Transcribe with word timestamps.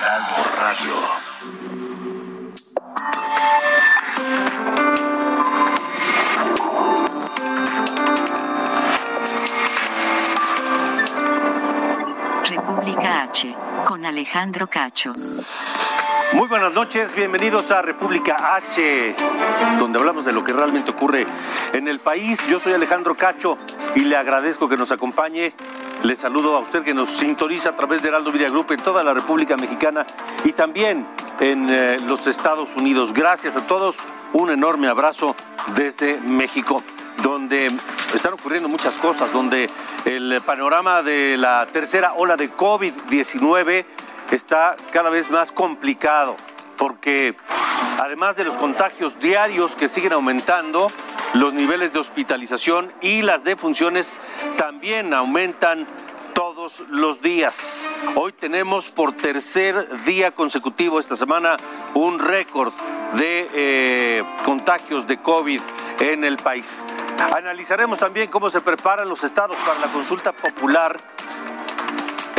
Heraldo 0.00 0.34
Radio. 0.58 0.94
República 12.48 13.22
H, 13.24 13.54
con 13.84 14.06
Alejandro 14.06 14.68
Cacho. 14.68 15.12
Muy 16.32 16.48
buenas 16.48 16.72
noches, 16.72 17.14
bienvenidos 17.14 17.70
a 17.70 17.82
República 17.82 18.56
H, 18.56 19.14
donde 19.78 19.98
hablamos 19.98 20.24
de 20.24 20.32
lo 20.32 20.42
que 20.42 20.54
realmente 20.54 20.92
ocurre 20.92 21.26
en 21.74 21.88
el 21.88 22.00
país. 22.00 22.46
Yo 22.46 22.58
soy 22.58 22.72
Alejandro 22.72 23.14
Cacho 23.14 23.58
y 23.94 24.00
le 24.00 24.16
agradezco 24.16 24.66
que 24.66 24.78
nos 24.78 24.92
acompañe. 24.92 25.52
Le 26.02 26.16
saludo 26.16 26.56
a 26.56 26.60
usted 26.60 26.82
que 26.82 26.94
nos 26.94 27.10
sintoniza 27.10 27.68
a 27.68 27.76
través 27.76 28.00
de 28.00 28.08
Heraldo 28.08 28.32
Media 28.32 28.48
Group 28.48 28.72
en 28.72 28.78
toda 28.78 29.04
la 29.04 29.12
República 29.12 29.56
Mexicana 29.56 30.06
y 30.44 30.52
también 30.52 31.06
en 31.38 31.68
eh, 31.68 31.98
los 32.06 32.26
Estados 32.26 32.70
Unidos. 32.74 33.12
Gracias 33.12 33.54
a 33.56 33.66
todos, 33.66 33.96
un 34.32 34.50
enorme 34.50 34.88
abrazo 34.88 35.36
desde 35.74 36.18
México 36.20 36.82
donde 37.22 37.66
están 38.14 38.32
ocurriendo 38.32 38.68
muchas 38.68 38.94
cosas, 38.94 39.30
donde 39.30 39.68
el 40.06 40.40
panorama 40.46 41.02
de 41.02 41.36
la 41.36 41.66
tercera 41.66 42.14
ola 42.14 42.36
de 42.36 42.50
COVID-19 42.50 43.84
está 44.30 44.76
cada 44.90 45.10
vez 45.10 45.30
más 45.30 45.52
complicado, 45.52 46.34
porque 46.78 47.36
además 47.98 48.36
de 48.36 48.44
los 48.44 48.56
contagios 48.56 49.18
diarios 49.20 49.76
que 49.76 49.86
siguen 49.86 50.14
aumentando, 50.14 50.90
los 51.34 51.54
niveles 51.54 51.92
de 51.92 51.98
hospitalización 51.98 52.92
y 53.00 53.22
las 53.22 53.44
defunciones 53.44 54.16
también 54.56 55.14
aumentan 55.14 55.86
todos 56.34 56.84
los 56.88 57.20
días. 57.22 57.88
Hoy 58.14 58.32
tenemos 58.32 58.88
por 58.88 59.16
tercer 59.16 60.02
día 60.04 60.30
consecutivo 60.30 60.98
esta 60.98 61.16
semana 61.16 61.56
un 61.94 62.18
récord 62.18 62.72
de 63.14 63.48
eh, 63.52 64.24
contagios 64.44 65.06
de 65.06 65.18
COVID 65.18 65.60
en 66.00 66.24
el 66.24 66.36
país. 66.36 66.84
Analizaremos 67.36 67.98
también 67.98 68.28
cómo 68.28 68.48
se 68.48 68.60
preparan 68.60 69.08
los 69.08 69.22
estados 69.24 69.56
para 69.58 69.78
la 69.80 69.86
consulta 69.88 70.32
popular 70.32 70.96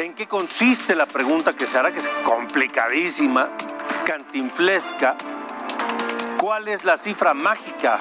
¿En 0.01 0.15
qué 0.15 0.27
consiste 0.27 0.95
la 0.95 1.05
pregunta 1.05 1.53
que 1.53 1.67
se 1.67 1.77
hará, 1.77 1.91
que 1.91 1.99
es 1.99 2.07
complicadísima, 2.25 3.49
cantinflesca? 4.03 5.15
¿Cuál 6.39 6.69
es 6.69 6.83
la 6.83 6.97
cifra 6.97 7.35
mágica 7.35 7.99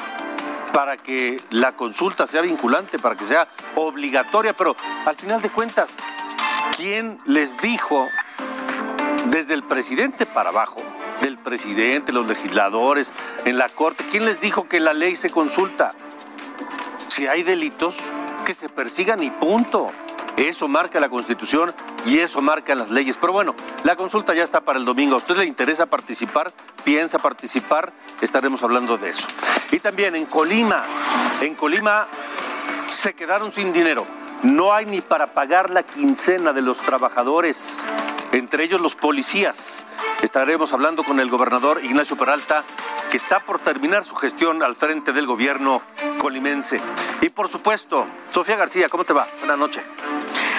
para 0.72 0.96
que 0.96 1.40
la 1.50 1.72
consulta 1.72 2.26
sea 2.26 2.42
vinculante, 2.42 2.98
para 2.98 3.16
que 3.16 3.24
sea 3.24 3.48
obligatoria? 3.76 4.52
Pero 4.52 4.76
al 5.06 5.16
final 5.16 5.40
de 5.40 5.48
cuentas, 5.48 5.96
¿quién 6.76 7.18
les 7.26 7.56
dijo 7.58 8.08
desde 9.26 9.54
el 9.54 9.62
presidente 9.62 10.26
para 10.26 10.50
abajo, 10.50 10.80
del 11.20 11.38
presidente, 11.38 12.12
los 12.12 12.26
legisladores, 12.26 13.12
en 13.44 13.58
la 13.58 13.68
corte, 13.68 14.04
quién 14.10 14.24
les 14.24 14.40
dijo 14.40 14.68
que 14.68 14.80
la 14.80 14.92
ley 14.92 15.16
se 15.16 15.30
consulta? 15.30 15.92
Si 17.08 17.26
hay 17.26 17.42
delitos, 17.42 17.96
que 18.44 18.54
se 18.54 18.68
persigan 18.68 19.22
y 19.22 19.30
punto. 19.30 19.86
Eso 20.36 20.68
marca 20.68 21.00
la 21.00 21.08
Constitución 21.08 21.72
y 22.06 22.18
eso 22.18 22.40
marca 22.40 22.74
las 22.74 22.90
leyes. 22.90 23.16
Pero 23.20 23.32
bueno, 23.32 23.54
la 23.84 23.96
consulta 23.96 24.34
ya 24.34 24.42
está 24.42 24.60
para 24.60 24.78
el 24.78 24.84
domingo. 24.84 25.14
¿A 25.14 25.18
usted 25.18 25.36
le 25.36 25.44
interesa 25.44 25.86
participar? 25.86 26.52
¿Piensa 26.84 27.18
participar? 27.18 27.92
Estaremos 28.20 28.62
hablando 28.62 28.96
de 28.98 29.10
eso. 29.10 29.28
Y 29.70 29.80
también 29.80 30.16
en 30.16 30.26
Colima, 30.26 30.84
en 31.40 31.54
Colima 31.54 32.06
se 32.88 33.14
quedaron 33.14 33.52
sin 33.52 33.72
dinero. 33.72 34.04
No 34.42 34.72
hay 34.72 34.86
ni 34.86 35.00
para 35.00 35.26
pagar 35.26 35.70
la 35.70 35.82
quincena 35.82 36.52
de 36.52 36.62
los 36.62 36.80
trabajadores, 36.80 37.86
entre 38.32 38.64
ellos 38.64 38.80
los 38.80 38.94
policías. 38.94 39.84
Estaremos 40.22 40.72
hablando 40.72 41.04
con 41.04 41.20
el 41.20 41.28
gobernador 41.28 41.84
Ignacio 41.84 42.16
Peralta, 42.16 42.64
que 43.10 43.18
está 43.18 43.40
por 43.40 43.58
terminar 43.58 44.04
su 44.04 44.14
gestión 44.14 44.62
al 44.62 44.76
frente 44.76 45.12
del 45.12 45.26
gobierno 45.26 45.82
colimense. 46.18 46.80
Y 47.20 47.28
por 47.28 47.48
supuesto, 47.48 48.06
Sofía 48.30 48.56
García, 48.56 48.88
¿cómo 48.88 49.04
te 49.04 49.12
va? 49.12 49.26
Buenas 49.40 49.58
noches. 49.58 49.82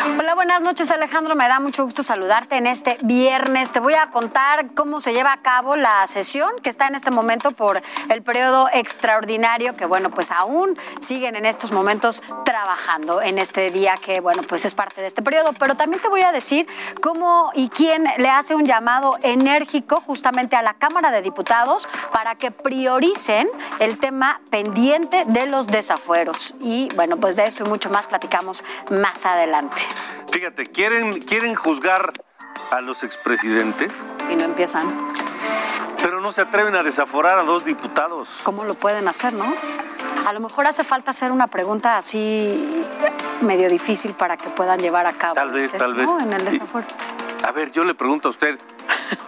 Hola, 0.04 0.34
buenas 0.34 0.62
noches 0.62 0.90
Alejandro, 0.90 1.36
me 1.36 1.48
da 1.48 1.60
mucho 1.60 1.84
gusto 1.84 2.02
saludarte 2.02 2.56
en 2.56 2.66
este 2.66 2.98
viernes. 3.04 3.72
Te 3.72 3.80
voy 3.80 3.94
a 3.94 4.10
contar 4.10 4.74
cómo 4.74 5.00
se 5.00 5.14
lleva 5.14 5.32
a 5.32 5.42
cabo 5.44 5.76
la 5.76 6.08
sesión 6.08 6.50
que 6.64 6.72
está 6.72 6.88
en 6.88 6.96
este 6.96 7.12
momento 7.12 7.52
por 7.52 7.80
el 8.10 8.24
periodo 8.24 8.68
extraordinario 8.74 9.76
que 9.76 9.86
bueno, 9.86 10.10
pues 10.10 10.32
aún 10.32 10.76
siguen 11.00 11.36
en 11.36 11.46
estos 11.46 11.72
momentos 11.72 12.24
trabajando 12.46 13.22
en 13.22 13.38
este 13.38 13.70
día 13.70 13.94
que 14.04 14.22
bueno, 14.22 14.42
pues 14.42 14.66
es 14.66 14.74
parte 14.74 15.02
de 15.02 15.08
este 15.08 15.22
periodo, 15.22 15.54
pero 15.54 15.76
también 15.76 16.02
te 16.02 16.08
voy 16.08 16.22
a 16.22 16.32
decir 16.32 16.68
cómo 17.04 17.52
y 17.54 17.70
quién 17.70 18.08
le 18.18 18.30
hace 18.30 18.56
un 18.56 18.66
llamado 18.66 19.20
enérgico 19.22 20.02
justamente 20.02 20.56
a 20.56 20.64
la 20.64 20.74
Cámara 20.74 21.12
de 21.12 21.22
Diputados 21.22 21.88
para 22.12 22.34
que 22.34 22.50
prioricen 22.50 23.48
el 23.78 24.00
tema 24.00 24.42
pendiente 24.50 25.26
de 25.28 25.46
los 25.46 25.68
desafueros. 25.68 26.56
Y 26.60 26.90
bueno, 26.96 27.18
pues 27.18 27.36
de 27.36 27.46
esto 27.46 27.64
y 27.64 27.70
mucho 27.70 27.92
más 27.92 28.08
platicamos 28.08 28.64
más 28.90 29.26
adelante. 29.28 29.91
Fíjate, 30.32 30.66
¿quieren, 30.68 31.20
quieren 31.22 31.56
juzgar 31.56 32.14
a 32.72 32.82
los 32.82 33.04
expresidentes, 33.04 33.92
Y 34.32 34.36
no 34.36 34.44
empiezan. 34.46 34.88
pero 36.02 36.22
no 36.22 36.32
se 36.32 36.42
atreven 36.42 36.76
a 36.76 36.84
desaforar 36.84 37.38
a 37.40 37.44
dos 37.44 37.66
diputados. 37.66 38.30
¿Cómo 38.44 38.64
lo 38.64 38.74
pueden 38.76 39.08
hacer, 39.08 39.34
no? 39.34 39.54
A 40.26 40.34
lo 40.34 40.40
mejor 40.40 40.68
hace 40.68 40.84
falta 40.84 41.12
hacer 41.12 41.32
una 41.32 41.48
pregunta 41.48 41.98
así 41.98 42.86
medio 43.42 43.70
difícil 43.70 44.14
para 44.14 44.38
que 44.38 44.50
puedan 44.52 44.80
llevar 44.80 45.06
a 45.08 45.14
cabo. 45.14 45.34
Tal 45.36 45.52
vez, 45.52 45.66
este, 45.66 45.78
tal 45.80 45.94
vez. 45.96 46.06
¿no? 46.06 46.20
En 46.20 46.34
el 46.34 46.42
Y- 46.44 46.46
desafuero. 46.46 46.88
A 47.44 47.52
ver, 47.52 47.72
yo 47.72 47.84
le 47.84 47.96
pregunto 47.96 48.28
a 48.28 48.32
usted, 48.32 48.60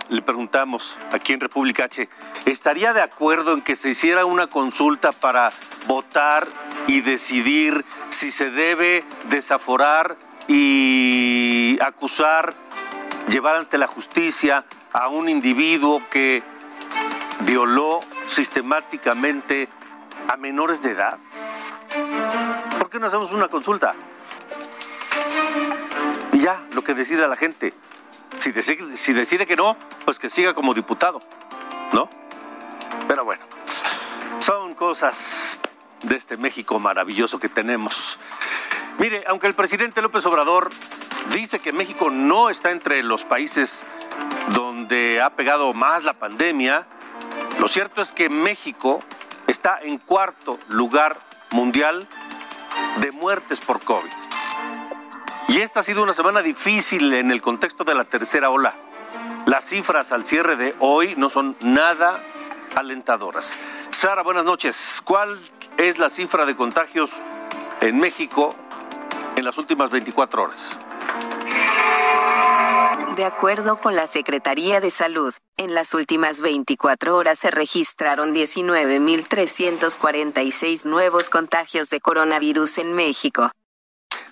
le 0.09 0.22
preguntamos 0.22 0.97
aquí 1.12 1.34
en 1.34 1.40
República 1.40 1.85
H, 1.85 2.07
¿estaría 2.45 2.94
de 2.94 3.01
acuerdo 3.01 3.53
en 3.53 3.62
que 3.63 3.75
se 3.75 3.90
hiciera 3.90 4.25
una 4.25 4.47
consulta 4.47 5.12
para 5.12 5.51
votar 5.88 6.47
y 6.88 7.01
decidir 7.01 7.84
si 8.09 8.31
se 8.31 8.51
debe 8.51 9.03
desaforar 9.30 10.16
y 10.48 11.78
acusar, 11.81 12.54
llevar 13.30 13.56
ante 13.56 13.78
la 13.78 13.88
justicia 13.88 14.66
a 14.92 15.08
un 15.08 15.30
individuo 15.30 16.02
que 16.09 16.44
violó 17.42 18.02
sistemáticamente 18.28 19.68
a 20.28 20.38
menores 20.38 20.81
de 20.81 20.92
edad? 20.92 21.18
¿Por 22.80 22.90
qué 22.90 23.00
no 23.00 23.08
hacemos 23.08 23.31
una 23.31 23.48
consulta? 23.48 23.96
Y 26.31 26.40
ya, 26.40 26.62
lo 26.74 26.84
que 26.84 26.94
decida 26.94 27.28
la 27.28 27.36
gente. 27.36 27.74
Si 28.40 28.52
decide, 28.52 28.98
si 28.98 29.14
decide 29.14 29.46
que 29.46 29.56
no, 29.56 29.78
pues 30.06 30.20
que 30.20 30.30
siga 30.30 30.54
como 30.54 30.74
diputado, 30.74 31.22
¿no? 31.94 32.10
Pero 33.08 33.24
bueno, 33.24 33.44
son 34.40 34.75
cosas 34.75 35.58
de 36.02 36.18
este 36.18 36.38
México 36.38 36.80
maravilloso 36.80 37.40
que 37.40 37.50
tenemos. 37.50 38.20
Mire, 39.00 39.24
aunque 39.28 39.48
el 39.48 39.54
presidente 39.54 40.02
López 40.02 40.26
Obrador 40.26 40.70
dice 41.31 41.59
que 41.59 41.72
México 41.72 42.09
no 42.09 42.50
está 42.50 42.72
entre 42.72 43.01
los 43.04 43.25
países 43.25 43.86
donde 44.50 45.22
ha 45.22 45.31
pegado 45.31 45.74
más 45.74 46.04
la 46.04 46.13
pandemia, 46.13 46.86
lo 47.60 47.68
cierto 47.68 48.01
es 48.01 48.12
que 48.12 48.30
México 48.30 49.00
está 49.48 49.80
en 49.81 49.98
cuarto 49.98 50.60
lugar 50.69 51.18
mundial 51.51 52.07
de 52.98 53.12
muertes 53.12 53.60
por 53.60 53.81
COVID. 53.81 54.12
Y 55.50 55.62
esta 55.62 55.81
ha 55.81 55.84
sido 55.84 56.04
una 56.04 56.13
semana 56.13 56.42
difícil 56.42 57.13
en 57.13 57.31
el 57.31 57.42
contexto 57.42 57.84
de 57.84 57.95
la 57.95 58.06
tercera 58.06 58.50
ola. 58.50 58.74
Las 59.45 59.66
cifras 59.66 60.12
al 60.12 60.25
cierre 60.25 60.56
de 60.56 60.75
hoy 60.80 61.16
no 61.18 61.30
son 61.30 61.56
nada 61.62 62.22
alentadoras. 62.75 63.57
Sara, 63.90 64.24
buenas 64.24 64.45
noches. 64.45 65.01
¿Cuál 65.04 65.40
es 65.78 65.98
la 65.98 66.10
cifra 66.10 66.45
de 66.45 66.56
contagios 66.56 67.12
en 67.81 67.98
México 67.98 68.56
en 69.35 69.45
las 69.45 69.57
últimas 69.57 69.89
24 69.89 70.44
horas? 70.44 70.77
De 73.15 73.25
acuerdo 73.25 73.77
con 73.77 73.95
la 73.95 74.07
Secretaría 74.07 74.81
de 74.81 74.89
Salud, 74.89 75.35
en 75.57 75.75
las 75.75 75.94
últimas 75.94 76.41
24 76.41 77.15
horas 77.15 77.38
se 77.38 77.51
registraron 77.51 78.33
19.346 78.33 80.85
nuevos 80.85 81.30
contagios 81.30 81.91
de 81.91 82.00
coronavirus 82.00 82.80
en 82.80 82.94
México. 82.94 83.51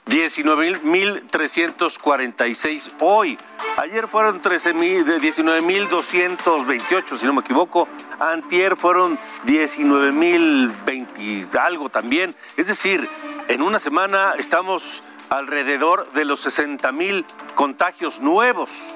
19.346 0.07 2.94
hoy. 3.01 3.38
Ayer 3.77 4.07
fueron 4.07 4.42
19.228, 4.42 7.18
si 7.18 7.25
no 7.25 7.33
me 7.33 7.42
equivoco. 7.42 7.88
Antier 8.19 8.75
fueron 8.75 9.19
19.020 9.45 11.56
algo 11.56 11.89
también. 11.89 12.36
Es 12.57 12.68
decir, 12.68 13.09
en 13.51 13.62
una 13.62 13.77
semana 13.80 14.36
estamos 14.38 15.03
alrededor 15.30 16.09
de 16.13 16.24
los 16.24 16.48
60.000 16.48 17.25
contagios 17.53 18.21
nuevos 18.21 18.95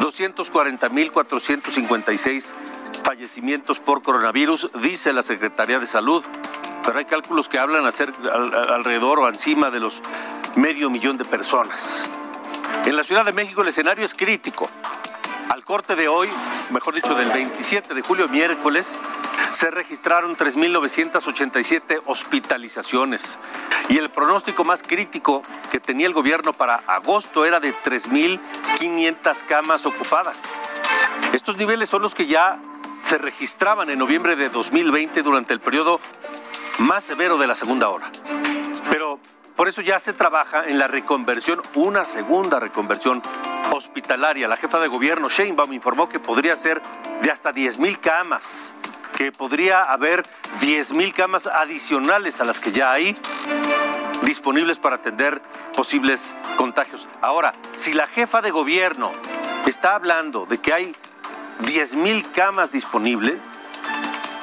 240.456 0.00 2.52
fallecimientos 3.02 3.78
por 3.78 4.02
coronavirus, 4.02 4.70
dice 4.82 5.12
la 5.12 5.22
Secretaría 5.22 5.78
de 5.78 5.86
Salud. 5.86 6.24
Pero 6.84 6.98
hay 6.98 7.04
cálculos 7.04 7.48
que 7.48 7.58
hablan 7.58 7.84
alrededor 7.84 9.18
o 9.18 9.28
encima 9.28 9.70
de 9.70 9.80
los 9.80 10.02
medio 10.56 10.90
millón 10.90 11.16
de 11.16 11.24
personas. 11.24 12.10
En 12.84 12.96
la 12.96 13.02
Ciudad 13.02 13.24
de 13.24 13.32
México 13.32 13.62
el 13.62 13.68
escenario 13.68 14.04
es 14.04 14.14
crítico. 14.14 14.70
Al 15.48 15.64
corte 15.64 15.94
de 15.96 16.08
hoy, 16.08 16.28
mejor 16.72 16.94
dicho 16.94 17.14
del 17.14 17.30
27 17.30 17.94
de 17.94 18.02
julio, 18.02 18.28
miércoles, 18.28 19.00
se 19.52 19.70
registraron 19.70 20.36
3.987 20.36 22.02
hospitalizaciones 22.06 23.38
y 23.88 23.98
el 23.98 24.10
pronóstico 24.10 24.64
más 24.64 24.82
crítico 24.82 25.42
que 25.70 25.78
tenía 25.78 26.06
el 26.06 26.12
gobierno 26.12 26.52
para 26.52 26.82
agosto 26.86 27.44
era 27.44 27.60
de 27.60 27.72
3.500 27.72 29.44
camas 29.46 29.86
ocupadas. 29.86 30.42
Estos 31.32 31.56
niveles 31.56 31.88
son 31.88 32.02
los 32.02 32.14
que 32.14 32.26
ya 32.26 32.58
se 33.02 33.18
registraban 33.18 33.88
en 33.88 33.98
noviembre 33.98 34.34
de 34.34 34.48
2020 34.48 35.22
durante 35.22 35.54
el 35.54 35.60
periodo 35.60 36.00
más 36.78 37.04
severo 37.04 37.38
de 37.38 37.46
la 37.46 37.54
segunda 37.54 37.88
hora. 37.88 38.10
Pero 38.90 39.20
por 39.56 39.68
eso 39.68 39.80
ya 39.80 39.98
se 39.98 40.12
trabaja 40.12 40.66
en 40.66 40.78
la 40.78 40.86
reconversión, 40.86 41.62
una 41.74 42.04
segunda 42.04 42.60
reconversión 42.60 43.22
hospitalaria. 43.72 44.46
La 44.48 44.56
jefa 44.56 44.78
de 44.78 44.88
gobierno, 44.88 45.28
Sheinbaum, 45.28 45.72
informó 45.72 46.08
que 46.08 46.20
podría 46.20 46.56
ser 46.56 46.82
de 47.22 47.30
hasta 47.30 47.52
10 47.52 47.78
mil 47.78 47.98
camas, 47.98 48.74
que 49.16 49.32
podría 49.32 49.80
haber 49.80 50.22
10 50.60 50.92
mil 50.92 51.12
camas 51.12 51.46
adicionales 51.46 52.40
a 52.40 52.44
las 52.44 52.60
que 52.60 52.70
ya 52.70 52.92
hay 52.92 53.16
disponibles 54.22 54.78
para 54.78 54.96
atender 54.96 55.40
posibles 55.74 56.34
contagios. 56.56 57.08
Ahora, 57.22 57.52
si 57.74 57.94
la 57.94 58.06
jefa 58.06 58.42
de 58.42 58.50
gobierno 58.50 59.12
está 59.66 59.94
hablando 59.94 60.44
de 60.46 60.58
que 60.58 60.72
hay 60.72 60.94
10 61.60 61.94
mil 61.94 62.30
camas 62.32 62.70
disponibles, 62.70 63.38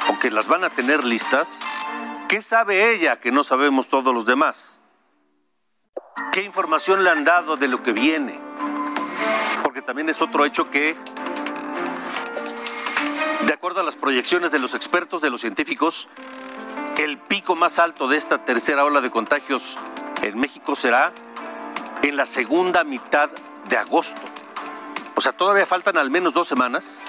o 0.10 0.19
que 0.19 0.31
las 0.31 0.48
van 0.48 0.63
a 0.63 0.69
tener 0.69 1.04
listas, 1.04 1.60
¿qué 2.27 2.42
sabe 2.42 2.94
ella 2.94 3.19
que 3.19 3.31
no 3.31 3.44
sabemos 3.44 3.88
todos 3.88 4.13
los 4.13 4.25
demás? 4.25 4.83
¿Qué 6.31 6.44
información 6.44 7.04
le 7.04 7.10
han 7.10 7.24
dado 7.24 7.57
de 7.57 7.68
lo 7.68 7.81
que 7.81 7.92
viene? 7.92 8.39
Porque 9.63 9.81
también 9.81 10.10
es 10.10 10.21
otro 10.21 10.45
hecho 10.45 10.65
que, 10.65 10.95
de 13.45 13.54
acuerdo 13.54 13.81
a 13.81 13.83
las 13.83 13.95
proyecciones 13.95 14.51
de 14.51 14.60
los 14.60 14.75
expertos, 14.75 15.21
de 15.21 15.30
los 15.30 15.42
científicos, 15.42 16.07
el 16.98 17.18
pico 17.18 17.56
más 17.56 17.80
alto 17.80 18.07
de 18.07 18.18
esta 18.18 18.45
tercera 18.45 18.86
ola 18.86 19.01
de 19.01 19.10
contagios 19.10 19.77
en 20.21 20.39
México 20.39 20.75
será 20.75 21.12
en 22.01 22.15
la 22.15 22.25
segunda 22.25 22.83
mitad 22.83 23.30
de 23.69 23.77
agosto. 23.77 24.21
O 25.15 25.21
sea, 25.21 25.31
todavía 25.33 25.65
faltan 25.65 25.98
al 25.98 26.12
menos 26.12 26.33
dos 26.33 26.48
semanas 26.48 27.01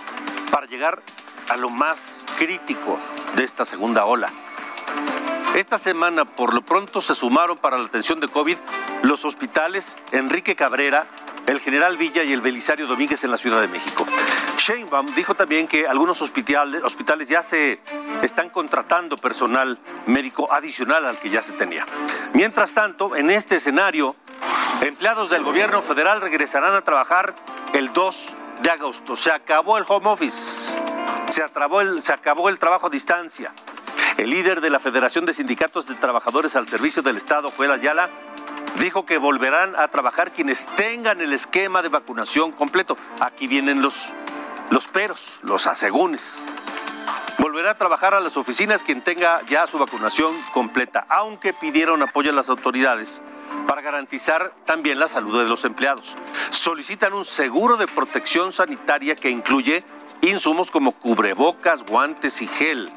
para 0.50 0.66
llegar 0.66 1.02
a 1.48 1.56
lo 1.56 1.68
más 1.68 2.26
crítico 2.38 2.98
de 3.36 3.44
esta 3.44 3.64
segunda 3.64 4.04
ola. 4.04 4.28
Esta 5.54 5.78
semana, 5.78 6.24
por 6.24 6.52
lo 6.52 6.62
pronto, 6.62 7.00
se 7.00 7.14
sumaron 7.14 7.56
para 7.56 7.78
la 7.78 7.84
atención 7.84 8.18
de 8.18 8.26
COVID 8.26 8.58
los 9.02 9.24
hospitales 9.24 9.96
Enrique 10.10 10.56
Cabrera, 10.56 11.06
el 11.46 11.60
General 11.60 11.96
Villa 11.96 12.24
y 12.24 12.32
el 12.32 12.40
Belisario 12.40 12.88
Domínguez 12.88 13.22
en 13.22 13.30
la 13.30 13.38
Ciudad 13.38 13.60
de 13.60 13.68
México. 13.68 14.04
Sheinbaum 14.58 15.14
dijo 15.14 15.36
también 15.36 15.68
que 15.68 15.86
algunos 15.86 16.20
hospitales, 16.22 17.28
ya 17.28 17.44
se 17.44 17.78
están 18.22 18.50
contratando 18.50 19.16
personal 19.16 19.78
médico 20.06 20.52
adicional 20.52 21.06
al 21.06 21.18
que 21.18 21.30
ya 21.30 21.40
se 21.40 21.52
tenía. 21.52 21.86
Mientras 22.32 22.72
tanto, 22.72 23.14
en 23.14 23.30
este 23.30 23.56
escenario, 23.56 24.16
empleados 24.80 25.30
del 25.30 25.44
gobierno 25.44 25.82
federal 25.82 26.20
regresarán 26.20 26.74
a 26.74 26.82
trabajar 26.82 27.32
el 27.74 27.92
2 27.92 28.34
de 28.60 28.70
agosto. 28.70 29.14
Se 29.14 29.30
acabó 29.30 29.78
el 29.78 29.84
home 29.86 30.08
office, 30.08 30.76
se 31.30 31.42
acabó 31.44 32.48
el 32.48 32.58
trabajo 32.58 32.88
a 32.88 32.90
distancia. 32.90 33.52
El 34.16 34.30
líder 34.30 34.60
de 34.60 34.70
la 34.70 34.78
Federación 34.78 35.26
de 35.26 35.34
Sindicatos 35.34 35.88
de 35.88 35.94
Trabajadores 35.96 36.54
al 36.54 36.68
Servicio 36.68 37.02
del 37.02 37.16
Estado, 37.16 37.50
Joel 37.56 37.72
Ayala, 37.72 38.10
dijo 38.78 39.04
que 39.04 39.18
volverán 39.18 39.74
a 39.76 39.88
trabajar 39.88 40.30
quienes 40.30 40.68
tengan 40.76 41.20
el 41.20 41.32
esquema 41.32 41.82
de 41.82 41.88
vacunación 41.88 42.52
completo. 42.52 42.96
Aquí 43.18 43.48
vienen 43.48 43.82
los, 43.82 44.10
los 44.70 44.86
peros, 44.86 45.40
los 45.42 45.66
asegúnes. 45.66 46.44
Volverá 47.38 47.72
a 47.72 47.74
trabajar 47.74 48.14
a 48.14 48.20
las 48.20 48.36
oficinas 48.36 48.84
quien 48.84 49.02
tenga 49.02 49.40
ya 49.46 49.66
su 49.66 49.78
vacunación 49.78 50.32
completa, 50.52 51.04
aunque 51.10 51.52
pidieron 51.52 52.00
apoyo 52.00 52.30
a 52.30 52.34
las 52.34 52.48
autoridades 52.48 53.20
para 53.66 53.82
garantizar 53.82 54.52
también 54.64 55.00
la 55.00 55.08
salud 55.08 55.42
de 55.42 55.48
los 55.48 55.64
empleados. 55.64 56.14
Solicitan 56.50 57.14
un 57.14 57.24
seguro 57.24 57.76
de 57.76 57.88
protección 57.88 58.52
sanitaria 58.52 59.16
que 59.16 59.30
incluye 59.30 59.82
insumos 60.22 60.70
como 60.70 60.92
cubrebocas, 60.92 61.84
guantes 61.84 62.40
y 62.42 62.46
gel 62.46 62.88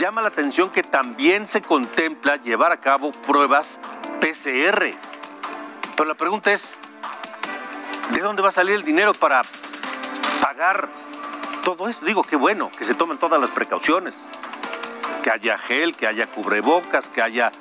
llama 0.00 0.22
la 0.22 0.28
atención 0.28 0.70
que 0.70 0.82
también 0.82 1.46
se 1.46 1.60
contempla 1.60 2.36
llevar 2.36 2.72
a 2.72 2.78
cabo 2.78 3.12
pruebas 3.12 3.78
PCR. 4.18 4.94
Pero 5.94 6.08
la 6.08 6.14
pregunta 6.14 6.50
es, 6.50 6.78
¿de 8.10 8.20
dónde 8.20 8.40
va 8.40 8.48
a 8.48 8.52
salir 8.52 8.76
el 8.76 8.82
dinero 8.82 9.12
para 9.12 9.42
pagar 10.40 10.88
todo 11.62 11.86
esto? 11.86 12.06
Digo, 12.06 12.22
qué 12.22 12.36
bueno 12.36 12.70
que 12.78 12.86
se 12.86 12.94
tomen 12.94 13.18
todas 13.18 13.38
las 13.38 13.50
precauciones, 13.50 14.26
que 15.22 15.30
haya 15.30 15.58
gel, 15.58 15.94
que 15.94 16.06
haya 16.06 16.26
cubrebocas, 16.26 17.10
que 17.10 17.20
haya 17.20 17.52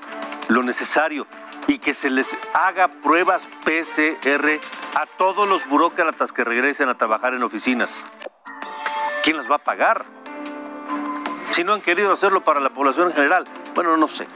lo 0.48 0.64
necesario 0.64 1.28
y 1.68 1.78
que 1.78 1.94
se 1.94 2.10
les 2.10 2.38
haga 2.54 2.88
pruebas 2.88 3.50
PCR 3.66 4.62
a 4.96 5.06
todos 5.06 5.46
los 5.46 5.68
burócratas 5.68 6.32
que 6.32 6.46
regresen 6.46 6.88
a 6.88 6.98
trabajar 6.98 7.34
en 7.34 7.44
oficinas. 7.44 8.06
¿Quién 9.24 9.36
las 9.36 9.52
va 9.52 9.56
a 9.56 9.60
pagar? 9.60 10.19
Si 11.52 11.64
no 11.64 11.74
han 11.74 11.82
querido 11.82 12.12
hacerlo 12.12 12.42
para 12.42 12.60
la 12.60 12.70
población 12.70 13.08
en 13.08 13.14
general? 13.14 13.46
Bueno, 13.76 13.98
no 13.98 14.08
sé. 14.08 14.28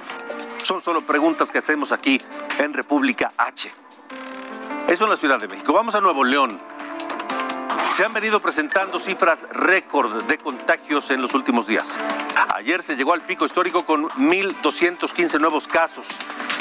Son 0.63 0.82
solo 0.82 1.01
preguntas 1.01 1.51
que 1.51 1.58
hacemos 1.58 1.91
aquí 1.91 2.22
en 2.60 2.74
República 2.74 3.32
H. 3.38 3.72
Eso 4.88 5.03
en 5.03 5.10
la 5.10 5.17
Ciudad 5.17 5.39
de 5.39 5.48
México. 5.48 5.74
Vamos 5.74 5.96
a 5.96 6.01
Nuevo 6.01 6.24
León. 6.24 6.58
Se 7.89 8.03
han 8.03 8.13
venido 8.13 8.39
presentando 8.39 8.98
cifras 8.98 9.46
récord 9.51 10.24
de 10.24 10.38
contagios 10.38 11.12
en 11.12 11.22
los 11.22 11.34
últimos 11.36 11.67
días. 11.67 12.00
Ayer 12.55 12.82
se 12.82 12.96
llegó 12.96 13.13
al 13.13 13.22
pico 13.22 13.46
histórico 13.46 13.86
con 13.86 14.10
1.215 14.10 15.39
nuevos 15.39 15.67
casos 15.67 16.08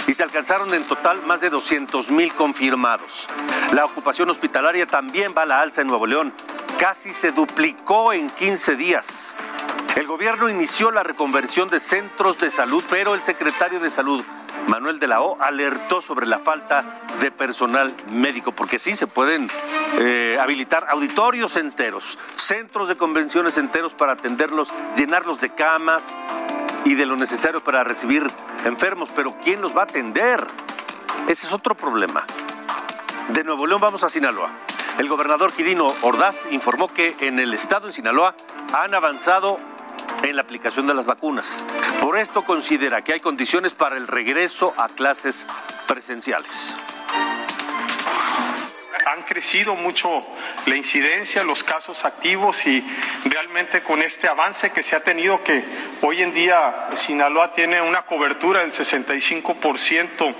y 0.06 0.14
se 0.14 0.22
alcanzaron 0.22 0.74
en 0.74 0.84
total 0.84 1.24
más 1.24 1.40
de 1.40 1.50
200.000 1.50 2.34
confirmados. 2.34 3.28
La 3.72 3.84
ocupación 3.84 4.28
hospitalaria 4.28 4.86
también 4.86 5.32
va 5.36 5.42
a 5.42 5.46
la 5.46 5.60
alza 5.60 5.80
en 5.80 5.86
Nuevo 5.86 6.06
León. 6.06 6.34
Casi 6.82 7.12
se 7.12 7.30
duplicó 7.30 8.12
en 8.12 8.28
15 8.28 8.74
días. 8.74 9.36
El 9.94 10.08
gobierno 10.08 10.48
inició 10.48 10.90
la 10.90 11.04
reconversión 11.04 11.68
de 11.68 11.78
centros 11.78 12.40
de 12.40 12.50
salud, 12.50 12.82
pero 12.90 13.14
el 13.14 13.22
secretario 13.22 13.78
de 13.78 13.88
salud, 13.88 14.24
Manuel 14.66 14.98
de 14.98 15.06
la 15.06 15.20
O, 15.20 15.40
alertó 15.40 16.02
sobre 16.02 16.26
la 16.26 16.40
falta 16.40 17.02
de 17.20 17.30
personal 17.30 17.94
médico, 18.14 18.50
porque 18.50 18.80
sí 18.80 18.96
se 18.96 19.06
pueden 19.06 19.48
eh, 20.00 20.36
habilitar 20.40 20.88
auditorios 20.90 21.54
enteros, 21.54 22.18
centros 22.34 22.88
de 22.88 22.96
convenciones 22.96 23.58
enteros 23.58 23.94
para 23.94 24.14
atenderlos, 24.14 24.74
llenarlos 24.96 25.40
de 25.40 25.54
camas 25.54 26.18
y 26.84 26.94
de 26.94 27.06
lo 27.06 27.14
necesario 27.14 27.62
para 27.62 27.84
recibir 27.84 28.26
enfermos, 28.64 29.08
pero 29.14 29.36
¿quién 29.44 29.62
los 29.62 29.76
va 29.76 29.82
a 29.82 29.84
atender? 29.84 30.44
Ese 31.28 31.46
es 31.46 31.52
otro 31.52 31.76
problema. 31.76 32.26
De 33.28 33.44
Nuevo 33.44 33.68
León 33.68 33.80
vamos 33.80 34.02
a 34.02 34.10
Sinaloa. 34.10 34.50
El 35.02 35.08
gobernador 35.08 35.52
Quirino 35.52 35.92
Ordaz 36.02 36.52
informó 36.52 36.86
que 36.86 37.16
en 37.22 37.40
el 37.40 37.52
estado 37.54 37.88
de 37.88 37.92
Sinaloa 37.92 38.36
han 38.72 38.94
avanzado 38.94 39.56
en 40.22 40.36
la 40.36 40.42
aplicación 40.42 40.86
de 40.86 40.94
las 40.94 41.04
vacunas. 41.04 41.64
Por 42.00 42.16
esto 42.16 42.44
considera 42.44 43.02
que 43.02 43.14
hay 43.14 43.18
condiciones 43.18 43.74
para 43.74 43.96
el 43.96 44.06
regreso 44.06 44.72
a 44.76 44.88
clases 44.88 45.48
presenciales. 45.88 46.76
Han 49.12 49.22
crecido 49.22 49.74
mucho 49.74 50.26
la 50.64 50.74
incidencia, 50.74 51.44
los 51.44 51.62
casos 51.62 52.06
activos 52.06 52.66
y 52.66 52.82
realmente 53.26 53.82
con 53.82 54.00
este 54.00 54.26
avance 54.26 54.70
que 54.70 54.82
se 54.82 54.96
ha 54.96 55.02
tenido 55.02 55.44
que 55.44 55.62
hoy 56.00 56.22
en 56.22 56.32
día 56.32 56.88
Sinaloa 56.94 57.52
tiene 57.52 57.82
una 57.82 58.02
cobertura 58.02 58.60
del 58.60 58.72
65% 58.72 60.34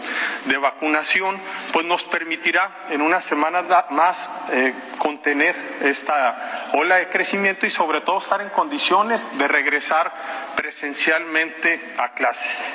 de 0.47 0.57
vacunación, 0.57 1.39
pues 1.73 1.85
nos 1.85 2.05
permitirá 2.05 2.87
en 2.89 3.03
unas 3.03 3.27
semanas 3.27 3.67
más 3.91 4.31
eh, 4.53 4.73
contener 4.97 5.55
esta 5.83 6.71
ola 6.73 6.97
de 6.97 7.11
crecimiento 7.11 7.67
y 7.67 7.71
sobre 7.71 8.01
todo 8.01 8.19
estar 8.19 8.41
en 8.41 8.49
condiciones 8.49 9.29
de 9.37 9.49
regresar 9.49 10.15
presencialmente 10.57 11.95
a 11.99 12.15
clases. 12.15 12.75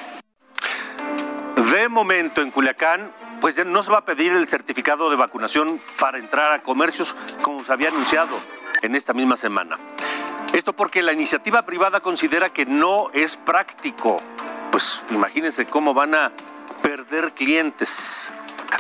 De 1.72 1.90
momento 1.90 2.44
en 2.44 2.52
Culiacán, 2.52 3.12
pues 3.42 3.56
ya 3.56 3.64
no 3.64 3.84
se 3.84 3.92
va 3.92 4.00
a 4.00 4.06
pedir 4.06 4.34
el 4.34 4.48
certificado 4.48 5.10
de 5.10 5.16
vacunación 5.16 5.80
para 6.00 6.18
entrar 6.18 6.52
a 6.54 6.60
comercios 6.60 7.16
como 7.42 7.64
se 7.64 7.72
había 7.72 7.90
anunciado 7.90 8.36
en 8.82 8.96
esta 8.96 9.14
misma 9.14 9.38
semana. 9.38 9.78
Esto 10.54 10.74
porque 10.74 11.04
la 11.04 11.14
iniciativa 11.14 11.64
privada 11.64 12.00
considera 12.00 12.50
que 12.50 12.66
no 12.66 13.10
es 13.14 13.38
práctico. 13.38 14.18
Pues 14.72 15.04
imagínense 15.12 15.66
cómo 15.66 15.94
van 15.94 16.16
a 16.16 16.32
perder 16.82 17.34
clientes. 17.34 18.34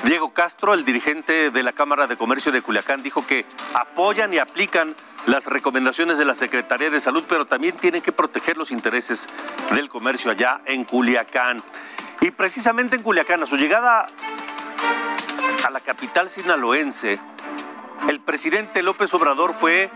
Diego 0.04 0.34
Castro, 0.34 0.74
el 0.74 0.86
dirigente 0.86 1.50
de 1.50 1.64
la 1.64 1.72
Cámara 1.72 2.08
de 2.08 2.18
Comercio 2.18 2.52
de 2.52 2.62
Culiacán, 2.62 3.04
dijo 3.04 3.26
que 3.26 3.46
apoyan 3.74 4.34
y 4.34 4.38
aplican 4.38 4.96
las 5.26 5.46
recomendaciones 5.46 6.18
de 6.18 6.26
la 6.26 6.36
Secretaría 6.36 6.90
de 6.90 7.00
Salud, 7.00 7.24
pero 7.28 7.46
también 7.46 7.76
tienen 7.76 8.02
que 8.02 8.12
proteger 8.12 8.58
los 8.58 8.72
intereses 8.72 9.28
del 9.72 9.90
comercio 9.90 10.32
allá 10.32 10.62
en 10.66 10.84
Culiacán. 10.84 11.64
Y 12.22 12.32
precisamente 12.32 12.96
en 12.96 13.04
Culiacán, 13.04 13.44
a 13.44 13.46
su 13.46 13.58
llegada 13.58 14.08
la 15.78 15.84
capital 15.84 16.28
sinaloense, 16.28 17.20
el 18.10 18.20
presidente 18.20 18.82
López 18.82 19.14
Obrador 19.14 19.54
fue 19.54 19.92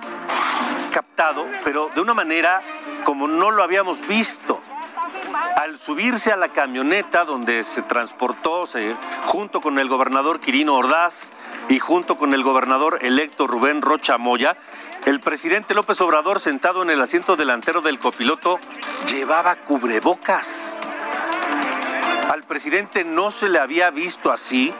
captado, 0.93 1.47
pero 1.63 1.89
de 1.95 2.01
una 2.01 2.13
manera 2.13 2.61
como 3.03 3.27
no 3.27 3.49
lo 3.49 3.63
habíamos 3.63 4.07
visto. 4.07 4.61
Al 5.55 5.79
subirse 5.79 6.31
a 6.31 6.37
la 6.37 6.49
camioneta 6.49 7.25
donde 7.25 7.63
se 7.63 7.81
transportó 7.81 8.65
junto 9.25 9.59
con 9.59 9.79
el 9.79 9.89
gobernador 9.89 10.39
Quirino 10.39 10.75
Ordaz 10.75 11.31
y 11.67 11.79
junto 11.79 12.15
con 12.15 12.35
el 12.35 12.43
gobernador 12.43 12.99
electo 13.01 13.47
Rubén 13.47 13.81
Rocha 13.81 14.19
Moya, 14.19 14.57
el 15.05 15.19
presidente 15.19 15.73
López 15.73 15.99
Obrador 16.01 16.39
sentado 16.39 16.83
en 16.83 16.91
el 16.91 17.01
asiento 17.01 17.35
delantero 17.35 17.81
del 17.81 17.99
copiloto 17.99 18.59
llevaba 19.07 19.55
cubrebocas. 19.55 20.77
Al 22.29 22.43
presidente 22.43 23.03
no 23.03 23.31
se 23.31 23.49
le 23.49 23.57
había 23.57 23.89
visto 23.89 24.31
así 24.31 24.71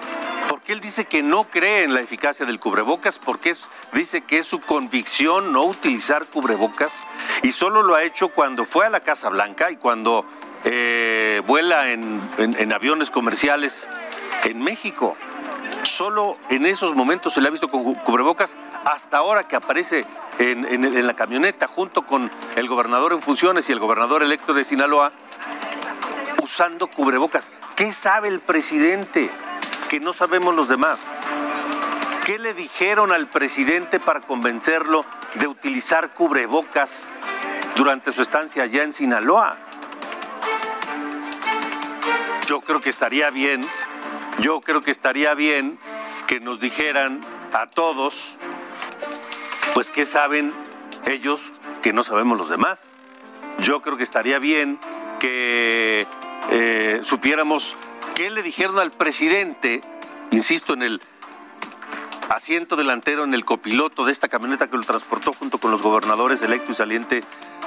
porque 0.52 0.74
él 0.74 0.82
dice 0.82 1.06
que 1.06 1.24
no 1.24 1.46
cree 1.46 1.86
en 1.86 1.94
la 1.94 2.02
eficacia 2.02 2.46
del 2.46 2.60
cubrebocas, 2.60 3.20
porque 3.20 3.56
dice 3.94 4.20
que 4.20 4.40
es 4.40 4.46
su 4.46 4.60
convicción 4.60 5.54
no 5.54 5.64
utilizar 5.64 6.26
cubrebocas 6.26 7.04
y 7.42 7.54
solo 7.54 7.84
lo 7.84 7.96
ha 7.96 8.04
hecho 8.04 8.28
cuando 8.28 8.66
fue 8.66 8.86
a 8.86 8.90
la 8.90 9.00
Casa 9.00 9.30
Blanca 9.30 9.72
y 9.72 9.78
cuando 9.78 10.26
eh, 10.66 11.42
vuela 11.48 11.94
en, 11.94 12.74
aviones 12.74 13.10
comerciales 13.10 13.88
en 14.44 14.60
México. 14.60 15.16
Solo 15.84 16.36
en 16.50 16.66
esos 16.66 16.96
momentos 16.96 17.32
se 17.32 17.40
le 17.40 17.48
ha 17.48 17.52
visto 17.52 17.70
con 17.70 17.94
cubrebocas 17.94 18.58
hasta 18.84 19.20
ahora 19.20 19.48
que 19.48 19.56
aparece 19.56 20.04
en, 20.38 20.66
en 20.66 21.08
la 21.08 21.14
camioneta 21.14 21.68
junto 21.68 22.02
con 22.02 22.30
el 22.58 22.68
gobernador 22.68 23.14
en 23.14 23.22
funciones 23.22 23.70
y 23.70 23.72
el 23.72 23.80
gobernador 23.80 24.22
electo 24.22 24.54
de 24.54 24.66
Sinaloa 24.66 25.12
usando 26.44 26.88
cubrebocas. 26.88 27.54
¿Qué 27.78 27.94
sabe 27.94 28.28
el 28.28 28.42
presidente? 28.42 29.30
Que 29.92 30.00
no 30.00 30.14
sabemos 30.14 30.56
los 30.56 30.70
demás. 30.70 31.20
¿Qué 32.26 32.40
le 32.40 32.54
dijeron 32.54 33.12
al 33.12 33.28
presidente 33.28 34.00
para 34.00 34.22
convencerlo 34.22 35.04
de 35.36 35.48
utilizar 35.48 36.12
cubrebocas 36.12 37.10
durante 37.76 38.14
su 38.14 38.22
estancia 38.22 38.64
allá 38.64 38.84
en 38.84 38.94
Sinaloa? 38.94 39.58
Yo 42.48 42.62
creo 42.62 42.80
que 42.80 42.90
estaría 42.90 43.30
bien, 43.32 43.68
yo 44.40 44.62
creo 44.62 44.80
que 44.80 44.92
estaría 44.92 45.34
bien 45.34 45.78
que 46.26 46.40
nos 46.40 46.62
dijeran 46.62 47.20
a 47.52 47.68
todos, 47.68 48.38
pues 49.74 49.92
qué 49.92 50.06
saben 50.06 50.54
ellos 51.06 51.52
que 51.84 51.92
no 51.92 52.06
sabemos 52.06 52.38
los 52.38 52.48
demás. 52.48 52.96
Yo 53.60 53.82
creo 53.82 53.98
que 53.98 54.04
estaría 54.04 54.40
bien 54.40 54.80
que 55.20 56.08
eh, 56.50 57.02
supiéramos 57.04 57.76
¿Qué 58.22 58.30
le 58.30 58.44
dijeron 58.44 58.78
al 58.78 58.92
presidente, 58.92 59.82
insisto, 60.30 60.74
en 60.74 60.84
el 60.84 61.02
asiento 62.30 62.76
delantero, 62.76 63.24
en 63.24 63.34
el 63.34 63.44
copiloto 63.46 64.06
de 64.06 64.12
esta 64.12 64.28
camioneta 64.28 64.68
que 64.68 64.78
lo 64.78 64.84
transportó 64.84 65.34
junto 65.34 65.58
con 65.58 65.72
los 65.72 65.82
gobernadores 65.82 66.40
electo 66.44 66.72
y 66.72 66.76
saliente 66.76 67.22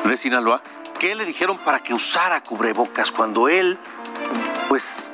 de 0.04 0.16
Sinaloa? 0.16 0.62
¿Qué 1.00 1.16
le 1.16 1.24
dijeron 1.24 1.58
para 1.58 1.80
que 1.80 1.92
usara 1.92 2.40
cubrebocas 2.40 3.10
cuando 3.10 3.48
él, 3.48 3.76
pues, 4.68 5.10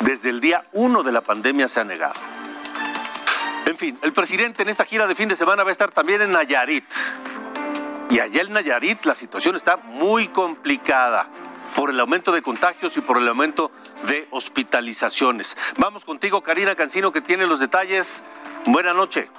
desde 0.00 0.30
el 0.30 0.40
día 0.40 0.64
uno 0.72 1.04
de 1.04 1.12
la 1.12 1.20
pandemia 1.20 1.68
se 1.68 1.78
ha 1.78 1.84
negado? 1.84 2.14
En 3.66 3.76
fin, 3.76 3.96
el 4.02 4.12
presidente 4.12 4.62
en 4.64 4.68
esta 4.68 4.84
gira 4.84 5.06
de 5.06 5.14
fin 5.14 5.28
de 5.28 5.36
semana 5.36 5.62
va 5.62 5.68
a 5.68 5.72
estar 5.72 5.92
también 5.92 6.22
en 6.22 6.32
Nayarit. 6.32 6.82
Y 8.10 8.18
allá 8.18 8.42
en 8.42 8.52
Nayarit 8.52 9.04
la 9.04 9.14
situación 9.14 9.54
está 9.54 9.76
muy 9.76 10.26
complicada 10.26 11.28
por 11.74 11.90
el 11.90 12.00
aumento 12.00 12.32
de 12.32 12.42
contagios 12.42 12.96
y 12.96 13.00
por 13.00 13.18
el 13.18 13.28
aumento 13.28 13.70
de 14.06 14.26
hospitalizaciones. 14.30 15.56
Vamos 15.78 16.04
contigo, 16.04 16.42
Karina 16.42 16.74
Cancino, 16.74 17.12
que 17.12 17.20
tiene 17.20 17.46
los 17.46 17.60
detalles. 17.60 18.24
Buenas 18.66 18.96
noches. 18.96 19.30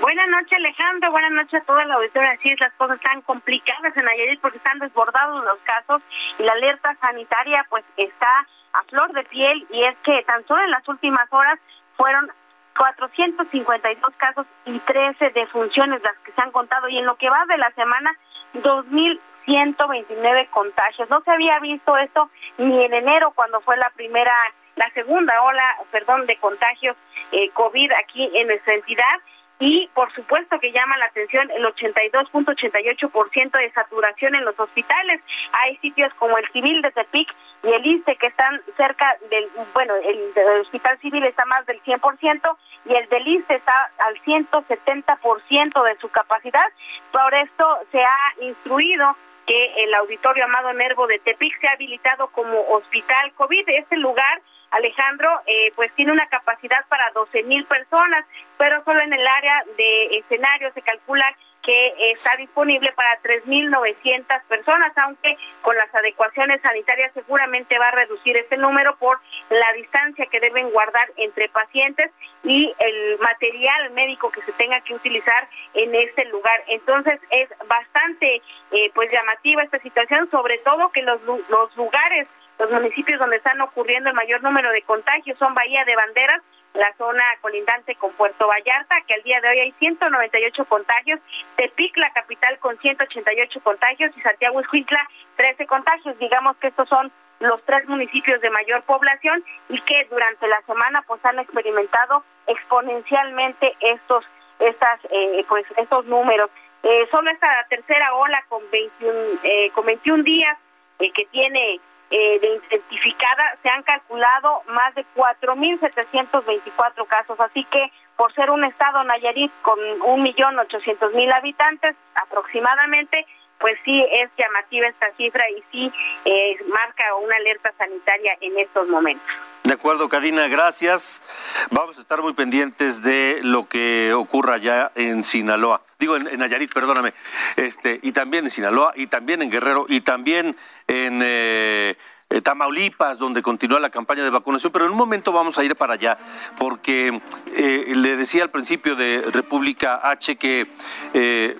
Buenas 0.00 0.28
noches, 0.28 0.52
Alejandro. 0.58 1.10
Buenas 1.12 1.32
noches 1.32 1.62
a 1.62 1.64
toda 1.64 1.84
la 1.84 1.94
auditoría. 1.94 2.32
Así 2.32 2.50
es, 2.50 2.60
las 2.60 2.72
cosas 2.74 2.96
están 2.96 3.22
complicadas 3.22 3.96
en 3.96 4.04
Nayarit 4.04 4.40
porque 4.40 4.58
están 4.58 4.78
desbordados 4.78 5.44
los 5.44 5.58
casos 5.64 6.02
y 6.38 6.42
la 6.42 6.52
alerta 6.52 6.96
sanitaria 7.00 7.64
pues 7.70 7.84
está 7.96 8.46
a 8.74 8.82
flor 8.84 9.12
de 9.12 9.24
piel 9.24 9.66
y 9.70 9.84
es 9.84 9.96
que 10.04 10.22
tan 10.24 10.46
solo 10.46 10.62
en 10.64 10.70
las 10.70 10.86
últimas 10.88 11.26
horas 11.30 11.58
fueron 11.96 12.30
452 12.76 14.14
casos 14.16 14.46
y 14.66 14.78
13 14.80 15.30
defunciones 15.30 16.02
las 16.02 16.16
que 16.18 16.32
se 16.32 16.42
han 16.42 16.50
contado 16.50 16.88
y 16.88 16.98
en 16.98 17.06
lo 17.06 17.16
que 17.16 17.30
va 17.30 17.44
de 17.46 17.56
la 17.56 17.70
semana 17.72 18.10
2000 18.54 19.20
129 19.46 20.48
contagios. 20.50 21.08
No 21.10 21.20
se 21.22 21.30
había 21.30 21.58
visto 21.60 21.96
esto 21.96 22.30
ni 22.58 22.84
en 22.84 22.94
enero 22.94 23.32
cuando 23.34 23.60
fue 23.60 23.76
la 23.76 23.90
primera, 23.90 24.32
la 24.76 24.90
segunda 24.90 25.42
ola, 25.42 25.76
perdón, 25.90 26.26
de 26.26 26.36
contagios 26.36 26.96
eh, 27.32 27.50
COVID 27.50 27.92
aquí 27.92 28.30
en 28.34 28.48
nuestra 28.48 28.74
entidad. 28.74 29.20
Y 29.60 29.88
por 29.94 30.12
supuesto 30.12 30.58
que 30.58 30.72
llama 30.72 30.98
la 30.98 31.06
atención 31.06 31.48
el 31.52 31.64
82.88% 31.64 33.58
de 33.58 33.70
saturación 33.70 34.34
en 34.34 34.44
los 34.44 34.58
hospitales. 34.58 35.20
Hay 35.52 35.76
sitios 35.76 36.12
como 36.14 36.36
el 36.38 36.46
Civil 36.52 36.82
de 36.82 36.90
Tepic 36.90 37.32
y 37.62 37.68
el 37.68 37.86
ISTE 37.86 38.16
que 38.16 38.26
están 38.26 38.60
cerca 38.76 39.16
del, 39.30 39.48
bueno, 39.72 39.94
el, 39.94 40.60
Hospital 40.60 40.98
Civil 40.98 41.24
está 41.24 41.44
más 41.46 41.64
del 41.66 41.80
100% 41.82 42.56
y 42.86 42.94
el 42.94 43.08
del 43.08 43.26
ISTE 43.28 43.54
está 43.54 43.90
al 43.98 44.20
170% 44.22 45.84
de 45.84 45.96
su 45.98 46.08
capacidad. 46.08 46.66
Por 47.12 47.32
esto 47.34 47.78
se 47.92 48.02
ha 48.02 48.34
instruido 48.42 49.16
que 49.46 49.84
el 49.84 49.94
Auditorio 49.94 50.44
Amado 50.44 50.72
Nervo 50.72 51.06
de 51.06 51.18
Tepic 51.18 51.60
se 51.60 51.68
ha 51.68 51.72
habilitado 51.72 52.28
como 52.28 52.60
hospital 52.70 53.32
COVID. 53.34 53.68
Este 53.68 53.96
lugar, 53.96 54.40
Alejandro, 54.70 55.40
eh, 55.46 55.72
pues 55.76 55.92
tiene 55.94 56.12
una 56.12 56.26
capacidad 56.28 56.84
para 56.88 57.10
12 57.10 57.42
mil 57.44 57.64
personas, 57.66 58.24
pero 58.58 58.82
solo 58.84 59.00
en 59.00 59.12
el 59.12 59.26
área 59.26 59.64
de 59.76 60.18
escenario 60.18 60.72
se 60.72 60.82
calcula 60.82 61.24
que 61.64 62.12
está 62.12 62.36
disponible 62.36 62.92
para 62.92 63.20
3.900 63.22 64.42
personas, 64.48 64.92
aunque 64.96 65.36
con 65.62 65.74
las 65.76 65.92
adecuaciones 65.94 66.60
sanitarias 66.60 67.12
seguramente 67.14 67.78
va 67.78 67.88
a 67.88 67.92
reducir 67.92 68.36
este 68.36 68.56
número 68.58 68.96
por 68.96 69.18
la 69.48 69.72
distancia 69.72 70.26
que 70.26 70.40
deben 70.40 70.70
guardar 70.70 71.10
entre 71.16 71.48
pacientes 71.48 72.10
y 72.44 72.74
el 72.78 73.18
material 73.18 73.90
médico 73.92 74.30
que 74.30 74.42
se 74.42 74.52
tenga 74.52 74.80
que 74.82 74.94
utilizar 74.94 75.48
en 75.72 75.94
este 75.94 76.26
lugar. 76.26 76.62
Entonces 76.68 77.18
es 77.30 77.48
bastante 77.66 78.42
eh, 78.70 78.90
pues 78.94 79.10
llamativa 79.10 79.62
esta 79.62 79.78
situación, 79.78 80.30
sobre 80.30 80.58
todo 80.58 80.90
que 80.90 81.02
los, 81.02 81.20
los 81.24 81.76
lugares, 81.76 82.28
los 82.58 82.70
municipios 82.72 83.18
donde 83.18 83.36
están 83.36 83.60
ocurriendo 83.62 84.10
el 84.10 84.14
mayor 84.14 84.42
número 84.42 84.70
de 84.70 84.82
contagios 84.82 85.38
son 85.38 85.54
Bahía 85.54 85.84
de 85.84 85.96
Banderas, 85.96 86.42
la 86.74 86.92
zona 86.98 87.22
colindante 87.40 87.94
con 87.96 88.12
Puerto 88.12 88.46
Vallarta, 88.46 88.96
que 89.06 89.14
al 89.14 89.22
día 89.22 89.40
de 89.40 89.48
hoy 89.48 89.58
hay 89.60 89.72
198 89.78 90.64
contagios, 90.66 91.20
Tepic, 91.56 91.96
la 91.96 92.12
capital, 92.12 92.58
con 92.58 92.76
188 92.78 93.60
contagios, 93.60 94.12
y 94.16 94.20
Santiago 94.20 94.60
Escuintla, 94.60 95.08
13 95.36 95.66
contagios. 95.66 96.18
Digamos 96.18 96.56
que 96.56 96.68
estos 96.68 96.88
son 96.88 97.12
los 97.40 97.62
tres 97.64 97.86
municipios 97.88 98.40
de 98.40 98.50
mayor 98.50 98.82
población 98.82 99.44
y 99.68 99.80
que 99.82 100.06
durante 100.10 100.48
la 100.48 100.60
semana 100.62 101.02
pues 101.06 101.24
han 101.24 101.38
experimentado 101.38 102.24
exponencialmente 102.46 103.74
estos 103.80 104.24
estas 104.58 105.00
eh, 105.10 105.44
pues 105.48 105.64
estos 105.76 106.06
números. 106.06 106.50
Eh, 106.82 107.08
solo 107.10 107.30
esta 107.30 107.48
tercera 107.68 108.14
ola 108.14 108.44
con 108.48 108.62
21 108.70 109.12
eh, 109.42 109.70
con 109.70 109.86
21 109.86 110.22
días 110.22 110.56
eh, 110.98 111.10
que 111.12 111.26
tiene 111.26 111.80
eh, 112.16 112.38
de 112.38 112.60
identificada 112.70 113.58
se 113.60 113.68
han 113.68 113.82
calculado 113.82 114.62
más 114.68 114.94
de 114.94 115.04
4.724 115.16 117.06
casos, 117.08 117.40
así 117.40 117.64
que 117.64 117.90
por 118.16 118.32
ser 118.34 118.50
un 118.50 118.64
estado 118.64 119.02
Nayarit 119.02 119.50
con 119.62 119.80
un 120.00 120.22
millón 120.22 120.56
ochocientos 120.60 121.12
mil 121.12 121.32
habitantes 121.32 121.96
aproximadamente, 122.14 123.26
pues 123.58 123.76
sí 123.84 124.06
es 124.12 124.30
llamativa 124.38 124.86
esta 124.86 125.10
cifra 125.16 125.44
y 125.50 125.64
sí 125.72 125.92
eh, 126.24 126.56
marca 126.68 127.16
una 127.16 127.34
alerta 127.34 127.72
sanitaria 127.78 128.38
en 128.40 128.60
estos 128.60 128.86
momentos. 128.86 129.26
De 129.64 129.72
acuerdo, 129.72 130.10
Karina, 130.10 130.46
gracias. 130.48 131.22
Vamos 131.70 131.96
a 131.96 132.02
estar 132.02 132.20
muy 132.20 132.34
pendientes 132.34 133.02
de 133.02 133.40
lo 133.42 133.66
que 133.66 134.12
ocurra 134.12 134.58
ya 134.58 134.92
en 134.94 135.24
Sinaloa. 135.24 135.80
Digo, 135.98 136.16
en, 136.16 136.38
Nayarit, 136.38 136.70
perdóname. 136.70 137.14
Este, 137.56 137.98
y 138.02 138.12
también 138.12 138.44
en 138.44 138.50
Sinaloa, 138.50 138.92
y 138.94 139.06
también 139.06 139.40
en 139.40 139.50
Guerrero, 139.50 139.86
y 139.88 140.02
también 140.02 140.54
en 140.86 141.20
eh, 141.24 141.96
eh, 142.28 142.40
Tamaulipas, 142.42 143.16
donde 143.16 143.40
continúa 143.40 143.80
la 143.80 143.88
campaña 143.88 144.22
de 144.22 144.28
vacunación. 144.28 144.70
Pero 144.70 144.84
en 144.84 144.90
un 144.90 144.98
momento 144.98 145.32
vamos 145.32 145.56
a 145.56 145.64
ir 145.64 145.74
para 145.76 145.94
allá, 145.94 146.18
porque 146.58 147.18
eh, 147.56 147.86
le 147.88 148.18
decía 148.18 148.42
al 148.42 148.50
principio 148.50 148.96
de 148.96 149.24
República 149.32 149.98
H 150.02 150.36
que 150.36 150.66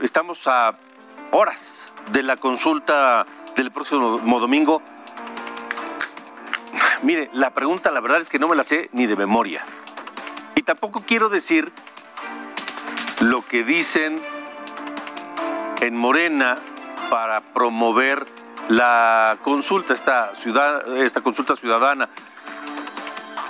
estamos 0.02 0.46
a 0.46 0.76
horas 1.30 1.90
de 2.12 2.22
la 2.22 2.36
consulta 2.36 3.24
del 3.56 3.70
próximo 3.70 4.38
domingo 4.38 4.82
Mire, 7.04 7.28
la 7.34 7.50
pregunta 7.50 7.90
la 7.90 8.00
verdad 8.00 8.22
es 8.22 8.30
que 8.30 8.38
no 8.38 8.48
me 8.48 8.56
la 8.56 8.64
sé 8.64 8.88
ni 8.92 9.04
de 9.04 9.14
memoria. 9.14 9.62
Y 10.54 10.62
tampoco 10.62 11.04
quiero 11.06 11.28
decir 11.28 11.70
lo 13.20 13.42
que 13.42 13.62
dicen 13.62 14.16
en 15.82 15.96
Morena 15.96 16.56
para 17.10 17.42
promover 17.42 18.24
la 18.68 19.36
consulta, 19.42 19.92
esta, 19.92 21.20
consulta 21.20 21.56
ciudadana. 21.56 22.08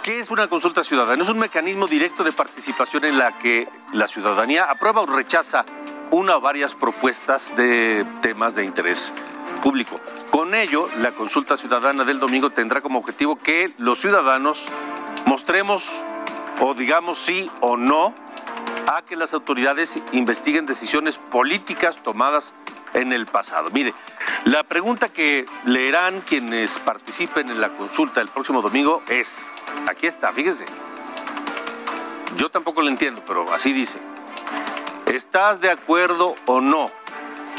¿Qué 0.02 0.18
es 0.18 0.32
una 0.32 0.48
consulta 0.48 0.82
ciudadana? 0.82 1.22
Es 1.22 1.28
un 1.28 1.38
mecanismo 1.38 1.86
directo 1.86 2.24
de 2.24 2.32
participación 2.32 3.04
en 3.04 3.18
la 3.18 3.38
que 3.38 3.68
la 3.92 4.08
ciudadanía 4.08 4.64
aprueba 4.64 5.02
o 5.02 5.06
rechaza 5.06 5.64
una 6.10 6.38
o 6.38 6.40
varias 6.40 6.74
propuestas 6.74 7.56
de 7.56 8.04
temas 8.20 8.56
de 8.56 8.64
interés 8.64 9.12
público. 9.64 9.96
Con 10.30 10.54
ello, 10.54 10.86
la 10.98 11.12
consulta 11.12 11.56
ciudadana 11.56 12.04
del 12.04 12.20
domingo 12.20 12.50
tendrá 12.50 12.82
como 12.82 12.98
objetivo 12.98 13.36
que 13.36 13.72
los 13.78 13.98
ciudadanos 13.98 14.62
mostremos 15.24 16.02
o 16.60 16.74
digamos 16.74 17.18
sí 17.18 17.50
o 17.62 17.78
no 17.78 18.14
a 18.92 19.00
que 19.02 19.16
las 19.16 19.32
autoridades 19.32 19.98
investiguen 20.12 20.66
decisiones 20.66 21.16
políticas 21.16 21.96
tomadas 22.02 22.52
en 22.92 23.14
el 23.14 23.24
pasado. 23.24 23.70
Mire, 23.72 23.94
la 24.44 24.64
pregunta 24.64 25.08
que 25.08 25.46
leerán 25.64 26.20
quienes 26.20 26.78
participen 26.78 27.48
en 27.48 27.58
la 27.58 27.70
consulta 27.70 28.20
el 28.20 28.28
próximo 28.28 28.60
domingo 28.60 29.02
es, 29.08 29.48
aquí 29.88 30.06
está, 30.06 30.30
fíjese, 30.32 30.66
yo 32.36 32.50
tampoco 32.50 32.82
lo 32.82 32.90
entiendo, 32.90 33.22
pero 33.26 33.50
así 33.54 33.72
dice, 33.72 33.98
¿estás 35.06 35.62
de 35.62 35.70
acuerdo 35.70 36.36
o 36.44 36.60
no 36.60 36.90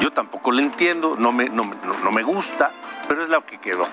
Yo 0.00 0.10
tampoco 0.10 0.50
lo 0.50 0.60
entiendo, 0.60 1.14
no 1.18 1.32
me, 1.32 1.48
no, 1.48 1.62
me 2.12 2.22
gusta, 2.22 2.72
pero 3.06 3.22
es 3.22 3.28
lo 3.28 3.44
que 3.44 3.58
quedó. 3.58 3.86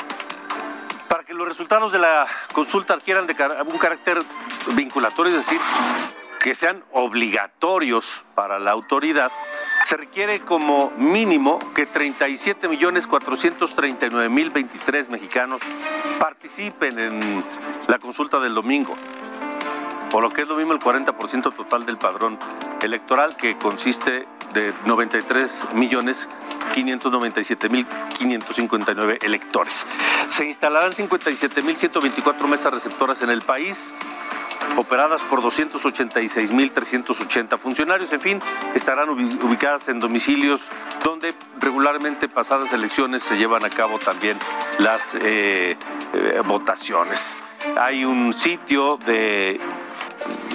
Para 1.10 1.24
que 1.24 1.34
los 1.34 1.48
resultados 1.48 1.92
de 1.92 2.00
la 2.00 2.26
consulta 2.54 2.94
adquieran 2.94 3.28
de 3.28 3.36
un 3.66 3.78
carácter 3.78 4.22
vinculatorio, 4.74 5.38
es 5.38 5.46
decir, 5.46 5.60
que 6.42 6.56
sean 6.56 6.84
obligatorios 6.94 8.24
para 8.36 8.60
la 8.60 8.72
autoridad, 8.72 9.32
se 9.84 9.98
requiere 9.98 10.40
como 10.42 10.92
mínimo 10.98 11.60
que 11.74 11.86
37 11.86 12.68
millones 12.68 13.08
439 13.08 14.30
mil 14.30 14.50
23 14.50 15.10
mexicanos 15.10 15.62
participen 16.20 17.00
en 17.00 17.44
la 17.88 18.00
consulta 18.00 18.40
del 18.40 18.54
domingo 18.54 18.96
por 20.18 20.24
lo 20.24 20.32
que 20.32 20.42
es 20.42 20.48
lo 20.48 20.56
mismo 20.56 20.74
el 20.74 20.80
40% 20.80 21.54
total 21.54 21.86
del 21.86 22.00
padrón 22.00 22.40
electoral, 22.82 23.38
que 23.38 23.56
consiste 23.56 24.28
de 24.52 24.74
93 24.86 25.76
millones 25.76 26.28
597 26.74 27.70
mil 27.70 27.86
559 28.18 29.20
electores. 29.22 29.86
Se 30.32 30.48
instalarán 30.48 30.96
57 30.96 31.62
mil 31.62 31.78
124 31.78 32.48
mesas 32.48 32.74
receptoras 32.74 33.22
en 33.22 33.30
el 33.30 33.44
país 33.44 33.94
operadas 34.76 35.22
por 35.22 35.44
286.380 35.44 37.60
funcionarios. 37.60 38.12
En 38.12 38.22
fin, 38.22 38.42
estarán 38.74 39.10
ubicadas 39.10 39.88
en 39.90 40.00
domicilios 40.00 40.68
donde 41.04 41.36
regularmente 41.60 42.28
pasadas 42.28 42.74
elecciones 42.74 43.22
se 43.22 43.38
llevan 43.38 43.64
a 43.64 43.70
cabo 43.70 44.00
también 44.00 44.36
las 44.80 45.14
eh, 45.14 45.78
eh, 46.14 46.42
votaciones. 46.44 47.38
Hay 47.76 48.06
un 48.06 48.34
sitio 48.34 48.98
de 49.06 49.62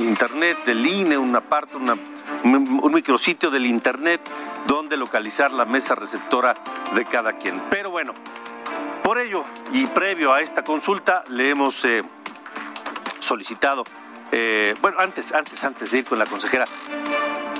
internet 0.03 0.65
del 0.65 0.85
INE, 0.85 1.17
una 1.17 1.41
parte, 1.41 1.77
un 1.77 2.93
micrositio 2.93 3.51
del 3.51 3.67
internet 3.67 4.21
donde 4.67 4.97
localizar 4.97 5.51
la 5.53 5.65
mesa 5.65 5.95
receptora 5.95 6.55
de 6.95 7.05
cada 7.05 7.33
quien. 7.35 7.61
Pero 7.71 7.91
bueno, 7.91 8.15
por 9.03 9.19
ello 9.19 9.45
y 9.73 9.87
previo 9.87 10.33
a 10.33 10.41
esta 10.41 10.63
consulta 10.63 11.25
le 11.29 11.51
hemos 11.51 11.85
eh, 11.85 12.03
solicitado, 13.19 13.85
eh, 14.31 14.75
bueno, 14.81 14.99
antes, 15.01 15.33
antes, 15.33 15.63
antes 15.65 15.91
de 15.91 15.99
ir 15.99 16.05
con 16.05 16.19
la 16.19 16.27
consejera, 16.27 16.65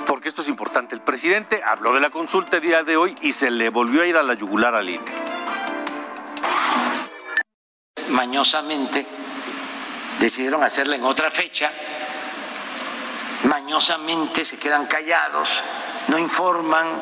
porque 0.07 0.29
esto 0.29 0.41
es 0.41 0.47
importante, 0.47 0.95
el 0.95 1.01
presidente 1.01 1.61
habló 1.63 1.93
de 1.93 1.99
la 1.99 2.09
consulta 2.09 2.57
el 2.57 2.63
día 2.63 2.83
de 2.83 2.97
hoy 2.97 3.15
y 3.21 3.33
se 3.33 3.51
le 3.51 3.69
volvió 3.69 4.01
a 4.01 4.05
ir 4.05 4.17
a 4.17 4.23
la 4.23 4.33
yugular 4.33 4.75
al 4.75 4.89
INE. 4.89 5.03
Mañosamente 8.09 9.05
decidieron 10.19 10.63
hacerla 10.63 10.95
en 10.95 11.03
otra 11.03 11.29
fecha 11.29 11.71
mañosamente 13.43 14.45
se 14.45 14.57
quedan 14.57 14.85
callados, 14.85 15.63
no 16.07 16.17
informan. 16.17 17.01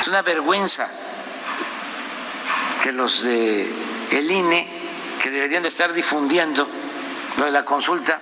Es 0.00 0.08
una 0.08 0.22
vergüenza 0.22 0.88
que 2.82 2.92
los 2.92 3.22
de 3.24 3.70
el 4.10 4.30
INE, 4.30 4.68
que 5.22 5.30
deberían 5.30 5.62
de 5.62 5.68
estar 5.68 5.92
difundiendo 5.92 6.66
lo 7.36 7.44
de 7.44 7.50
la 7.50 7.64
consulta, 7.64 8.20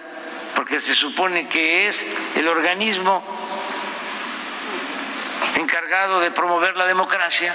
porque 0.54 0.80
se 0.80 0.94
supone 0.94 1.48
que 1.48 1.86
es 1.86 2.06
el 2.34 2.48
organismo 2.48 3.22
encargado 5.56 6.20
de 6.20 6.30
promover 6.30 6.76
la 6.76 6.86
democracia, 6.86 7.54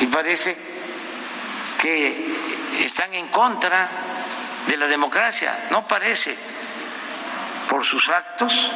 y 0.00 0.06
parece 0.06 0.56
que 1.80 2.35
están 2.84 3.14
en 3.14 3.28
contra 3.28 3.88
de 4.66 4.76
la 4.76 4.86
democracia. 4.86 5.68
No 5.70 5.86
parece. 5.86 6.36
Por 7.68 7.84
sus 7.84 8.08
actos 8.08 8.70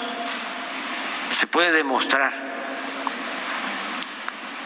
se 1.31 1.47
puede 1.47 1.73
demostrar 1.73 2.33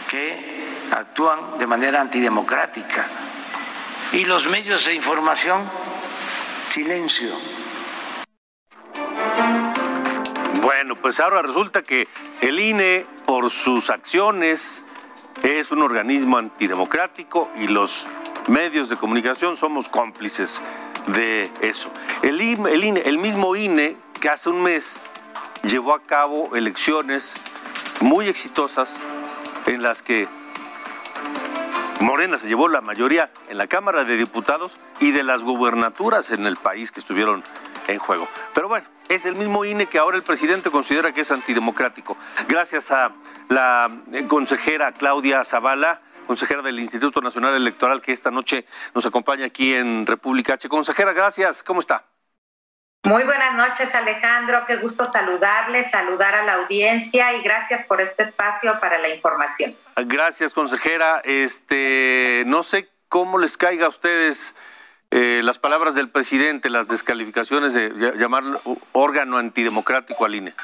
que 0.09 0.87
actúan 0.91 1.57
de 1.57 1.67
manera 1.67 2.01
antidemocrática. 2.01 3.07
Y 4.11 4.25
los 4.25 4.47
medios 4.47 4.85
de 4.85 4.93
información, 4.93 5.69
silencio. 6.69 7.35
Bueno, 10.61 10.95
pues 11.01 11.19
ahora 11.19 11.41
resulta 11.41 11.83
que 11.83 12.07
el 12.41 12.59
INE, 12.59 13.05
por 13.25 13.51
sus 13.51 13.89
acciones, 13.89 14.83
es 15.43 15.71
un 15.71 15.81
organismo 15.81 16.37
antidemocrático 16.37 17.51
y 17.57 17.67
los 17.67 18.07
medios 18.47 18.89
de 18.89 18.97
comunicación 18.97 19.57
somos 19.57 19.89
cómplices 19.89 20.61
de 21.07 21.51
eso. 21.61 21.91
El, 22.21 22.41
el 22.41 23.17
mismo 23.17 23.55
INE 23.55 23.97
que 24.19 24.29
hace 24.29 24.49
un 24.49 24.61
mes 24.61 25.05
llevó 25.63 25.93
a 25.93 26.01
cabo 26.01 26.55
elecciones 26.55 27.35
muy 28.01 28.27
exitosas 28.27 29.01
en 29.65 29.81
las 29.81 30.01
que 30.01 30.27
Morena 32.01 32.37
se 32.37 32.47
llevó 32.47 32.67
la 32.67 32.81
mayoría 32.81 33.31
en 33.49 33.57
la 33.57 33.67
Cámara 33.67 34.03
de 34.03 34.17
Diputados 34.17 34.79
y 34.99 35.11
de 35.11 35.23
las 35.23 35.43
gubernaturas 35.43 36.31
en 36.31 36.45
el 36.45 36.57
país 36.57 36.91
que 36.91 36.99
estuvieron 36.99 37.43
en 37.87 37.99
juego. 37.99 38.27
Pero 38.53 38.67
bueno, 38.67 38.85
es 39.09 39.25
el 39.25 39.35
mismo 39.35 39.65
INE 39.65 39.87
que 39.87 39.97
ahora 39.97 40.17
el 40.17 40.23
presidente 40.23 40.69
considera 40.69 41.13
que 41.13 41.21
es 41.21 41.31
antidemocrático. 41.31 42.17
Gracias 42.47 42.91
a 42.91 43.11
la 43.49 43.89
consejera 44.27 44.91
Claudia 44.91 45.43
Zavala 45.43 45.99
consejera 46.25 46.61
del 46.61 46.79
Instituto 46.79 47.21
Nacional 47.21 47.55
Electoral, 47.55 48.01
que 48.01 48.11
esta 48.11 48.31
noche 48.31 48.65
nos 48.93 49.05
acompaña 49.05 49.45
aquí 49.45 49.73
en 49.73 50.05
República 50.05 50.53
H. 50.53 50.67
Consejera, 50.67 51.13
gracias. 51.13 51.63
¿Cómo 51.63 51.79
está? 51.79 52.05
Muy 53.05 53.23
buenas 53.23 53.53
noches, 53.53 53.93
Alejandro. 53.93 54.65
Qué 54.65 54.77
gusto 54.77 55.05
saludarle, 55.05 55.87
saludar 55.87 56.33
a 56.33 56.43
la 56.43 56.53
audiencia 56.55 57.33
y 57.33 57.43
gracias 57.43 57.85
por 57.85 58.01
este 58.01 58.23
espacio 58.23 58.79
para 58.79 58.97
la 58.97 59.09
información. 59.09 59.75
Gracias, 59.95 60.55
consejera. 60.55 61.21
Este, 61.23 62.43
no 62.47 62.63
sé 62.63 62.89
cómo 63.07 63.37
les 63.37 63.57
caiga 63.57 63.85
a 63.85 63.89
ustedes 63.89 64.55
eh, 65.11 65.41
las 65.43 65.59
palabras 65.59 65.93
del 65.93 66.09
presidente, 66.09 66.69
las 66.71 66.87
descalificaciones 66.87 67.73
de 67.73 67.91
llamar 68.17 68.43
órgano 68.91 69.37
antidemocrático 69.37 70.25
al 70.25 70.35
INE. 70.35 70.55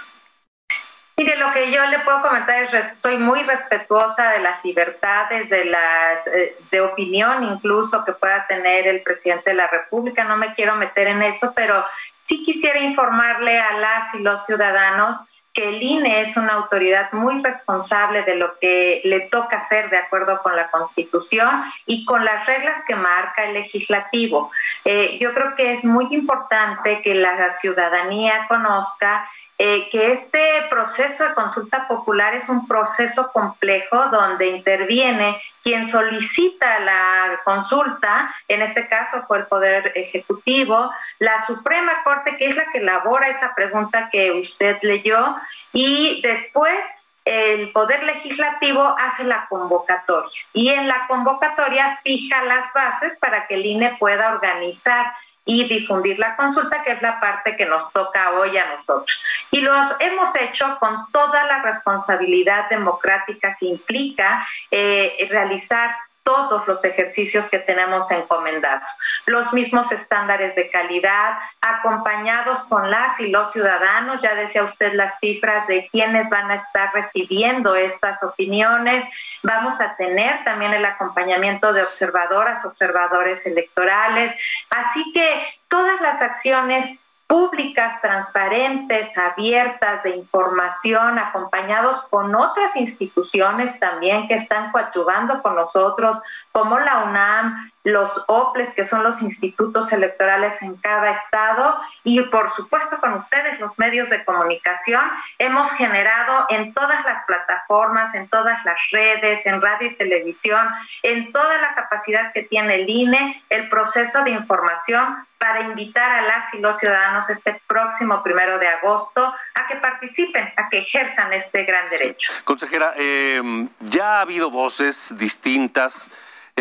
Mire, 1.18 1.36
lo 1.38 1.52
que 1.52 1.72
yo 1.72 1.86
le 1.88 2.00
puedo 2.00 2.22
comentar 2.22 2.74
es 2.74 3.00
soy 3.00 3.18
muy 3.18 3.44
respetuosa 3.44 4.32
de 4.32 4.40
las 4.40 4.64
libertades, 4.66 5.50
de 5.50 5.66
las 5.66 6.26
eh, 6.28 6.56
de 6.72 6.82
opinión 6.82 7.44
incluso 7.44 8.04
que 8.06 8.14
pueda 8.14 8.48
tener 8.48 8.88
el 8.88 9.02
presidente 9.02 9.52
de 9.52 9.56
la 9.56 9.68
República. 9.68 10.24
No 10.24 10.38
me 10.38 10.54
quiero 10.54 10.76
meter 10.76 11.08
en 11.08 11.22
eso, 11.22 11.54
pero 11.56 11.86
sí 12.26 12.44
quisiera 12.44 12.80
informarle 12.80 13.60
a 13.60 13.78
las 13.78 14.14
y 14.16 14.20
los 14.20 14.46
ciudadanos 14.46 15.18
que 15.54 15.68
el 15.68 15.84
INE 15.84 16.22
es 16.22 16.38
una 16.38 16.54
autoridad 16.54 17.12
muy 17.12 17.42
responsable 17.44 18.24
de 18.24 18.36
lo 18.36 18.58
que 18.60 19.02
le 19.04 19.22
toca 19.22 19.58
hacer 19.58 19.90
de 19.90 19.98
acuerdo 19.98 20.42
con 20.42 20.56
la 20.56 20.70
Constitución 20.72 21.64
y 21.86 22.06
con 22.06 22.24
las 22.24 22.46
reglas 22.46 22.80
que 22.88 22.96
marca 22.96 23.44
el 23.44 23.56
legislativo. 23.56 24.50
Eh, 24.86 25.18
yo 25.20 25.34
creo 25.34 25.56
que 25.56 25.74
es 25.74 25.84
muy 25.84 26.08
importante 26.12 27.02
que 27.02 27.16
la 27.16 27.58
ciudadanía 27.58 28.46
conozca 28.48 29.30
eh, 29.64 29.90
que 29.92 30.12
este 30.12 30.64
proceso 30.72 31.24
de 31.24 31.36
consulta 31.36 31.88
popular 31.88 32.34
es 32.34 32.50
un 32.50 32.68
proceso 32.68 33.32
complejo 33.32 34.08
donde 34.08 34.48
interviene 34.48 35.40
quien 35.62 35.88
solicita 35.88 36.80
la 36.80 37.40
consulta, 37.44 38.34
en 38.48 38.64
este 38.64 38.88
caso 38.88 39.24
fue 39.28 39.38
el 39.38 39.46
Poder 39.46 39.92
Ejecutivo, 39.94 40.90
la 41.20 41.46
Suprema 41.46 42.02
Corte, 42.04 42.38
que 42.38 42.50
es 42.50 42.56
la 42.56 42.72
que 42.72 42.80
elabora 42.80 43.28
esa 43.28 43.54
pregunta 43.54 44.10
que 44.12 44.32
usted 44.32 44.80
leyó, 44.82 45.36
y 45.74 46.24
después 46.24 46.84
el 47.26 47.72
Poder 47.72 48.02
Legislativo 48.04 48.96
hace 48.98 49.26
la 49.26 49.46
convocatoria. 49.48 50.42
Y 50.54 50.70
en 50.70 50.88
la 50.88 51.06
convocatoria 51.06 52.00
fija 52.04 52.44
las 52.46 52.74
bases 52.74 53.16
para 53.20 53.46
que 53.46 53.54
el 53.54 53.66
INE 53.68 53.96
pueda 54.00 54.32
organizar 54.32 55.14
y 55.52 55.68
difundir 55.68 56.18
la 56.18 56.38
consulta, 56.38 56.82
que 56.82 56.94
es 56.94 57.02
la 57.02 57.20
parte 57.20 57.58
que 57.58 57.66
nos 57.66 57.92
toca 57.92 58.32
hoy 58.32 58.58
a 58.58 58.66
nosotros. 58.68 59.22
Y 59.52 59.60
lo 59.60 59.74
hemos 60.00 60.34
hecho 60.38 60.78
con 60.80 61.12
toda 61.12 61.46
la 61.46 61.62
responsabilidad 61.62 62.70
democrática 62.70 63.58
que 63.60 63.66
implica 63.66 64.48
eh, 64.70 65.28
realizar 65.30 65.94
todos 66.24 66.68
los 66.68 66.84
ejercicios 66.86 67.48
que 67.50 67.60
tenemos 67.60 68.10
encomendados. 68.12 68.90
Los 69.26 69.52
mismos 69.54 69.92
estándares 69.92 70.56
de 70.56 70.70
calidad, 70.70 71.38
acompañados 71.62 72.60
con 72.70 72.90
las 72.90 73.20
y 73.20 73.28
los 73.28 73.52
ciudadanos, 73.52 74.22
ya 74.22 74.36
decía 74.36 74.64
usted 74.64 74.94
las 74.94 75.20
cifras 75.20 75.68
de 75.68 75.88
quienes 75.92 76.30
van 76.30 76.52
a 76.52 76.56
estar 76.56 76.94
recibiendo 76.94 77.76
estas 77.76 78.22
opiniones. 78.24 79.04
Vamos 79.44 79.82
a 79.82 79.96
tener 79.96 80.44
también 80.44 80.74
el 80.74 80.86
acompañamiento 80.86 81.74
de 81.74 81.84
observadoras, 81.84 82.64
observadores 82.66 83.46
electorales. 83.46 84.32
Así 84.70 85.12
que 85.14 85.44
todas 85.68 86.00
las 86.02 86.22
acciones 86.22 87.01
públicas, 87.32 88.02
transparentes, 88.02 89.18
abiertas, 89.18 90.04
de 90.04 90.18
información, 90.18 91.18
acompañados 91.18 91.96
con 92.10 92.36
otras 92.36 92.76
instituciones 92.76 93.80
también 93.80 94.28
que 94.28 94.34
están 94.34 94.70
coadyuvando 94.74 95.42
con 95.42 95.56
nosotros, 95.56 96.18
como 96.52 96.78
la 96.78 97.06
UNAM, 97.06 97.72
los 97.84 98.12
OPLES, 98.28 98.74
que 98.74 98.86
son 98.86 99.04
los 99.04 99.22
institutos 99.22 99.92
electorales 99.92 100.62
en 100.62 100.76
cada 100.76 101.12
estado, 101.12 101.80
y 102.04 102.22
por 102.24 102.54
supuesto 102.54 103.00
con 103.00 103.14
ustedes, 103.14 103.60
los 103.60 103.78
medios 103.80 104.10
de 104.10 104.24
comunicación, 104.24 105.04
hemos 105.40 105.72
generado 105.72 106.46
en 106.50 106.74
todas 106.74 107.04
las 107.06 107.26
plataformas, 107.26 108.14
en 108.14 108.28
todas 108.28 108.64
las 108.66 108.78
redes, 108.92 109.46
en 109.46 109.62
radio 109.62 109.90
y 109.90 109.96
televisión, 109.96 110.68
en 111.04 111.32
toda 111.32 111.58
la 111.58 111.74
capacidad 111.76 112.32
que 112.34 112.44
tiene 112.44 112.76
el 112.76 112.90
INE, 112.90 113.44
el 113.50 113.70
proceso 113.70 114.24
de 114.24 114.32
información 114.32 115.26
para 115.38 115.62
invitar 115.62 116.12
a 116.12 116.22
las 116.22 116.54
y 116.54 116.60
los 116.60 116.78
ciudadanos 116.78 117.28
este 117.32 117.60
próximo 117.66 118.22
primero 118.22 118.60
de 118.60 118.68
agosto 118.68 119.26
a 119.26 119.68
que 119.68 119.76
participen, 119.78 120.54
a 120.56 120.70
que 120.70 120.80
ejerzan 120.80 121.34
este 121.34 121.64
gran 121.64 121.90
derecho. 121.90 122.32
Consejera, 122.44 122.94
eh, 122.96 123.42
ya 123.80 124.20
ha 124.20 124.22
habido 124.22 124.52
voces 124.52 125.16
distintas 125.18 126.12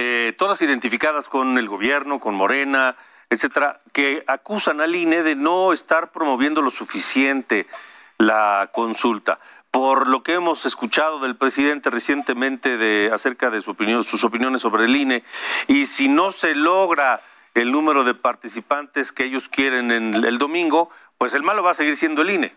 eh, 0.02 0.32
todas 0.32 0.62
identificadas 0.62 1.28
con 1.28 1.58
el 1.58 1.68
gobierno, 1.68 2.20
con 2.20 2.34
Morena, 2.34 2.96
etcétera, 3.28 3.82
que 3.92 4.24
acusan 4.26 4.80
al 4.80 4.96
INE 4.96 5.22
de 5.22 5.34
no 5.34 5.74
estar 5.74 6.10
promoviendo 6.10 6.62
lo 6.62 6.70
suficiente 6.70 7.66
la 8.16 8.70
consulta. 8.72 9.40
Por 9.70 10.06
lo 10.06 10.22
que 10.22 10.32
hemos 10.32 10.64
escuchado 10.64 11.18
del 11.20 11.36
presidente 11.36 11.90
recientemente 11.90 12.78
de, 12.78 13.10
acerca 13.12 13.50
de 13.50 13.60
sus 13.60 14.24
opiniones 14.24 14.62
sobre 14.62 14.86
el 14.86 14.96
INE, 14.96 15.22
y 15.68 15.84
si 15.84 16.08
no 16.08 16.32
se 16.32 16.54
logra 16.54 17.20
el 17.52 17.70
número 17.70 18.02
de 18.02 18.14
participantes 18.14 19.12
que 19.12 19.24
ellos 19.24 19.50
quieren 19.50 19.90
en 19.90 20.14
el 20.14 20.38
domingo, 20.38 20.88
pues 21.18 21.34
el 21.34 21.42
malo 21.42 21.62
va 21.62 21.72
a 21.72 21.74
seguir 21.74 21.98
siendo 21.98 22.22
el 22.22 22.30
INE. 22.30 22.54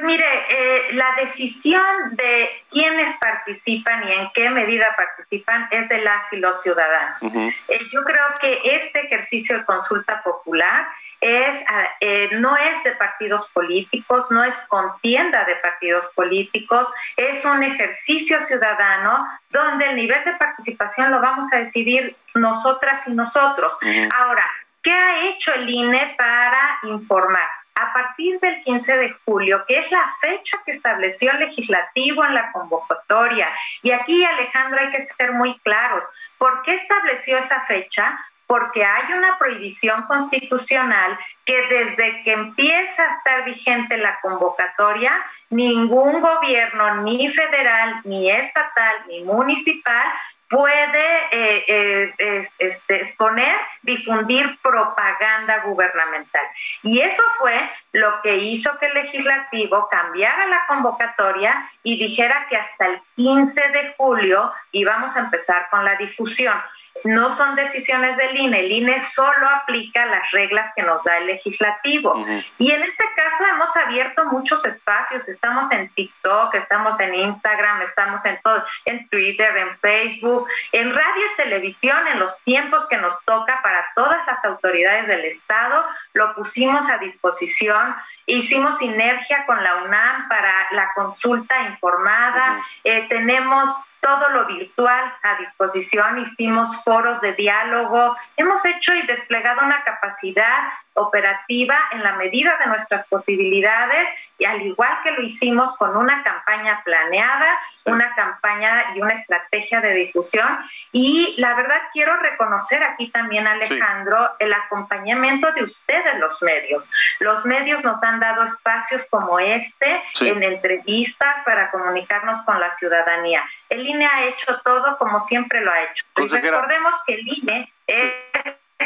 Pues 0.00 0.12
mire, 0.12 0.46
eh, 0.48 0.92
la 0.92 1.14
decisión 1.16 1.84
de 2.12 2.48
quiénes 2.70 3.14
participan 3.18 4.08
y 4.08 4.12
en 4.12 4.30
qué 4.32 4.48
medida 4.48 4.86
participan 4.96 5.68
es 5.70 5.90
de 5.90 5.98
las 5.98 6.32
y 6.32 6.38
los 6.38 6.62
ciudadanos. 6.62 7.22
Eh, 7.22 7.80
yo 7.92 8.02
creo 8.04 8.24
que 8.40 8.60
este 8.64 9.00
ejercicio 9.00 9.58
de 9.58 9.64
consulta 9.66 10.22
popular 10.22 10.86
es, 11.20 11.62
ah, 11.68 11.86
eh, 12.00 12.30
no 12.32 12.56
es 12.56 12.82
de 12.82 12.92
partidos 12.92 13.46
políticos, 13.50 14.24
no 14.30 14.42
es 14.42 14.54
contienda 14.68 15.44
de 15.44 15.56
partidos 15.56 16.06
políticos, 16.14 16.88
es 17.18 17.44
un 17.44 17.62
ejercicio 17.62 18.40
ciudadano 18.46 19.26
donde 19.50 19.84
el 19.84 19.96
nivel 19.96 20.24
de 20.24 20.32
participación 20.32 21.10
lo 21.10 21.20
vamos 21.20 21.52
a 21.52 21.58
decidir 21.58 22.16
nosotras 22.34 23.06
y 23.06 23.10
nosotros. 23.10 23.74
Ahora, 24.14 24.46
¿qué 24.82 24.92
ha 24.94 25.26
hecho 25.26 25.52
el 25.52 25.68
INE 25.68 26.14
para 26.16 26.78
informar? 26.84 27.59
A 27.80 27.92
partir 27.92 28.38
del 28.40 28.62
15 28.62 28.96
de 28.96 29.10
julio, 29.24 29.64
que 29.66 29.78
es 29.78 29.90
la 29.90 30.14
fecha 30.20 30.58
que 30.64 30.72
estableció 30.72 31.30
el 31.32 31.40
legislativo 31.40 32.24
en 32.24 32.34
la 32.34 32.52
convocatoria. 32.52 33.48
Y 33.82 33.92
aquí, 33.92 34.24
Alejandro, 34.24 34.80
hay 34.80 34.90
que 34.90 35.06
ser 35.06 35.32
muy 35.32 35.58
claros. 35.60 36.04
¿Por 36.38 36.62
qué 36.62 36.74
estableció 36.74 37.38
esa 37.38 37.62
fecha? 37.66 38.18
Porque 38.46 38.84
hay 38.84 39.12
una 39.12 39.38
prohibición 39.38 40.02
constitucional 40.02 41.18
que 41.44 41.56
desde 41.68 42.22
que 42.24 42.32
empieza 42.32 43.02
a 43.02 43.16
estar 43.16 43.44
vigente 43.44 43.96
la 43.96 44.18
convocatoria, 44.20 45.12
ningún 45.48 46.20
gobierno, 46.20 47.02
ni 47.02 47.28
federal, 47.32 48.00
ni 48.04 48.30
estatal, 48.30 48.96
ni 49.08 49.22
municipal, 49.22 50.06
puede 50.50 51.04
eh, 51.30 52.12
eh, 52.18 52.48
este, 52.58 53.02
exponer, 53.02 53.54
difundir 53.82 54.58
propaganda 54.60 55.62
gubernamental. 55.64 56.42
Y 56.82 57.00
eso 57.00 57.22
fue 57.38 57.70
lo 57.92 58.20
que 58.20 58.36
hizo 58.36 58.76
que 58.78 58.86
el 58.86 58.94
legislativo 58.94 59.88
cambiara 59.88 60.46
la 60.46 60.66
convocatoria 60.66 61.70
y 61.84 61.98
dijera 61.98 62.46
que 62.50 62.56
hasta 62.56 62.86
el 62.86 63.00
15 63.14 63.60
de 63.60 63.94
julio 63.96 64.52
íbamos 64.72 65.16
a 65.16 65.20
empezar 65.20 65.68
con 65.70 65.84
la 65.84 65.94
difusión 65.94 66.60
no 67.04 67.36
son 67.36 67.54
decisiones 67.56 68.16
del 68.16 68.36
INE, 68.36 68.60
el 68.60 68.72
INE 68.72 69.00
solo 69.12 69.48
aplica 69.48 70.04
las 70.06 70.30
reglas 70.32 70.72
que 70.76 70.82
nos 70.82 71.02
da 71.04 71.18
el 71.18 71.26
legislativo. 71.26 72.24
Y 72.58 72.70
en 72.70 72.82
este 72.82 73.04
caso 73.16 73.44
hemos 73.46 73.76
abierto 73.76 74.24
muchos 74.26 74.64
espacios, 74.64 75.28
estamos 75.28 75.70
en 75.72 75.88
TikTok, 75.90 76.54
estamos 76.54 76.98
en 77.00 77.14
Instagram, 77.14 77.82
estamos 77.82 78.24
en 78.24 78.38
todo, 78.42 78.64
en 78.84 79.08
Twitter, 79.08 79.56
en 79.56 79.78
Facebook, 79.78 80.48
en 80.72 80.94
radio 80.94 81.26
y 81.32 81.36
televisión, 81.36 82.06
en 82.08 82.18
los 82.18 82.38
tiempos 82.44 82.86
que 82.88 82.98
nos 82.98 83.14
toca 83.24 83.60
para 83.62 83.84
todas 83.94 84.26
las 84.26 84.44
autoridades 84.44 85.06
del 85.06 85.24
Estado, 85.24 85.84
lo 86.12 86.34
pusimos 86.34 86.88
a 86.88 86.98
disposición, 86.98 87.94
hicimos 88.26 88.78
sinergia 88.78 89.46
con 89.46 89.62
la 89.62 89.76
UNAM 89.84 90.28
para 90.28 90.68
la 90.72 90.92
consulta 90.94 91.62
informada, 91.62 92.62
eh, 92.84 93.06
tenemos 93.08 93.70
todo 94.00 94.28
lo 94.30 94.46
virtual 94.46 95.12
a 95.22 95.36
disposición, 95.36 96.18
hicimos 96.18 96.74
foros 96.84 97.20
de 97.20 97.32
diálogo, 97.34 98.16
hemos 98.36 98.64
hecho 98.64 98.94
y 98.94 99.02
desplegado 99.06 99.62
una 99.62 99.82
capacidad 99.84 100.72
operativa 100.94 101.76
en 101.92 102.02
la 102.02 102.16
medida 102.16 102.56
de 102.58 102.66
nuestras 102.66 103.06
posibilidades 103.06 104.08
y 104.38 104.44
al 104.44 104.60
igual 104.62 104.90
que 105.02 105.12
lo 105.12 105.22
hicimos 105.22 105.74
con 105.76 105.96
una 105.96 106.22
campaña 106.22 106.82
planeada, 106.84 107.58
una 107.86 108.14
campaña 108.14 108.86
y 108.94 109.00
una 109.00 109.14
estrategia 109.14 109.80
de 109.80 109.94
difusión 109.94 110.58
y 110.92 111.34
la 111.38 111.54
verdad 111.54 111.80
quiero 111.92 112.16
reconocer 112.16 112.82
aquí 112.82 113.08
también 113.10 113.46
Alejandro 113.46 114.30
el 114.38 114.52
acompañamiento 114.52 115.52
de 115.52 115.64
ustedes 115.64 116.18
los 116.18 116.42
medios. 116.42 116.90
Los 117.20 117.44
medios 117.44 117.82
nos 117.84 118.02
han 118.02 118.20
dado 118.20 118.44
espacios 118.44 119.02
como 119.10 119.38
este 119.38 120.02
en 120.20 120.42
entrevistas 120.42 121.42
para 121.44 121.70
comunicarnos 121.70 122.42
con 122.42 122.60
la 122.60 122.74
ciudadanía. 122.76 123.44
El 123.70 123.86
INE 123.86 124.04
ha 124.04 124.24
hecho 124.26 124.60
todo 124.64 124.98
como 124.98 125.20
siempre 125.20 125.60
lo 125.60 125.70
ha 125.70 125.82
hecho. 125.84 126.04
Recordemos 126.16 126.94
que 127.06 127.14
el 127.14 127.28
INE 127.28 127.72
es 127.86 128.12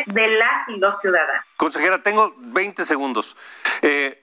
de 0.07 0.29
las 0.29 0.69
y 0.69 0.77
los 0.77 1.01
ciudadanos. 1.01 1.45
Consejera, 1.57 2.03
tengo 2.03 2.35
20 2.37 2.85
segundos. 2.85 3.37
Eh, 3.83 4.23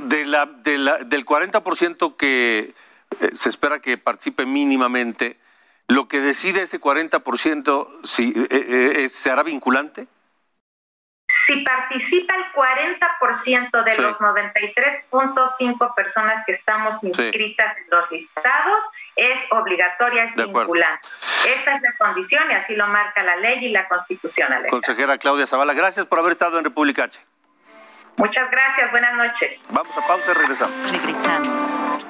de 0.00 0.24
la, 0.24 0.46
de 0.46 0.78
la, 0.78 0.98
del 0.98 1.24
40% 1.24 2.16
que 2.16 2.74
eh, 3.20 3.30
se 3.34 3.48
espera 3.48 3.80
que 3.80 3.98
participe 3.98 4.46
mínimamente, 4.46 5.38
¿lo 5.88 6.08
que 6.08 6.20
decide 6.20 6.62
ese 6.62 6.80
40% 6.80 7.88
si, 8.04 8.32
eh, 8.50 9.06
se 9.08 9.30
hará 9.30 9.42
vinculante? 9.42 10.06
Si 11.46 11.56
participa 11.62 12.34
el 12.34 12.52
40% 12.52 13.84
de 13.84 13.96
los 13.96 14.18
93.5 14.18 15.94
personas 15.94 16.44
que 16.46 16.52
estamos 16.52 17.02
inscritas 17.02 17.76
en 17.78 17.84
los 17.90 18.10
listados, 18.10 18.82
es 19.16 19.38
obligatoria, 19.50 20.24
es 20.24 20.34
vinculante. 20.34 21.08
Esta 21.46 21.76
es 21.76 21.82
la 21.82 21.94
condición 21.98 22.50
y 22.50 22.54
así 22.54 22.76
lo 22.76 22.86
marca 22.86 23.22
la 23.22 23.36
ley 23.36 23.64
y 23.64 23.70
la 23.70 23.88
constitución. 23.88 24.48
Consejera 24.68 25.18
Claudia 25.18 25.46
Zavala, 25.46 25.74
gracias 25.74 26.06
por 26.06 26.18
haber 26.18 26.32
estado 26.32 26.58
en 26.58 26.64
República 26.64 27.04
H. 27.04 27.20
Muchas 28.16 28.50
gracias, 28.50 28.90
buenas 28.90 29.14
noches. 29.14 29.60
Vamos 29.70 29.96
a 29.96 30.06
pausa 30.06 30.30
y 30.30 30.34
regresamos. 30.34 30.92
Regresamos. 30.92 32.09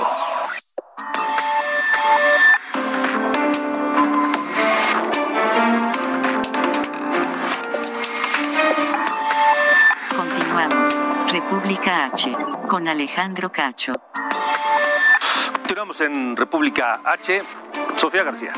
H, 12.01 12.31
con 12.67 12.87
Alejandro 12.87 13.51
Cacho. 13.51 13.93
Continuamos 15.53 16.01
en 16.01 16.35
República 16.35 17.01
H. 17.03 17.43
Sofía 17.95 18.23
García. 18.23 18.53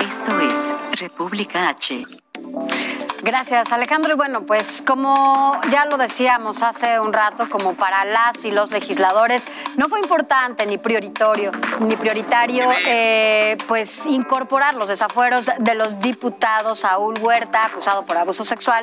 Esto 0.00 0.40
es 0.40 1.00
República 1.00 1.68
H. 1.68 2.04
Gracias, 3.22 3.72
Alejandro. 3.72 4.12
Y 4.12 4.16
bueno, 4.16 4.46
pues 4.46 4.84
como 4.86 5.60
ya 5.72 5.86
lo 5.86 5.96
decíamos 5.96 6.62
hace 6.62 7.00
un 7.00 7.12
rato, 7.12 7.48
como 7.50 7.74
para 7.74 8.04
las 8.04 8.44
y 8.44 8.52
los 8.52 8.70
legisladores, 8.70 9.48
no 9.76 9.88
fue 9.88 10.00
importante 10.00 10.66
ni 10.66 10.78
prioritario, 10.78 11.52
ni 11.80 11.96
prioritario 11.96 12.68
eh, 12.86 13.56
pues 13.68 14.06
incorporar 14.06 14.74
los 14.74 14.88
desafueros 14.88 15.50
de 15.58 15.74
los 15.74 16.00
diputados 16.00 16.80
Saúl 16.80 17.18
Huerta, 17.20 17.66
acusado 17.66 18.04
por 18.04 18.16
abuso 18.16 18.44
sexual 18.44 18.82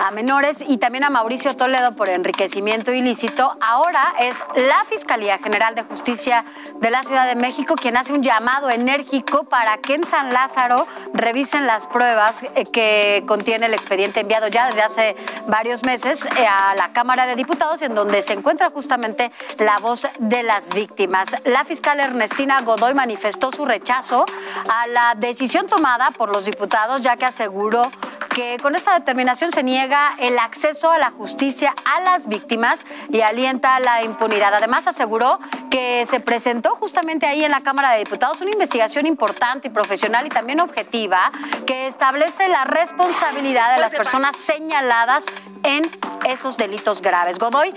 a 0.00 0.10
menores, 0.10 0.62
y 0.66 0.78
también 0.78 1.04
a 1.04 1.10
Mauricio 1.10 1.54
Toledo 1.54 1.94
por 1.94 2.08
enriquecimiento 2.08 2.92
ilícito. 2.92 3.56
Ahora 3.60 4.14
es 4.18 4.36
la 4.56 4.84
Fiscalía 4.88 5.38
General 5.38 5.74
de 5.74 5.82
Justicia 5.82 6.44
de 6.80 6.90
la 6.90 7.02
Ciudad 7.02 7.26
de 7.26 7.36
México 7.36 7.74
quien 7.74 7.96
hace 7.96 8.12
un 8.12 8.22
llamado 8.22 8.70
enérgico 8.70 9.44
para 9.44 9.78
que 9.78 9.94
en 9.94 10.04
San 10.04 10.32
Lázaro 10.32 10.86
revisen 11.12 11.66
las 11.66 11.86
pruebas 11.86 12.42
eh, 12.54 12.64
que 12.72 13.24
contiene 13.26 13.66
el 13.66 13.74
expediente 13.74 14.20
enviado 14.20 14.48
ya 14.48 14.66
desde 14.66 14.82
hace 14.82 15.16
varios 15.46 15.84
meses 15.84 16.26
eh, 16.26 16.46
a 16.46 16.74
la 16.74 16.92
Cámara 16.92 17.26
de 17.26 17.36
Diputados, 17.36 17.82
en 17.82 17.94
donde 17.94 18.22
se 18.22 18.32
encuentra 18.34 18.70
justamente 18.70 19.30
la 19.58 19.78
voz 19.78 20.06
de 20.18 20.33
las 20.42 20.68
víctimas. 20.70 21.36
La 21.44 21.64
fiscal 21.64 22.00
Ernestina 22.00 22.60
Godoy 22.62 22.94
manifestó 22.94 23.52
su 23.52 23.64
rechazo 23.64 24.26
a 24.70 24.86
la 24.88 25.14
decisión 25.16 25.66
tomada 25.66 26.10
por 26.10 26.30
los 26.30 26.44
diputados, 26.46 27.02
ya 27.02 27.16
que 27.16 27.26
aseguró 27.26 27.90
que 28.34 28.56
con 28.60 28.74
esta 28.74 28.94
determinación 28.94 29.52
se 29.52 29.62
niega 29.62 30.14
el 30.18 30.38
acceso 30.38 30.90
a 30.90 30.98
la 30.98 31.10
justicia 31.10 31.72
a 31.84 32.00
las 32.00 32.26
víctimas 32.26 32.84
y 33.08 33.20
alienta 33.20 33.78
la 33.78 34.02
impunidad. 34.02 34.52
Además, 34.52 34.88
aseguró 34.88 35.38
que 35.70 36.04
se 36.06 36.18
presentó 36.18 36.70
justamente 36.70 37.26
ahí 37.26 37.44
en 37.44 37.52
la 37.52 37.60
Cámara 37.60 37.92
de 37.92 37.98
Diputados 38.00 38.40
una 38.40 38.50
investigación 38.50 39.06
importante 39.06 39.68
y 39.68 39.70
profesional 39.70 40.26
y 40.26 40.30
también 40.30 40.60
objetiva 40.60 41.30
que 41.64 41.86
establece 41.86 42.48
la 42.48 42.64
responsabilidad 42.64 43.74
de 43.74 43.80
las 43.80 43.94
personas 43.94 44.36
señaladas 44.36 45.26
en 45.62 45.88
esos 46.26 46.56
delitos 46.56 47.02
graves. 47.02 47.38
Godoy 47.38 47.74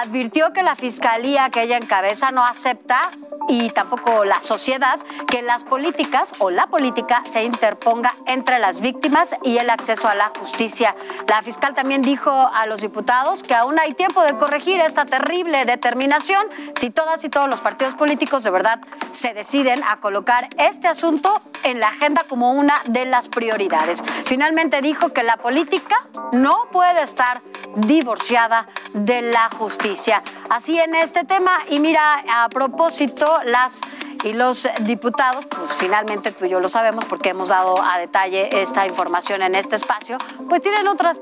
advirtió 0.00 0.52
que 0.52 0.62
la 0.62 0.76
fiscalía 0.76 1.50
que 1.50 1.62
ella 1.62 1.76
encabeza 2.00 2.30
no 2.30 2.42
acepta 2.42 3.10
y 3.48 3.70
tampoco 3.70 4.24
la 4.24 4.40
sociedad 4.40 5.00
que 5.26 5.42
las 5.42 5.64
políticas 5.64 6.32
o 6.38 6.50
la 6.50 6.66
política 6.66 7.22
se 7.24 7.44
interponga 7.44 8.14
entre 8.26 8.58
las 8.58 8.80
víctimas 8.80 9.36
y 9.42 9.58
el 9.58 9.70
acceso 9.70 10.08
a 10.08 10.14
la 10.14 10.30
justicia. 10.38 10.94
La 11.28 11.42
fiscal 11.42 11.74
también 11.74 12.02
dijo 12.02 12.30
a 12.30 12.66
los 12.66 12.80
diputados 12.80 13.42
que 13.42 13.54
aún 13.54 13.78
hay 13.78 13.94
tiempo 13.94 14.22
de 14.22 14.36
corregir 14.36 14.80
esta 14.80 15.04
terrible 15.04 15.64
determinación 15.64 16.46
si 16.78 16.90
todas 16.90 17.24
y 17.24 17.28
todos 17.28 17.48
los 17.48 17.60
partidos 17.60 17.94
políticos 17.94 18.44
de 18.44 18.50
verdad 18.50 18.80
se 19.10 19.34
deciden 19.34 19.82
a 19.88 19.96
colocar 19.96 20.48
este 20.58 20.88
asunto 20.88 21.40
en 21.62 21.80
la 21.80 21.88
agenda 21.88 22.24
como 22.28 22.52
una 22.52 22.74
de 22.86 23.04
las 23.04 23.28
prioridades. 23.28 24.02
Finalmente 24.24 24.80
dijo 24.80 25.12
que 25.12 25.22
la 25.22 25.36
política 25.36 25.96
no 26.32 26.68
puede 26.72 27.02
estar 27.02 27.42
divorciada 27.76 28.66
de 28.92 29.22
la 29.22 29.50
justicia. 29.50 30.22
Así 30.48 30.78
en 30.78 30.94
este 30.94 31.24
tema, 31.24 31.52
y 31.68 31.78
mira, 31.78 32.24
a 32.32 32.48
propósito, 32.48 33.29
las 33.44 33.80
y 34.24 34.32
los 34.32 34.68
diputados, 34.80 35.46
pues 35.46 35.72
finalmente 35.74 36.30
tú 36.30 36.44
y 36.44 36.50
yo 36.50 36.60
lo 36.60 36.68
sabemos 36.68 37.04
porque 37.06 37.30
hemos 37.30 37.48
dado 37.48 37.74
a 37.82 37.98
detalle 37.98 38.60
esta 38.60 38.86
información 38.86 39.42
en 39.42 39.54
este 39.54 39.76
espacio, 39.76 40.18
pues 40.48 40.60
tienen 40.60 40.86
otras, 40.88 41.20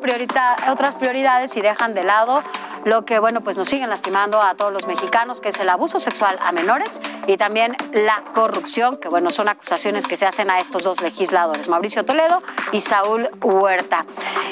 otras 0.68 0.94
prioridades 0.94 1.56
y 1.56 1.60
dejan 1.60 1.94
de 1.94 2.04
lado 2.04 2.42
lo 2.84 3.04
que, 3.04 3.18
bueno, 3.18 3.40
pues 3.40 3.56
nos 3.56 3.68
siguen 3.68 3.90
lastimando 3.90 4.40
a 4.40 4.54
todos 4.54 4.72
los 4.72 4.86
mexicanos, 4.86 5.40
que 5.40 5.50
es 5.50 5.60
el 5.60 5.68
abuso 5.68 6.00
sexual 6.00 6.38
a 6.42 6.52
menores 6.52 7.00
y 7.26 7.36
también 7.36 7.76
la 7.92 8.22
corrupción, 8.34 8.98
que, 8.98 9.08
bueno, 9.08 9.30
son 9.30 9.48
acusaciones 9.48 10.06
que 10.06 10.16
se 10.16 10.26
hacen 10.26 10.50
a 10.50 10.60
estos 10.60 10.84
dos 10.84 11.00
legisladores, 11.00 11.68
Mauricio 11.68 12.04
Toledo 12.04 12.42
y 12.72 12.80
Saúl 12.80 13.28
Huerta. 13.42 14.06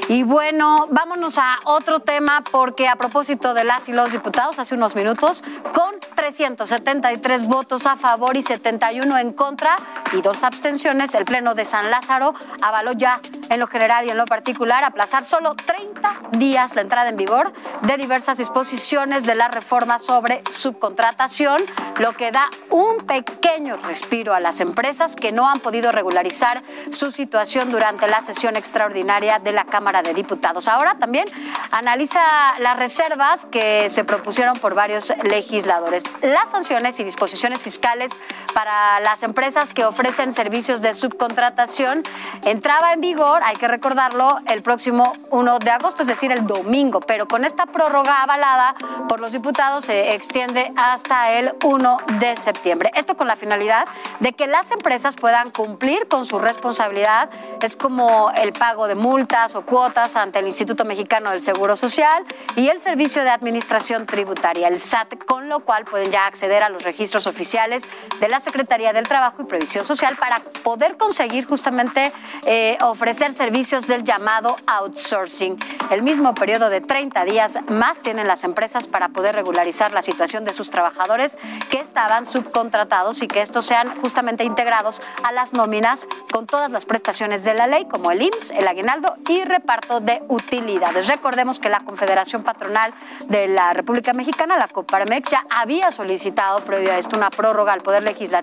Y 0.08 0.22
bueno, 0.22 0.86
vámonos 0.90 1.38
a 1.38 1.58
otro 1.64 2.00
tema, 2.00 2.42
porque 2.50 2.88
a 2.88 2.96
propósito 2.96 3.54
de 3.54 3.64
las 3.64 3.88
y 3.88 3.92
los 3.92 4.12
diputados, 4.12 4.58
hace 4.58 4.74
unos 4.74 4.96
minutos, 4.96 5.42
con 5.72 5.94
373 6.14 7.46
votos 7.46 7.86
a 7.86 7.96
favor 7.96 8.36
y 8.36 8.42
71 8.42 9.18
en 9.18 9.32
contra 9.32 9.76
y 10.12 10.22
dos 10.22 10.42
abstenciones, 10.42 11.14
el 11.14 11.24
Pleno 11.24 11.54
de 11.54 11.64
San 11.64 11.90
Lázaro 11.90 12.34
avaló 12.62 12.92
ya 12.92 13.20
en 13.48 13.60
lo 13.60 13.66
general 13.66 14.06
y 14.06 14.10
en 14.10 14.16
lo 14.16 14.24
particular 14.24 14.84
aplazar 14.84 15.24
solo 15.24 15.54
30 15.54 16.14
días 16.32 16.74
la 16.74 16.82
entrada 16.82 17.08
en 17.08 17.16
vigor 17.16 17.52
de 17.82 17.96
diversas 18.16 18.38
disposiciones 18.38 19.26
de 19.26 19.34
la 19.34 19.48
reforma 19.48 19.98
sobre 19.98 20.40
subcontratación, 20.50 21.60
lo 21.98 22.14
que 22.14 22.30
da 22.30 22.48
un 22.70 22.96
pequeño 22.96 23.76
respiro 23.76 24.32
a 24.32 24.40
las 24.40 24.60
empresas 24.60 25.16
que 25.16 25.32
no 25.32 25.46
han 25.46 25.60
podido 25.60 25.92
regularizar 25.92 26.62
su 26.90 27.12
situación 27.12 27.70
durante 27.70 28.08
la 28.08 28.22
sesión 28.22 28.56
extraordinaria 28.56 29.38
de 29.38 29.52
la 29.52 29.66
Cámara 29.66 30.00
de 30.00 30.14
Diputados. 30.14 30.66
Ahora 30.66 30.94
también 30.94 31.26
analiza 31.72 32.20
las 32.60 32.78
reservas 32.78 33.44
que 33.44 33.90
se 33.90 34.02
propusieron 34.04 34.56
por 34.60 34.74
varios 34.74 35.12
legisladores. 35.22 36.02
Las 36.22 36.50
sanciones 36.50 36.98
y 36.98 37.04
disposiciones 37.04 37.60
fiscales 37.60 38.12
para 38.56 39.00
las 39.00 39.22
empresas 39.22 39.74
que 39.74 39.84
ofrecen 39.84 40.32
servicios 40.32 40.80
de 40.80 40.94
subcontratación 40.94 42.02
entraba 42.46 42.94
en 42.94 43.02
vigor, 43.02 43.42
hay 43.42 43.56
que 43.56 43.68
recordarlo, 43.68 44.38
el 44.46 44.62
próximo 44.62 45.12
1 45.28 45.58
de 45.58 45.70
agosto, 45.72 46.04
es 46.04 46.08
decir, 46.08 46.32
el 46.32 46.46
domingo, 46.46 47.00
pero 47.00 47.28
con 47.28 47.44
esta 47.44 47.66
prórroga 47.66 48.22
avalada 48.22 48.74
por 49.10 49.20
los 49.20 49.32
diputados 49.32 49.84
se 49.84 50.14
extiende 50.14 50.72
hasta 50.74 51.32
el 51.32 51.52
1 51.64 51.98
de 52.18 52.34
septiembre. 52.38 52.90
Esto 52.94 53.14
con 53.14 53.28
la 53.28 53.36
finalidad 53.36 53.86
de 54.20 54.32
que 54.32 54.46
las 54.46 54.70
empresas 54.70 55.16
puedan 55.16 55.50
cumplir 55.50 56.08
con 56.08 56.24
su 56.24 56.38
responsabilidad, 56.38 57.28
es 57.60 57.76
como 57.76 58.30
el 58.30 58.54
pago 58.54 58.88
de 58.88 58.94
multas 58.94 59.54
o 59.54 59.66
cuotas 59.66 60.16
ante 60.16 60.38
el 60.38 60.46
Instituto 60.46 60.86
Mexicano 60.86 61.30
del 61.30 61.42
Seguro 61.42 61.76
Social 61.76 62.24
y 62.54 62.68
el 62.68 62.80
Servicio 62.80 63.22
de 63.22 63.28
Administración 63.28 64.06
Tributaria, 64.06 64.68
el 64.68 64.80
SAT, 64.80 65.24
con 65.26 65.50
lo 65.50 65.60
cual 65.60 65.84
pueden 65.84 66.10
ya 66.10 66.26
acceder 66.26 66.62
a 66.62 66.70
los 66.70 66.84
registros 66.84 67.26
oficiales 67.26 67.82
de 68.18 68.28
las 68.28 68.45
Secretaría 68.46 68.92
del 68.92 69.08
Trabajo 69.08 69.42
y 69.42 69.44
Previsión 69.44 69.84
Social 69.84 70.16
para 70.16 70.38
poder 70.62 70.96
conseguir 70.96 71.46
justamente 71.46 72.12
eh, 72.46 72.78
ofrecer 72.80 73.34
servicios 73.34 73.88
del 73.88 74.04
llamado 74.04 74.56
outsourcing. 74.66 75.58
El 75.90 76.02
mismo 76.02 76.32
periodo 76.32 76.70
de 76.70 76.80
30 76.80 77.24
días 77.24 77.58
más 77.66 78.02
tienen 78.02 78.28
las 78.28 78.44
empresas 78.44 78.86
para 78.86 79.08
poder 79.08 79.34
regularizar 79.34 79.92
la 79.92 80.00
situación 80.00 80.44
de 80.44 80.52
sus 80.52 80.70
trabajadores 80.70 81.36
que 81.70 81.80
estaban 81.80 82.24
subcontratados 82.24 83.20
y 83.20 83.26
que 83.26 83.40
estos 83.40 83.66
sean 83.66 83.92
justamente 84.00 84.44
integrados 84.44 85.02
a 85.24 85.32
las 85.32 85.52
nóminas 85.52 86.06
con 86.30 86.46
todas 86.46 86.70
las 86.70 86.84
prestaciones 86.84 87.42
de 87.42 87.54
la 87.54 87.66
ley, 87.66 87.86
como 87.86 88.12
el 88.12 88.22
IMSS, 88.22 88.50
el 88.52 88.68
aguinaldo 88.68 89.16
y 89.28 89.42
reparto 89.42 89.98
de 89.98 90.22
utilidades. 90.28 91.08
Recordemos 91.08 91.58
que 91.58 91.68
la 91.68 91.80
Confederación 91.80 92.44
Patronal 92.44 92.94
de 93.26 93.48
la 93.48 93.72
República 93.72 94.12
Mexicana, 94.12 94.56
la 94.56 94.68
Coparmex, 94.68 95.30
ya 95.30 95.44
había 95.50 95.90
solicitado 95.90 96.60
previo 96.60 96.92
a 96.92 96.98
esto 96.98 97.16
una 97.16 97.30
prórroga 97.30 97.72
al 97.72 97.80
Poder 97.80 98.02
Legislativo, 98.02 98.35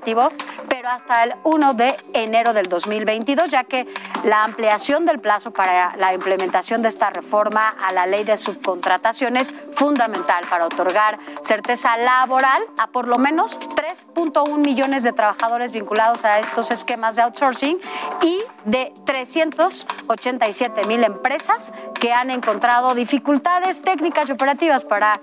pero 0.69 0.89
hasta 0.89 1.23
el 1.23 1.35
1 1.43 1.73
de 1.73 1.95
enero 2.13 2.53
del 2.53 2.67
2022, 2.67 3.49
ya 3.49 3.63
que 3.63 3.87
la 4.23 4.43
ampliación 4.43 5.05
del 5.05 5.19
plazo 5.19 5.51
para 5.51 5.95
la 5.97 6.13
implementación 6.13 6.81
de 6.81 6.87
esta 6.87 7.09
reforma 7.09 7.69
a 7.69 7.91
la 7.91 8.05
ley 8.05 8.23
de 8.23 8.37
subcontratación 8.37 9.37
es 9.37 9.53
fundamental 9.75 10.45
para 10.49 10.65
otorgar 10.65 11.17
certeza 11.41 11.97
laboral 11.97 12.63
a 12.77 12.87
por 12.87 13.07
lo 13.07 13.17
menos 13.17 13.59
3.1 13.59 14.57
millones 14.57 15.03
de 15.03 15.13
trabajadores 15.13 15.71
vinculados 15.71 16.25
a 16.25 16.39
estos 16.39 16.71
esquemas 16.71 17.15
de 17.15 17.21
outsourcing 17.23 17.79
y 18.21 18.39
de 18.65 18.93
387 19.05 20.85
mil 20.85 21.03
empresas 21.03 21.73
que 21.99 22.13
han 22.13 22.29
encontrado 22.29 22.95
dificultades 22.95 23.81
técnicas 23.81 24.29
y 24.29 24.31
operativas 24.31 24.83
para 24.85 25.19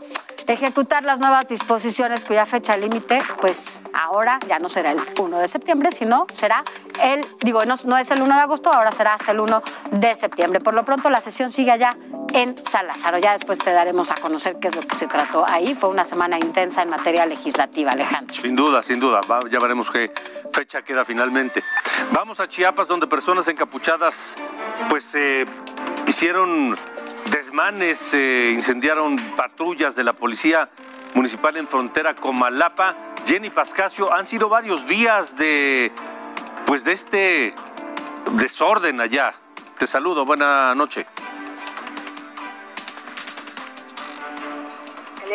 ejecutar 0.47 1.05
las 1.05 1.21
nuevas 1.21 1.49
disposiciones 1.49 2.25
cuya 2.25 2.47
fecha 2.47 2.77
límite, 2.77 3.23
pues 3.41 3.81
ahora 3.95 4.39
ya 4.51 4.59
no 4.59 4.69
será 4.69 4.91
el 4.91 5.01
1 5.17 5.39
de 5.39 5.47
septiembre, 5.47 5.93
sino 5.93 6.27
será 6.33 6.65
el, 7.01 7.25
digo, 7.41 7.65
no, 7.67 7.77
no 7.85 7.97
es 7.97 8.11
el 8.11 8.21
1 8.21 8.35
de 8.35 8.41
agosto, 8.41 8.73
ahora 8.73 8.91
será 8.91 9.15
hasta 9.15 9.31
el 9.31 9.39
1 9.39 9.63
de 9.93 10.15
septiembre. 10.17 10.59
Por 10.59 10.75
lo 10.75 10.85
pronto 10.85 11.09
la 11.09 11.21
sesión 11.21 11.51
sigue 11.51 11.71
allá 11.71 11.97
en 12.33 12.57
Salazar. 12.67 13.17
Ya 13.21 13.33
después 13.33 13.61
te 13.61 13.73
daremos 13.73 14.11
a 14.11 14.17
conocer 14.17 14.57
qué 14.61 14.67
es 14.67 14.75
lo 14.75 14.83
que 14.83 14.97
se 14.97 15.07
trató 15.07 15.49
ahí. 15.49 15.77
Fue 15.77 15.89
una 15.89 16.05
semana 16.05 16.37
intensa 16.37 16.83
en 16.83 16.91
materia 16.91 17.27
legislativa, 17.27 17.93
Alejandro. 17.93 18.35
Sin 18.35 18.57
duda, 18.57 18.83
sin 18.83 18.99
duda. 18.99 19.21
ya 19.49 19.61
veremos 19.61 19.89
qué 19.89 20.13
fecha 20.53 20.83
queda 20.83 21.05
finalmente. 21.05 21.63
Vamos 22.11 22.41
a 22.41 22.49
Chiapas, 22.49 22.89
donde 22.89 23.07
personas 23.07 23.47
encapuchadas, 23.47 24.37
pues, 24.89 25.15
eh, 25.15 25.45
hicieron 26.09 26.77
desmanes, 27.31 28.15
eh, 28.15 28.51
incendiaron 28.53 29.17
patrullas 29.37 29.95
de 29.95 30.03
la 30.03 30.13
policía 30.13 30.69
municipal 31.15 31.57
en 31.57 31.69
frontera 31.69 32.17
con 32.17 32.37
Malapa. 32.37 33.10
Jenny 33.31 33.49
Pascasio, 33.49 34.13
han 34.13 34.27
sido 34.27 34.49
varios 34.49 34.89
días 34.89 35.37
de, 35.37 35.93
pues, 36.67 36.83
de 36.83 36.91
este 36.91 37.55
desorden 38.33 39.01
allá. 39.01 39.35
Te 39.79 39.87
saludo, 39.87 40.25
buena 40.25 40.75
noche. 40.75 41.07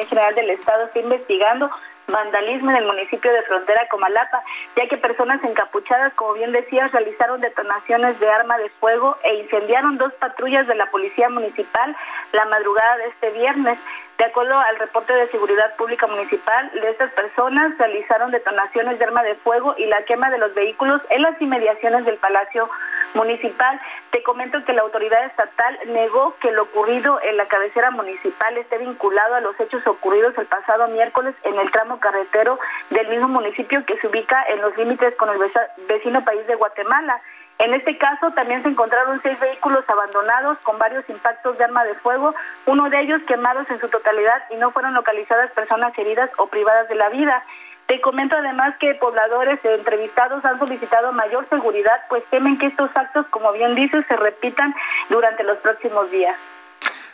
General 0.09 0.35
del 0.35 0.49
Estado 0.49 0.87
está 0.87 0.99
investigando 0.99 1.71
vandalismo 2.07 2.69
en 2.71 2.75
el 2.75 2.85
municipio 2.85 3.31
de 3.31 3.43
Frontera 3.43 3.87
Comalapa, 3.89 4.43
ya 4.75 4.87
que 4.87 4.97
personas 4.97 5.41
encapuchadas, 5.43 6.13
como 6.15 6.33
bien 6.33 6.51
decías, 6.51 6.91
realizaron 6.91 7.39
detonaciones 7.39 8.19
de 8.19 8.29
arma 8.29 8.57
de 8.57 8.69
fuego 8.81 9.17
e 9.23 9.35
incendiaron 9.35 9.97
dos 9.97 10.13
patrullas 10.15 10.67
de 10.67 10.75
la 10.75 10.91
Policía 10.91 11.29
Municipal 11.29 11.95
la 12.33 12.45
madrugada 12.45 12.97
de 12.97 13.07
este 13.07 13.29
viernes. 13.31 13.79
De 14.17 14.23
acuerdo 14.23 14.57
al 14.57 14.79
reporte 14.79 15.11
de 15.11 15.27
Seguridad 15.27 15.75
Pública 15.75 16.07
Municipal, 16.07 16.71
de 16.71 16.89
estas 16.89 17.11
personas 17.11 17.77
realizaron 17.77 18.31
detonaciones 18.31 18.97
de 18.97 19.03
arma 19.03 19.23
de 19.23 19.35
fuego 19.35 19.75
y 19.77 19.85
la 19.87 20.03
quema 20.05 20.29
de 20.29 20.37
los 20.37 20.53
vehículos 20.53 21.01
en 21.09 21.21
las 21.21 21.39
inmediaciones 21.41 22.05
del 22.05 22.15
Palacio 22.15 22.69
Municipal. 23.13 23.79
Te 24.11 24.23
comento 24.23 24.63
que 24.63 24.71
la 24.71 24.83
autoridad 24.83 25.25
estatal 25.25 25.79
negó 25.87 26.33
que 26.39 26.51
lo 26.51 26.63
ocurrido 26.63 27.19
en 27.23 27.35
la 27.35 27.47
cabecera 27.47 27.91
municipal 27.91 28.57
esté 28.57 28.77
vinculado 28.77 29.35
a 29.35 29.41
los 29.41 29.59
hechos 29.59 29.85
ocurridos 29.85 30.37
el 30.37 30.45
pasado 30.45 30.87
miércoles 30.87 31.35
en 31.43 31.59
el 31.59 31.69
tramo 31.71 31.99
carretero 31.99 32.57
del 32.91 33.09
mismo 33.09 33.27
municipio 33.27 33.85
que 33.85 33.97
se 33.97 34.07
ubica 34.07 34.45
en 34.47 34.61
los 34.61 34.77
límites 34.77 35.13
con 35.15 35.27
el 35.29 35.51
vecino 35.89 36.23
país 36.23 36.47
de 36.47 36.55
Guatemala. 36.55 37.21
En 37.57 37.73
este 37.73 37.97
caso 37.97 38.31
también 38.31 38.61
se 38.63 38.69
encontraron 38.69 39.21
seis 39.23 39.39
vehículos 39.39 39.85
abandonados 39.87 40.57
con 40.63 40.77
varios 40.77 41.07
impactos 41.09 41.57
de 41.57 41.63
arma 41.63 41.85
de 41.85 41.95
fuego, 41.95 42.35
uno 42.65 42.89
de 42.89 43.01
ellos 43.01 43.21
quemados 43.27 43.69
en 43.69 43.79
su 43.79 43.87
totalidad 43.87 44.43
y 44.49 44.57
no 44.57 44.71
fueron 44.71 44.93
localizadas 44.93 45.51
personas 45.51 45.97
heridas 45.97 46.29
o 46.37 46.47
privadas 46.47 46.89
de 46.89 46.95
la 46.95 47.09
vida. 47.09 47.45
Te 47.87 48.01
comento 48.01 48.35
además 48.35 48.75
que 48.79 48.95
pobladores 48.95 49.63
entrevistados 49.63 50.43
han 50.43 50.59
solicitado 50.59 51.13
mayor 51.13 51.47
seguridad, 51.49 52.01
pues 52.09 52.23
temen 52.29 52.57
que 52.57 52.65
estos 52.65 52.89
actos, 52.93 53.25
como 53.29 53.53
bien 53.53 53.75
dices, 53.75 54.03
se 54.07 54.15
repitan 54.17 54.75
durante 55.09 55.43
los 55.43 55.57
próximos 55.59 56.09
días. 56.11 56.35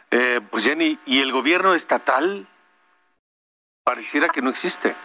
Eh, 0.10 0.41
pues 0.49 0.65
Jenny, 0.65 0.97
¿y 1.06 1.21
el 1.21 1.32
gobierno 1.32 1.73
estatal? 1.73 2.47
Pareciera 3.84 4.30
que 4.30 4.41
no 4.41 4.49
existe 4.49 4.95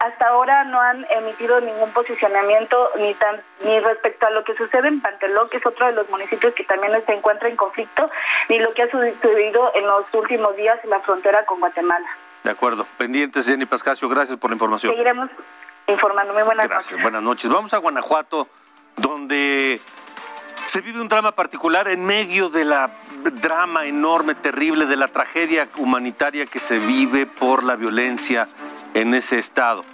hasta 0.00 0.28
ahora 0.28 0.64
no 0.64 0.80
han 0.80 1.06
emitido 1.10 1.60
ningún 1.60 1.92
posicionamiento 1.92 2.90
ni 2.96 3.14
tan 3.14 3.42
ni 3.62 3.78
respecto 3.80 4.26
a 4.26 4.30
lo 4.30 4.42
que 4.44 4.56
sucede 4.56 4.88
en 4.88 5.02
Panteló, 5.02 5.48
que 5.50 5.58
es 5.58 5.66
otro 5.66 5.86
de 5.86 5.92
los 5.92 6.08
municipios 6.08 6.54
que 6.54 6.64
también 6.64 6.92
se 7.04 7.12
encuentra 7.12 7.48
en 7.48 7.56
conflicto, 7.56 8.10
ni 8.48 8.58
lo 8.58 8.72
que 8.72 8.82
ha 8.82 8.90
sucedido 8.90 9.70
en 9.74 9.86
los 9.86 10.06
últimos 10.14 10.56
días 10.56 10.78
en 10.82 10.90
la 10.90 11.00
frontera 11.00 11.44
con 11.44 11.60
Guatemala. 11.60 12.08
De 12.42 12.50
acuerdo. 12.50 12.86
Pendientes, 12.96 13.46
Jenny 13.46 13.66
Pascasio, 13.66 14.08
gracias 14.08 14.38
por 14.38 14.50
la 14.50 14.54
información. 14.54 14.92
Seguiremos 14.92 15.28
informando. 15.86 16.32
Muy 16.32 16.44
buenas 16.44 16.66
gracias, 16.66 17.00
Buenas 17.02 17.22
noches. 17.22 17.50
Vamos 17.50 17.74
a 17.74 17.78
Guanajuato, 17.78 18.48
donde 18.96 19.78
se 20.70 20.82
vive 20.82 21.00
un 21.00 21.08
drama 21.08 21.32
particular 21.32 21.88
en 21.88 22.06
medio 22.06 22.48
de 22.48 22.64
la 22.64 22.92
drama 23.42 23.86
enorme, 23.86 24.36
terrible, 24.36 24.86
de 24.86 24.94
la 24.94 25.08
tragedia 25.08 25.68
humanitaria 25.78 26.46
que 26.46 26.60
se 26.60 26.78
vive 26.78 27.26
por 27.26 27.64
la 27.64 27.74
violencia 27.74 28.46
en 28.94 29.12
ese 29.12 29.40
estado. 29.40 29.84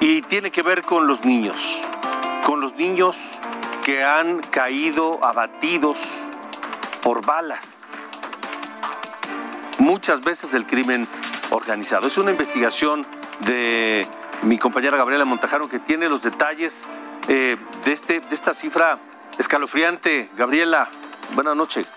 Y 0.00 0.22
tiene 0.22 0.50
que 0.50 0.62
ver 0.62 0.80
con 0.80 1.06
los 1.06 1.26
niños, 1.26 1.82
con 2.46 2.62
los 2.62 2.74
niños 2.76 3.18
que 3.84 4.02
han 4.02 4.40
caído 4.40 5.22
abatidos 5.22 5.98
por 7.02 7.26
balas, 7.26 7.84
muchas 9.76 10.22
veces 10.22 10.52
del 10.52 10.66
crimen 10.66 11.06
organizado. 11.50 12.06
Es 12.06 12.16
una 12.16 12.30
investigación 12.30 13.06
de 13.40 14.06
mi 14.40 14.56
compañera 14.56 14.96
Gabriela 14.96 15.26
Montajaro 15.26 15.68
que 15.68 15.80
tiene 15.80 16.08
los 16.08 16.22
detalles 16.22 16.88
eh, 17.28 17.58
de, 17.84 17.92
este, 17.92 18.20
de 18.20 18.34
esta 18.34 18.54
cifra 18.54 18.98
escalofriante. 19.38 20.30
Gabriela, 20.36 20.88
buenas 21.34 21.56
noches. 21.56 21.88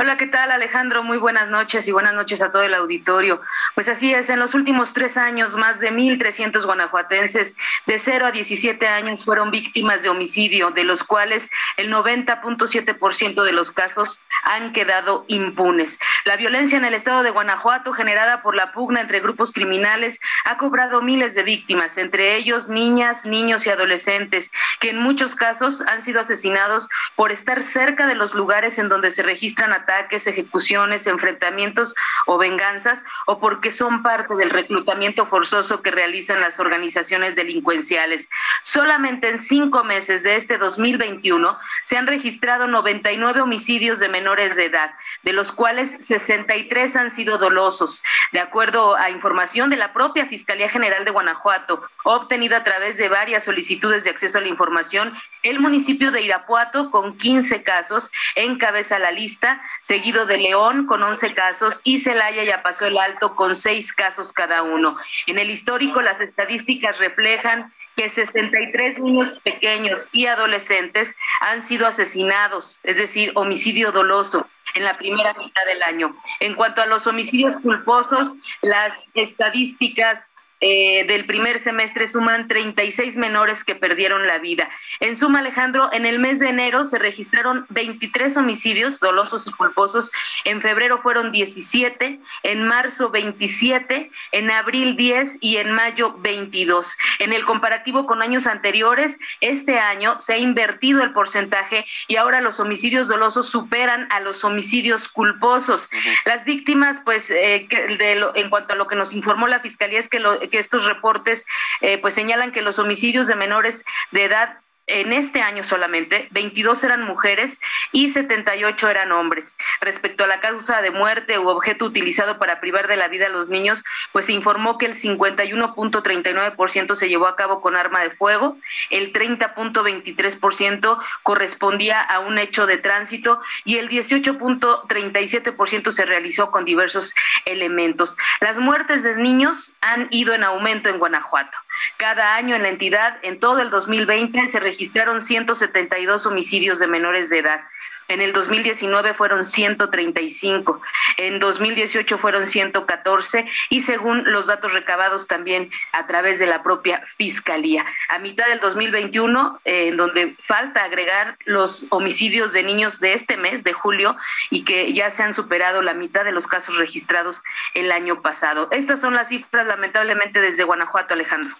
Hola, 0.00 0.16
¿qué 0.16 0.28
tal 0.28 0.52
Alejandro? 0.52 1.02
Muy 1.02 1.18
buenas 1.18 1.48
noches 1.48 1.88
y 1.88 1.90
buenas 1.90 2.14
noches 2.14 2.40
a 2.40 2.50
todo 2.50 2.62
el 2.62 2.72
auditorio. 2.72 3.40
Pues 3.74 3.88
así 3.88 4.14
es, 4.14 4.30
en 4.30 4.38
los 4.38 4.54
últimos 4.54 4.92
tres 4.92 5.16
años, 5.16 5.56
más 5.56 5.80
de 5.80 5.90
1.300 5.90 6.64
guanajuatenses 6.64 7.56
de 7.84 7.98
0 7.98 8.26
a 8.26 8.30
17 8.30 8.86
años 8.86 9.24
fueron 9.24 9.50
víctimas 9.50 10.04
de 10.04 10.08
homicidio, 10.08 10.70
de 10.70 10.84
los 10.84 11.02
cuales 11.02 11.50
el 11.76 11.92
90.7% 11.92 13.42
de 13.42 13.52
los 13.52 13.72
casos 13.72 14.20
han 14.44 14.72
quedado 14.72 15.24
impunes. 15.26 15.98
La 16.24 16.36
violencia 16.36 16.78
en 16.78 16.84
el 16.84 16.94
estado 16.94 17.24
de 17.24 17.30
Guanajuato, 17.30 17.90
generada 17.90 18.40
por 18.40 18.54
la 18.54 18.70
pugna 18.70 19.00
entre 19.00 19.18
grupos 19.18 19.50
criminales, 19.50 20.20
ha 20.44 20.58
cobrado 20.58 21.02
miles 21.02 21.34
de 21.34 21.42
víctimas, 21.42 21.98
entre 21.98 22.36
ellos 22.36 22.68
niñas, 22.68 23.24
niños 23.24 23.66
y 23.66 23.70
adolescentes, 23.70 24.52
que 24.78 24.90
en 24.90 24.98
muchos 24.98 25.34
casos 25.34 25.80
han 25.80 26.02
sido 26.02 26.20
asesinados 26.20 26.88
por 27.16 27.32
estar 27.32 27.64
cerca 27.64 28.06
de 28.06 28.14
los 28.14 28.36
lugares 28.36 28.78
en 28.78 28.88
donde 28.88 29.10
se 29.10 29.24
registran 29.24 29.72
ataques 29.72 29.87
ataques, 29.88 30.26
ejecuciones, 30.26 31.06
enfrentamientos 31.06 31.94
o 32.26 32.36
venganzas, 32.36 33.04
o 33.26 33.40
porque 33.40 33.70
son 33.70 34.02
parte 34.02 34.34
del 34.34 34.50
reclutamiento 34.50 35.26
forzoso 35.26 35.82
que 35.82 35.90
realizan 35.90 36.40
las 36.40 36.60
organizaciones 36.60 37.34
delincuenciales. 37.34 38.28
Solamente 38.62 39.28
en 39.30 39.38
cinco 39.38 39.84
meses 39.84 40.22
de 40.22 40.36
este 40.36 40.58
2021 40.58 41.58
se 41.84 41.96
han 41.96 42.06
registrado 42.06 42.66
99 42.66 43.40
homicidios 43.40 43.98
de 43.98 44.08
menores 44.08 44.54
de 44.56 44.66
edad, 44.66 44.92
de 45.22 45.32
los 45.32 45.52
cuales 45.52 45.96
63 46.00 46.96
han 46.96 47.10
sido 47.10 47.38
dolosos. 47.38 48.02
De 48.32 48.40
acuerdo 48.40 48.96
a 48.96 49.10
información 49.10 49.70
de 49.70 49.76
la 49.76 49.92
propia 49.94 50.26
Fiscalía 50.26 50.68
General 50.68 51.04
de 51.04 51.10
Guanajuato, 51.10 51.80
obtenida 52.04 52.58
a 52.58 52.64
través 52.64 52.98
de 52.98 53.08
varias 53.08 53.44
solicitudes 53.44 54.04
de 54.04 54.10
acceso 54.10 54.38
a 54.38 54.42
la 54.42 54.48
información, 54.48 55.14
el 55.42 55.60
municipio 55.60 56.10
de 56.10 56.22
Irapuato, 56.22 56.90
con 56.90 57.16
15 57.16 57.62
casos, 57.62 58.10
encabeza 58.34 58.98
la 58.98 59.12
lista, 59.12 59.62
seguido 59.80 60.26
de 60.26 60.38
León 60.38 60.86
con 60.86 61.02
11 61.02 61.34
casos 61.34 61.80
y 61.84 61.98
Celaya 61.98 62.44
ya 62.44 62.62
pasó 62.62 62.86
el 62.86 62.98
alto 62.98 63.34
con 63.34 63.54
6 63.54 63.92
casos 63.92 64.32
cada 64.32 64.62
uno. 64.62 64.96
En 65.26 65.38
el 65.38 65.50
histórico 65.50 66.02
las 66.02 66.20
estadísticas 66.20 66.98
reflejan 66.98 67.72
que 67.96 68.08
63 68.08 69.00
niños 69.00 69.40
pequeños 69.40 70.08
y 70.12 70.26
adolescentes 70.26 71.08
han 71.40 71.62
sido 71.66 71.86
asesinados, 71.86 72.80
es 72.84 72.96
decir, 72.96 73.32
homicidio 73.34 73.90
doloso 73.90 74.46
en 74.74 74.84
la 74.84 74.96
primera 74.96 75.34
mitad 75.34 75.64
del 75.66 75.82
año. 75.82 76.16
En 76.38 76.54
cuanto 76.54 76.80
a 76.80 76.86
los 76.86 77.06
homicidios 77.06 77.56
culposos, 77.58 78.28
las 78.62 78.92
estadísticas 79.14 80.30
eh, 80.60 81.04
del 81.06 81.24
primer 81.26 81.60
semestre 81.62 82.08
suman 82.08 82.48
36 82.48 83.16
menores 83.16 83.64
que 83.64 83.74
perdieron 83.74 84.26
la 84.26 84.38
vida. 84.38 84.68
En 85.00 85.16
suma, 85.16 85.40
Alejandro, 85.40 85.92
en 85.92 86.06
el 86.06 86.18
mes 86.18 86.38
de 86.38 86.48
enero 86.48 86.84
se 86.84 86.98
registraron 86.98 87.66
23 87.68 88.36
homicidios 88.36 89.00
dolosos 89.00 89.46
y 89.46 89.52
culposos, 89.52 90.10
en 90.44 90.60
febrero 90.60 91.00
fueron 91.02 91.32
17, 91.32 92.20
en 92.42 92.62
marzo 92.64 93.10
27, 93.10 94.10
en 94.32 94.50
abril 94.50 94.96
10 94.96 95.38
y 95.40 95.56
en 95.58 95.72
mayo 95.72 96.14
22. 96.18 96.96
En 97.18 97.32
el 97.32 97.44
comparativo 97.44 98.06
con 98.06 98.22
años 98.22 98.46
anteriores, 98.46 99.18
este 99.40 99.78
año 99.78 100.18
se 100.20 100.34
ha 100.34 100.38
invertido 100.38 101.02
el 101.02 101.12
porcentaje 101.12 101.84
y 102.06 102.16
ahora 102.16 102.40
los 102.40 102.60
homicidios 102.60 103.08
dolosos 103.08 103.48
superan 103.48 104.10
a 104.10 104.20
los 104.20 104.44
homicidios 104.44 105.08
culposos. 105.08 105.90
Las 106.24 106.44
víctimas, 106.44 107.00
pues, 107.04 107.30
eh, 107.30 107.68
en 107.70 108.50
cuanto 108.50 108.72
a 108.72 108.76
lo 108.76 108.86
que 108.86 108.96
nos 108.96 109.12
informó 109.12 109.46
la 109.46 109.60
Fiscalía, 109.60 109.98
es 109.98 110.08
que, 110.08 110.18
que 110.48 110.58
estos 110.58 110.86
reportes, 110.86 111.46
eh, 111.80 111.98
pues, 111.98 112.14
señalan 112.14 112.52
que 112.52 112.62
los 112.62 112.78
homicidios 112.78 113.26
de 113.26 113.36
menores 113.36 113.84
de 114.10 114.24
edad 114.24 114.58
en 114.88 115.12
este 115.12 115.40
año 115.40 115.62
solamente, 115.62 116.26
22 116.30 116.82
eran 116.82 117.02
mujeres 117.02 117.60
y 117.92 118.08
78 118.08 118.88
eran 118.88 119.12
hombres. 119.12 119.56
Respecto 119.80 120.24
a 120.24 120.26
la 120.26 120.40
causa 120.40 120.82
de 120.82 120.90
muerte 120.90 121.38
u 121.38 121.48
objeto 121.48 121.84
utilizado 121.84 122.38
para 122.38 122.60
privar 122.60 122.88
de 122.88 122.96
la 122.96 123.08
vida 123.08 123.26
a 123.26 123.30
los 123.30 123.48
niños, 123.48 123.84
pues 124.12 124.26
se 124.26 124.32
informó 124.32 124.78
que 124.78 124.86
el 124.86 124.94
51.39% 124.94 126.96
se 126.96 127.08
llevó 127.08 127.26
a 127.26 127.36
cabo 127.36 127.60
con 127.60 127.76
arma 127.76 128.02
de 128.02 128.10
fuego, 128.10 128.56
el 128.90 129.12
30.23% 129.12 130.98
correspondía 131.22 132.00
a 132.00 132.20
un 132.20 132.38
hecho 132.38 132.66
de 132.66 132.78
tránsito 132.78 133.40
y 133.64 133.76
el 133.76 133.88
18.37% 133.88 135.92
se 135.92 136.06
realizó 136.06 136.50
con 136.50 136.64
diversos 136.64 137.14
elementos. 137.44 138.16
Las 138.40 138.58
muertes 138.58 139.02
de 139.02 139.16
niños 139.16 139.72
han 139.80 140.08
ido 140.10 140.34
en 140.34 140.44
aumento 140.44 140.88
en 140.88 140.98
Guanajuato. 140.98 141.58
Cada 141.96 142.34
año 142.34 142.56
en 142.56 142.62
la 142.62 142.68
entidad, 142.68 143.18
en 143.22 143.40
todo 143.40 143.60
el 143.60 143.70
2020, 143.70 144.48
se 144.48 144.60
registraron 144.60 145.22
172 145.22 146.26
homicidios 146.26 146.78
de 146.78 146.86
menores 146.86 147.30
de 147.30 147.38
edad. 147.38 147.60
En 148.08 148.22
el 148.22 148.32
2019 148.32 149.12
fueron 149.12 149.44
135, 149.44 150.80
en 151.18 151.38
2018 151.38 152.16
fueron 152.16 152.46
114 152.46 153.46
y 153.68 153.82
según 153.82 154.24
los 154.32 154.46
datos 154.46 154.72
recabados 154.72 155.26
también 155.26 155.70
a 155.92 156.06
través 156.06 156.38
de 156.38 156.46
la 156.46 156.62
propia 156.62 157.02
Fiscalía. 157.18 157.84
A 158.08 158.18
mitad 158.18 158.46
del 158.46 158.60
2021, 158.60 159.60
en 159.64 159.98
donde 159.98 160.34
falta 160.40 160.84
agregar 160.84 161.36
los 161.44 161.84
homicidios 161.90 162.54
de 162.54 162.62
niños 162.62 162.98
de 162.98 163.12
este 163.12 163.36
mes, 163.36 163.62
de 163.62 163.74
julio, 163.74 164.16
y 164.48 164.64
que 164.64 164.94
ya 164.94 165.10
se 165.10 165.22
han 165.22 165.34
superado 165.34 165.82
la 165.82 165.92
mitad 165.92 166.24
de 166.24 166.32
los 166.32 166.46
casos 166.46 166.78
registrados 166.78 167.42
el 167.74 167.92
año 167.92 168.22
pasado. 168.22 168.68
Estas 168.72 169.02
son 169.02 169.14
las 169.14 169.28
cifras, 169.28 169.66
lamentablemente, 169.66 170.40
desde 170.40 170.64
Guanajuato, 170.64 171.12
Alejandro. 171.12 171.54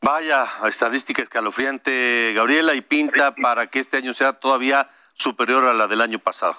Vaya 0.00 0.46
estadística 0.66 1.22
escalofriante, 1.22 2.32
Gabriela, 2.34 2.74
y 2.74 2.80
pinta 2.80 3.34
para 3.34 3.66
que 3.66 3.80
este 3.80 3.96
año 3.96 4.14
sea 4.14 4.34
todavía 4.34 4.88
superior 5.14 5.64
a 5.64 5.74
la 5.74 5.88
del 5.88 6.00
año 6.00 6.20
pasado. 6.20 6.56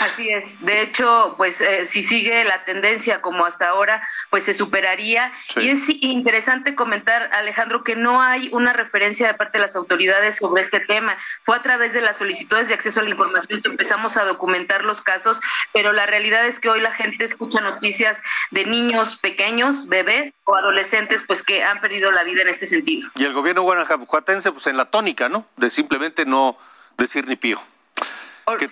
Así 0.00 0.28
es. 0.30 0.64
De 0.64 0.82
hecho, 0.82 1.34
pues 1.36 1.60
eh, 1.60 1.86
si 1.86 2.02
sigue 2.02 2.44
la 2.44 2.64
tendencia 2.64 3.20
como 3.20 3.44
hasta 3.46 3.68
ahora, 3.68 4.06
pues 4.30 4.44
se 4.44 4.54
superaría. 4.54 5.32
Y 5.56 5.68
es 5.68 5.88
interesante 5.88 6.74
comentar, 6.74 7.30
Alejandro, 7.32 7.84
que 7.84 7.96
no 7.96 8.20
hay 8.20 8.48
una 8.52 8.72
referencia 8.72 9.26
de 9.26 9.34
parte 9.34 9.58
de 9.58 9.62
las 9.62 9.76
autoridades 9.76 10.36
sobre 10.36 10.62
este 10.62 10.80
tema. 10.80 11.16
Fue 11.42 11.56
a 11.56 11.62
través 11.62 11.92
de 11.92 12.00
las 12.00 12.16
solicitudes 12.16 12.68
de 12.68 12.74
acceso 12.74 13.00
a 13.00 13.02
la 13.02 13.10
información 13.10 13.62
que 13.62 13.68
empezamos 13.68 14.16
a 14.16 14.24
documentar 14.24 14.84
los 14.84 15.00
casos, 15.00 15.40
pero 15.72 15.92
la 15.92 16.06
realidad 16.06 16.46
es 16.46 16.60
que 16.60 16.68
hoy 16.68 16.80
la 16.80 16.92
gente 16.92 17.24
escucha 17.24 17.60
noticias 17.60 18.22
de 18.50 18.64
niños 18.64 19.16
pequeños, 19.16 19.88
bebés 19.88 20.32
o 20.44 20.56
adolescentes, 20.56 21.22
pues 21.26 21.42
que 21.42 21.62
han 21.62 21.80
perdido 21.80 22.10
la 22.10 22.24
vida 22.24 22.42
en 22.42 22.48
este 22.48 22.66
sentido. 22.66 23.10
Y 23.16 23.24
el 23.24 23.32
gobierno 23.32 23.62
guanajuatense, 23.62 24.52
pues 24.52 24.66
en 24.66 24.76
la 24.76 24.86
tónica, 24.86 25.28
¿no? 25.28 25.46
De 25.56 25.70
simplemente 25.70 26.24
no 26.24 26.56
decir 26.96 27.26
ni 27.26 27.36
pío. 27.36 27.60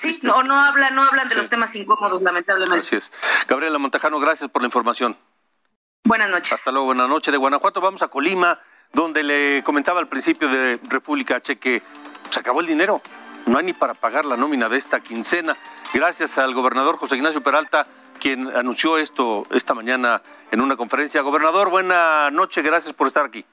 Sí, 0.01 0.21
no, 0.23 0.43
no 0.43 0.59
hablan, 0.59 0.95
no 0.95 1.03
hablan 1.03 1.29
de 1.29 1.35
los 1.35 1.49
temas 1.49 1.75
incómodos, 1.75 2.23
lamentablemente. 2.23 2.79
Así 2.79 2.97
es. 2.97 3.13
Gabriela 3.49 3.79
Montajano, 3.79 4.21
gracias 4.21 4.51
por 4.51 4.63
la 4.63 4.67
información. 4.67 5.17
Buenas 6.05 6.29
noches. 6.29 6.53
Hasta 6.53 6.71
luego, 6.71 6.87
buenas 6.87 7.09
noches 7.09 7.33
de 7.33 7.39
Guanajuato. 7.39 7.81
Vamos 7.81 8.03
a 8.03 8.09
Colima, 8.09 8.59
donde 8.93 9.23
le 9.23 9.63
comentaba 9.63 10.01
al 10.01 10.09
principio 10.09 10.49
de 10.49 10.79
República 10.89 11.37
H 11.37 11.57
que 11.57 11.83
se 12.29 12.41
acabó 12.41 12.61
el 12.61 12.67
dinero. 12.67 13.01
No 13.47 13.59
hay 13.59 13.65
ni 13.65 13.73
para 13.73 13.95
pagar 13.95 14.25
la 14.25 14.37
nómina 14.37 14.69
de 14.69 14.77
esta 14.77 15.01
quincena. 15.01 15.57
Gracias 15.95 16.39
al 16.39 16.55
gobernador 16.55 16.97
José 16.97 17.17
Ignacio 17.17 17.43
Peralta, 17.43 17.87
quien 18.21 18.55
anunció 18.55 18.99
esto 18.99 19.47
esta 19.51 19.75
mañana 19.75 20.23
en 20.51 20.61
una 20.61 20.77
conferencia. 20.77 21.23
Gobernador, 21.23 21.71
buena 21.71 22.31
noche, 22.31 22.63
gracias 22.63 22.95
por 22.95 23.07
estar 23.07 23.25
aquí. 23.25 23.45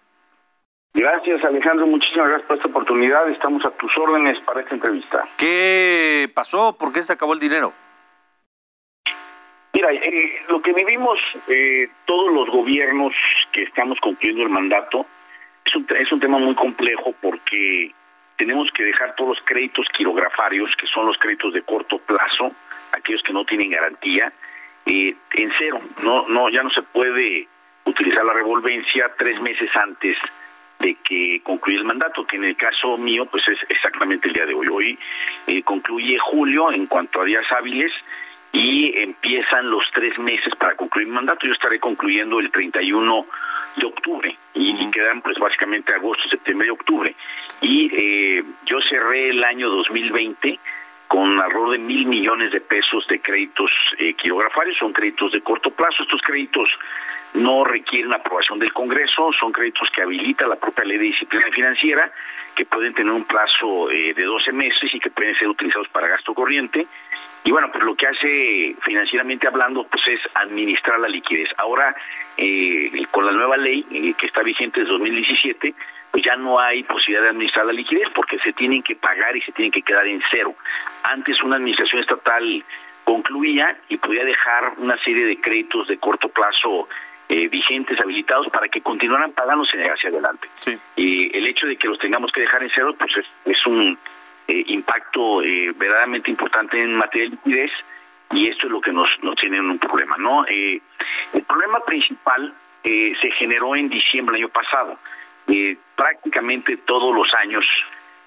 Gracias, 0.94 1.44
Alejandro. 1.44 1.86
Muchísimas 1.88 2.30
gracias 2.30 2.48
por 2.48 2.58
esta 2.58 2.70
oportunidad. 2.70 3.30
Estamos 3.30 3.64
a 3.66 3.72
tus 3.72 3.96
órdenes 3.98 4.40
para 4.42 4.62
esta 4.62 4.76
entrevista. 4.76 5.28
¿Qué 5.38 6.30
pasó? 6.34 6.76
¿Por 6.78 6.92
qué 6.92 7.04
se 7.04 7.14
acabó 7.14 7.34
el 7.34 7.40
dinero? 7.40 7.74
Mira, 9.74 9.94
eh, 9.94 10.42
lo 10.50 10.62
que 10.62 10.74
vivimos 10.74 11.20
eh, 11.48 11.90
todos 12.06 12.34
los 12.34 12.50
gobiernos 12.50 13.14
que 13.52 13.64
estamos 13.64 14.00
cumpliendo 14.00 14.42
el 14.42 14.50
mandato 14.50 15.06
es 15.64 15.76
un, 15.76 15.86
es 15.96 16.12
un 16.12 16.20
tema 16.20 16.40
muy 16.40 16.56
complejo 16.56 17.14
porque 17.22 17.94
tenemos 18.36 18.72
que 18.72 18.84
dejar 18.84 19.16
todos 19.16 19.38
los 19.38 19.46
créditos 19.46 19.86
quirografarios, 19.96 20.76
que 20.76 20.88
son 20.88 21.06
los 21.06 21.18
créditos 21.18 21.54
de 21.54 21.62
corto 21.62 22.00
plazo, 22.00 22.52
aquellos 22.94 23.22
que 23.22 23.34
no 23.34 23.46
tienen 23.46 23.70
garantía, 23.70 24.34
eh, 24.86 25.16
en 25.34 25.52
cero. 25.58 25.78
No, 26.04 26.28
no, 26.28 26.50
ya 26.50 26.64
no 26.64 26.72
se 26.72 26.82
puede 26.82 27.48
utilizar 27.86 28.26
la 28.26 28.34
revolvencia 28.34 29.12
tres 29.18 29.40
meses 29.40 29.70
antes 29.76 30.18
de 30.80 30.96
que 31.04 31.42
concluye 31.44 31.78
el 31.78 31.86
mandato, 31.86 32.26
que 32.26 32.38
en 32.38 32.46
el 32.46 32.56
caso 32.56 32.98
mío 32.98 33.26
pues 33.26 33.48
es 33.48 33.60
exactamente 33.70 34.28
el 34.28 34.34
día 34.34 34.46
de 34.46 34.54
hoy. 34.54 34.68
Hoy 34.68 35.00
eh, 35.48 35.62
concluye 35.64 36.18
julio 36.20 36.72
en 36.72 36.88
cuanto 36.88 37.22
a 37.22 37.26
días 37.26 37.46
hábiles 37.52 37.92
y 38.52 38.98
empiezan 38.98 39.70
los 39.70 39.84
tres 39.94 40.18
meses 40.18 40.56
para 40.56 40.76
concluir 40.76 41.08
el 41.08 41.14
mandato. 41.14 41.46
Yo 41.46 41.54
estaré 41.54 41.80
concluyendo 41.80 42.40
el 42.40 42.50
31 42.50 43.26
de 43.76 43.86
octubre 43.86 44.38
y, 44.54 44.90
quedan 44.92 45.22
pues 45.22 45.38
básicamente 45.38 45.94
agosto, 45.94 46.28
septiembre 46.30 46.68
y 46.68 46.72
octubre. 46.72 47.16
Y 47.62 47.92
eh, 47.94 48.44
yo 48.66 48.82
cerré 48.82 49.30
el 49.30 49.44
año 49.44 49.70
2020 49.70 50.60
con 51.10 51.42
alrededor 51.42 51.72
de 51.72 51.80
mil 51.80 52.06
millones 52.06 52.52
de 52.52 52.62
pesos 52.62 53.06
de 53.08 53.20
créditos 53.20 53.72
eh, 53.98 54.14
quirografarios, 54.14 54.78
son 54.78 54.94
créditos 54.94 55.32
de 55.32 55.42
corto 55.42 55.72
plazo. 55.72 56.04
Estos 56.04 56.22
créditos 56.22 56.70
no 57.34 57.64
requieren 57.64 58.14
aprobación 58.14 58.60
del 58.60 58.72
Congreso, 58.72 59.32
son 59.40 59.52
créditos 59.52 59.90
que 59.90 60.04
habilita 60.04 60.48
la 60.48 60.56
propia 60.56 60.86
ley 60.86 61.00
de 61.00 61.06
disciplina 61.06 61.48
financiera, 61.52 62.12
que 62.56 62.64
pueden 62.66 62.94
tener 62.94 63.12
un 63.12 63.26
plazo 63.26 63.90
eh, 63.90 64.14
de 64.14 64.24
12 64.24 64.52
meses 64.52 64.94
y 64.94 65.00
que 65.00 65.10
pueden 65.10 65.36
ser 65.36 65.48
utilizados 65.48 65.90
para 65.90 66.10
gasto 66.10 66.36
corriente. 66.36 66.86
Y 67.44 67.52
bueno, 67.52 67.72
pues 67.72 67.84
lo 67.84 67.96
que 67.96 68.06
hace 68.06 68.76
financieramente 68.84 69.48
hablando, 69.48 69.86
pues 69.86 70.08
es 70.08 70.20
administrar 70.36 71.00
la 71.00 71.08
liquidez. 71.08 71.50
Ahora, 71.58 71.96
eh, 72.38 72.92
con 73.10 73.26
la 73.26 73.32
nueva 73.32 73.58
ley 73.58 73.84
eh, 73.90 74.14
que 74.14 74.28
está 74.28 74.44
vigente 74.44 74.82
desde 74.82 74.92
2017, 74.92 75.74
pues 76.12 76.24
ya 76.24 76.36
no 76.36 76.60
hay 76.60 76.84
posibilidad 76.84 77.24
de 77.24 77.30
administrar 77.30 77.66
la 77.66 77.74
liquidez 77.74 78.08
porque 78.14 78.40
se 78.40 78.54
tienen 78.54 78.82
que 78.82 78.96
pagar 78.96 79.36
y 79.36 79.42
se 79.42 79.52
tienen 79.52 79.72
que 79.72 79.82
quedar 79.82 80.08
en 80.08 80.22
cero. 80.32 80.56
Antes 81.04 81.42
una 81.44 81.58
administración 81.58 82.02
estatal 82.02 82.64
concluía 83.04 83.78
y 83.90 83.98
podía 83.98 84.24
dejar 84.24 84.74
una 84.78 84.98
serie 85.04 85.26
de 85.26 85.40
créditos 85.40 85.88
de 85.88 85.98
corto 85.98 86.30
plazo 86.30 86.88
eh, 87.32 87.48
vigentes, 87.48 88.00
habilitados, 88.00 88.48
para 88.50 88.68
que 88.70 88.82
continuaran 88.82 89.34
pagándose 89.34 89.78
hacia 89.84 90.10
adelante. 90.10 90.48
Y 90.96 91.38
el 91.38 91.46
hecho 91.46 91.68
de 91.68 91.78
que 91.78 91.88
los 91.88 92.00
tengamos 92.00 92.32
que 92.32 92.42
dejar 92.42 92.64
en 92.64 92.72
cero, 92.74 92.96
pues 92.98 93.14
es, 93.46 93.66
un 93.68 93.98
eh, 94.48 94.64
impacto 94.66 95.44
eh, 95.44 95.72
verdaderamente 95.76 96.32
importante 96.32 96.82
en 96.82 96.96
materia 96.96 97.30
de 97.30 97.36
liquidez 97.36 97.72
y 98.32 98.48
esto 98.48 98.66
es 98.66 98.72
lo 98.72 98.82
que 98.82 98.92
nos, 98.92 99.10
nos 99.22 99.36
tiene 99.36 99.58
en 99.58 99.70
un 99.70 99.78
problema. 99.78 100.16
¿no? 100.18 100.44
el 100.48 100.82
problema 101.48 101.84
principal 101.86 102.54
se 102.84 103.32
generó 103.38 103.76
en 103.76 103.90
diciembre 103.90 104.34
del 104.34 104.46
año 104.46 104.54
pasado. 104.54 104.98
Prácticamente 105.96 106.78
todos 106.78 107.14
los 107.14 107.34
años 107.34 107.66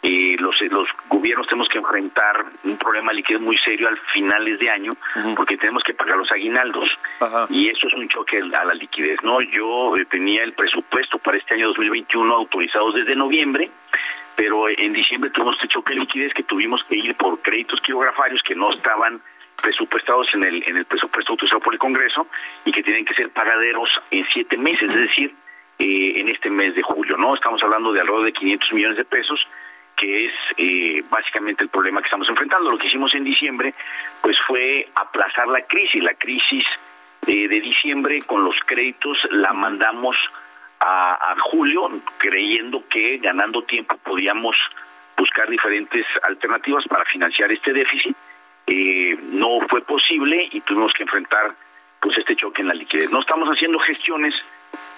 eh, 0.05 0.37
los, 0.41 0.61
los 0.63 0.89
gobiernos 1.09 1.47
tenemos 1.47 1.69
que 1.69 1.79
enfrentar 1.79 2.45
un 2.65 2.77
problema 2.77 3.13
líquido 3.13 3.39
muy 3.39 3.57
serio 3.59 3.87
al 3.87 3.97
finales 4.13 4.59
de 4.59 4.69
año 4.69 4.97
porque 5.37 5.57
tenemos 5.57 5.85
que 5.85 5.95
pagar 5.95 6.17
los 6.17 6.31
aguinaldos. 6.33 6.89
Y 7.51 7.69
eso 7.69 7.87
es 7.87 7.95
un 7.95 8.09
choque 8.09 8.39
a 8.39 8.65
la 8.65 8.75
liquidez 8.75 9.23
no 9.23 9.41
yo 9.41 9.97
eh, 9.97 10.05
tenía 10.07 10.43
el 10.43 10.55
presupuesto 10.55 11.19
para 11.19 11.39
este 11.39 11.55
año 11.55 11.69
2021 11.69 12.35
autorizado 12.35 12.91
desde 12.91 13.15
noviembre 13.15 13.71
pero 14.35 14.69
en 14.69 14.93
diciembre 14.93 15.31
tuvimos 15.31 15.55
este 15.57 15.69
choque 15.69 15.95
de 15.95 16.01
liquidez 16.01 16.35
que 16.35 16.43
tuvimos 16.43 16.83
que 16.85 16.99
ir 16.99 17.15
por 17.15 17.41
créditos 17.41 17.81
quirografarios 17.81 18.43
que 18.43 18.57
no 18.57 18.73
estaban 18.73 19.21
presupuestados 19.63 20.27
en 20.35 20.43
el 20.43 20.65
en 20.67 20.79
el 20.79 20.85
presupuesto 20.85 21.33
autorizado 21.33 21.61
por 21.61 21.75
el 21.75 21.79
Congreso 21.79 22.27
y 22.65 22.73
que 22.73 22.83
tienen 22.83 23.05
que 23.05 23.15
ser 23.15 23.31
pagaderos 23.31 23.89
en 24.11 24.27
siete 24.33 24.57
meses 24.57 24.91
es 24.91 25.03
decir 25.03 25.33
eh, 25.85 26.21
en 26.21 26.29
este 26.29 26.49
mes 26.49 26.75
de 26.77 26.83
julio 26.83 27.17
no 27.17 27.35
estamos 27.35 27.61
hablando 27.63 27.93
de 27.93 28.01
alrededor 28.01 28.25
de 28.25 28.33
500 28.33 28.73
millones 28.73 28.97
de 28.99 29.05
pesos 29.05 29.47
que 29.97 30.27
es 30.27 30.33
eh, 30.57 31.03
básicamente 31.11 31.65
el 31.65 31.71
problema 31.71 32.01
que 32.01 32.07
estamos 32.07 32.29
enfrentando. 32.29 32.71
Lo 32.71 32.79
que 32.79 32.87
hicimos 32.87 33.15
en 33.15 33.25
diciembre, 33.25 33.75
pues 34.21 34.37
fue 34.47 34.89
aplazar 34.95 35.47
la 35.49 35.63
crisis. 35.63 36.03
La 36.03 36.15
crisis 36.15 36.65
de 37.27 37.47
diciembre 37.61 38.21
con 38.27 38.45
los 38.45 38.57
créditos 38.67 39.19
la 39.31 39.53
mandamos 39.53 40.17
a, 40.81 41.35
julio, 41.51 41.89
creyendo 42.19 42.83
que 42.89 43.19
ganando 43.19 43.63
tiempo 43.63 43.97
podíamos 43.99 44.57
buscar 45.17 45.49
diferentes 45.49 46.05
alternativas 46.23 46.85
para 46.89 47.05
financiar 47.05 47.53
este 47.53 47.73
déficit. 47.73 48.17
Eh, 48.67 49.17
no 49.33 49.61
fue 49.69 49.83
posible 49.83 50.49
y 50.51 50.61
tuvimos 50.61 50.93
que 50.95 51.05
enfrentar 51.05 51.55
pues 52.01 52.19
este 52.19 52.35
choque 52.35 52.63
en 52.63 52.69
la 52.69 52.75
liquidez. 52.75 53.11
No 53.11 53.21
estamos 53.21 53.49
haciendo 53.49 53.79
gestiones 53.79 54.35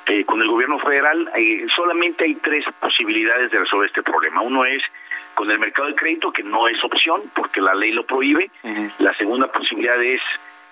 eh, 0.06 0.24
con 0.24 0.40
el 0.42 0.48
gobierno 0.48 0.78
federal. 0.78 1.30
Eh, 1.34 1.66
solamente 1.74 2.24
hay 2.24 2.34
tres 2.36 2.64
posibilidades 2.80 3.50
de 3.50 3.58
resolver 3.58 3.88
este 3.88 4.02
problema. 4.02 4.42
Uno 4.42 4.64
es 4.64 4.82
con 5.34 5.50
el 5.50 5.58
mercado 5.58 5.88
de 5.88 5.94
crédito, 5.94 6.32
que 6.32 6.42
no 6.42 6.68
es 6.68 6.82
opción 6.84 7.22
porque 7.34 7.60
la 7.60 7.74
ley 7.74 7.92
lo 7.92 8.04
prohíbe. 8.04 8.50
La 8.98 9.14
segunda 9.14 9.50
posibilidad 9.50 10.00
es 10.02 10.20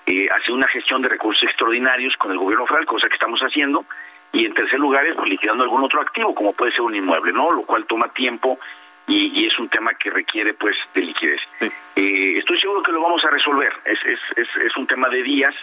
eh, 0.06 0.28
hacer 0.30 0.52
una 0.52 0.68
gestión 0.68 1.02
de 1.02 1.08
recursos 1.08 1.42
extraordinarios 1.44 2.16
con 2.16 2.30
el 2.30 2.38
gobierno 2.38 2.66
federal, 2.66 2.86
cosa 2.86 3.08
que 3.08 3.14
estamos 3.14 3.40
haciendo. 3.40 3.84
Y 4.32 4.46
en 4.46 4.54
tercer 4.54 4.78
lugar 4.78 5.06
es 5.06 5.14
pues, 5.14 5.28
liquidando 5.28 5.64
algún 5.64 5.82
otro 5.82 6.00
activo, 6.00 6.34
como 6.34 6.52
puede 6.52 6.72
ser 6.72 6.82
un 6.82 6.94
inmueble, 6.94 7.32
¿no? 7.32 7.50
Lo 7.50 7.62
cual 7.62 7.86
toma 7.86 8.08
tiempo 8.08 8.58
y, 9.06 9.46
es 9.46 9.58
un 9.58 9.68
tema 9.68 9.94
que 9.94 10.10
requiere 10.10 10.54
pues 10.54 10.76
de 10.94 11.00
liquidez. 11.02 11.40
Eh, 11.60 12.38
estoy 12.38 12.60
seguro 12.60 12.82
que 12.82 12.92
lo 12.92 13.00
vamos 13.00 13.24
a 13.24 13.30
resolver. 13.30 13.72
Es, 13.84 13.98
es, 14.04 14.20
es, 14.36 14.48
es 14.64 14.76
un 14.76 14.86
tema 14.86 15.08
de 15.08 15.22
días 15.22 15.54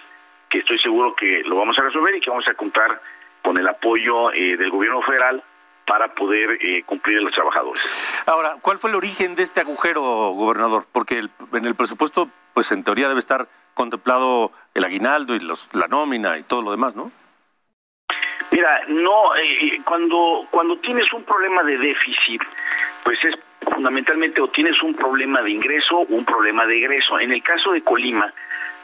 que 0.50 0.60
estoy 0.60 0.80
seguro 0.80 1.16
que 1.16 1.44
lo 1.46 1.56
vamos 1.56 1.78
a 1.80 1.84
resolver 1.84 2.16
y 2.16 2.22
que 2.22 2.30
vamos 2.30 2.48
a 2.48 2.54
contar 2.54 3.00
con 3.42 3.58
el 3.58 3.68
apoyo 3.68 4.32
eh, 4.32 4.58
del 4.58 4.70
gobierno 4.70 5.02
federal 5.02 5.44
para 5.86 6.14
poder 6.14 6.52
eh, 6.62 6.84
cumplir 6.86 7.18
a 7.18 7.22
los 7.22 7.34
trabajadores. 7.34 8.24
Ahora, 8.28 8.58
¿cuál 8.62 8.78
fue 8.78 8.92
el 8.92 8.96
origen 8.96 9.34
de 9.36 9.44
este 9.44 9.62
agujero, 9.62 10.02
gobernador? 10.34 10.86
Porque 10.92 11.18
en 11.18 11.66
el 11.66 11.74
presupuesto, 11.74 12.30
pues 12.54 12.72
en 12.72 12.84
teoría 12.84 13.08
debe 13.08 13.20
estar 13.20 13.48
contemplado 13.74 14.52
el 14.76 14.84
aguinaldo 14.84 15.36
y 15.36 15.40
los, 15.40 15.74
la 15.74 15.88
nómina 15.88 16.38
y 16.38 16.44
todo 16.44 16.62
lo 16.62 16.72
demás, 16.72 16.96
¿no? 16.96 17.12
Mira, 18.52 18.82
no, 18.88 19.36
eh, 19.36 19.82
cuando, 19.84 20.48
cuando 20.52 20.78
tienes 20.78 21.12
un 21.14 21.24
problema 21.24 21.64
de 21.64 21.78
déficit, 21.78 22.42
pues 23.04 23.18
es 23.24 23.36
fundamentalmente 23.62 24.42
o 24.42 24.48
tienes 24.50 24.82
un 24.84 24.94
problema 24.94 25.42
de 25.42 25.52
ingreso 25.52 25.98
o 25.98 26.06
un 26.10 26.26
problema 26.26 26.66
de 26.66 26.78
egreso. 26.78 27.20
En 27.20 27.32
el 27.32 27.42
caso 27.42 27.72
de 27.72 27.82
Colima, 27.82 28.32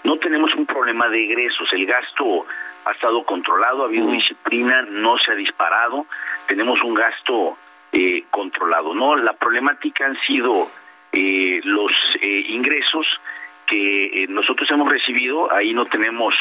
no 0.03 0.17
tenemos 0.17 0.53
un 0.55 0.65
problema 0.65 1.09
de 1.09 1.23
egresos, 1.23 1.71
el 1.73 1.85
gasto 1.85 2.45
ha 2.85 2.91
estado 2.91 3.23
controlado, 3.25 3.83
ha 3.83 3.87
habido 3.87 4.09
disciplina, 4.11 4.83
no 4.83 5.17
se 5.17 5.31
ha 5.31 5.35
disparado, 5.35 6.05
tenemos 6.47 6.81
un 6.83 6.93
gasto 6.93 7.57
eh, 7.91 8.25
controlado. 8.29 8.93
No, 8.93 9.15
la 9.15 9.33
problemática 9.33 10.05
han 10.05 10.17
sido 10.21 10.51
eh, 11.11 11.59
los 11.63 11.91
eh, 12.21 12.45
ingresos 12.49 13.07
que 13.65 14.27
nosotros 14.29 14.69
hemos 14.69 14.91
recibido, 14.91 15.51
ahí 15.51 15.73
no 15.73 15.85
tenemos 15.87 16.35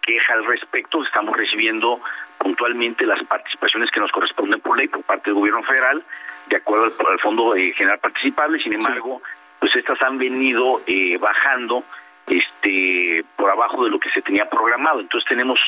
queja 0.00 0.34
al 0.34 0.44
respecto, 0.46 1.02
estamos 1.02 1.36
recibiendo 1.36 2.00
puntualmente 2.38 3.04
las 3.04 3.22
participaciones 3.24 3.90
que 3.90 4.00
nos 4.00 4.12
corresponden 4.12 4.60
por 4.60 4.78
ley 4.78 4.86
por 4.86 5.02
parte 5.02 5.30
del 5.30 5.34
gobierno 5.34 5.62
federal, 5.64 6.04
de 6.46 6.56
acuerdo 6.56 6.84
al, 7.08 7.18
Fondo 7.20 7.52
General 7.52 7.98
Participable, 7.98 8.62
sin 8.62 8.74
embargo, 8.74 9.22
pues 9.58 9.74
estas 9.74 10.00
han 10.02 10.18
venido 10.18 10.80
bajando 11.20 11.84
este 12.32 13.24
por 13.36 13.50
abajo 13.50 13.84
de 13.84 13.90
lo 13.90 13.98
que 13.98 14.10
se 14.10 14.22
tenía 14.22 14.48
programado. 14.48 15.00
Entonces 15.00 15.28
tenemos 15.28 15.60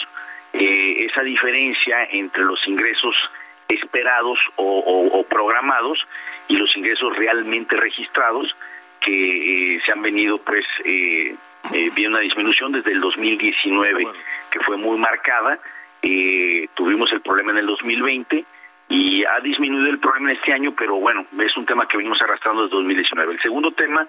eh, 0.52 1.06
esa 1.10 1.22
diferencia 1.22 2.04
entre 2.10 2.44
los 2.44 2.66
ingresos 2.66 3.16
esperados 3.68 4.38
o, 4.56 5.24
programados 5.28 5.98
y 6.48 6.56
los 6.56 6.76
ingresos 6.76 7.16
realmente 7.16 7.76
registrados 7.76 8.54
que 9.00 9.76
eh, 9.76 9.80
se 9.84 9.92
han 9.92 10.02
venido 10.02 10.38
pues 10.38 10.64
eh, 10.84 11.34
eh, 11.72 11.90
viendo 11.94 12.18
una 12.18 12.20
disminución 12.20 12.72
desde 12.72 12.92
el 12.92 13.00
2019 13.00 14.06
que 14.50 14.60
fue 14.60 14.76
muy 14.76 14.98
marcada 14.98 15.58
tuvimos 16.74 17.10
el 17.12 17.22
problema 17.22 17.52
en 17.52 17.58
el 17.58 17.66
2020 17.66 18.44
y 18.94 19.24
ha 19.24 19.40
disminuido 19.40 19.90
el 19.90 19.98
problema 19.98 20.32
este 20.32 20.52
año, 20.52 20.72
pero 20.76 20.94
bueno, 20.94 21.26
es 21.40 21.56
un 21.56 21.66
tema 21.66 21.88
que 21.88 21.96
venimos 21.96 22.22
arrastrando 22.22 22.62
desde 22.62 22.76
2019. 22.76 23.32
El 23.32 23.42
segundo 23.42 23.72
tema, 23.72 24.06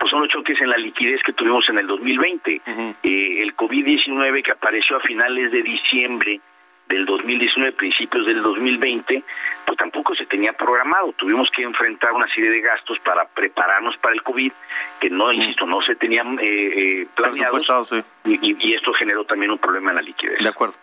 pues 0.00 0.10
son 0.10 0.20
los 0.20 0.30
choques 0.30 0.58
en 0.62 0.70
la 0.70 0.78
liquidez 0.78 1.22
que 1.22 1.34
tuvimos 1.34 1.68
en 1.68 1.78
el 1.78 1.86
2020. 1.86 2.62
Eh, 3.02 3.42
el 3.42 3.54
COVID-19 3.54 4.42
que 4.42 4.52
apareció 4.52 4.96
a 4.96 5.00
finales 5.00 5.52
de 5.52 5.62
diciembre 5.62 6.40
del 6.88 7.06
2019, 7.06 7.72
principios 7.72 8.26
del 8.26 8.42
2020, 8.42 9.24
pues 9.66 9.78
tampoco 9.78 10.14
se 10.14 10.26
tenía 10.26 10.52
programado. 10.52 11.12
Tuvimos 11.12 11.50
que 11.50 11.62
enfrentar 11.62 12.12
una 12.12 12.28
serie 12.28 12.50
de 12.50 12.60
gastos 12.60 12.98
para 13.00 13.26
prepararnos 13.26 13.96
para 13.98 14.14
el 14.14 14.22
COVID, 14.22 14.52
que 15.00 15.10
no, 15.10 15.32
insisto, 15.32 15.66
no 15.66 15.80
se 15.82 15.96
tenían 15.96 16.38
eh, 16.40 16.42
eh 17.02 17.06
planeados. 17.14 17.64
Y, 18.24 18.56
y, 18.68 18.74
esto 18.74 18.92
generó 18.92 19.24
también 19.24 19.50
un 19.50 19.58
problema 19.58 19.90
en 19.90 19.96
la 19.96 20.02
liquidez. 20.02 20.38
De 20.42 20.48
acuerdo. 20.48 20.74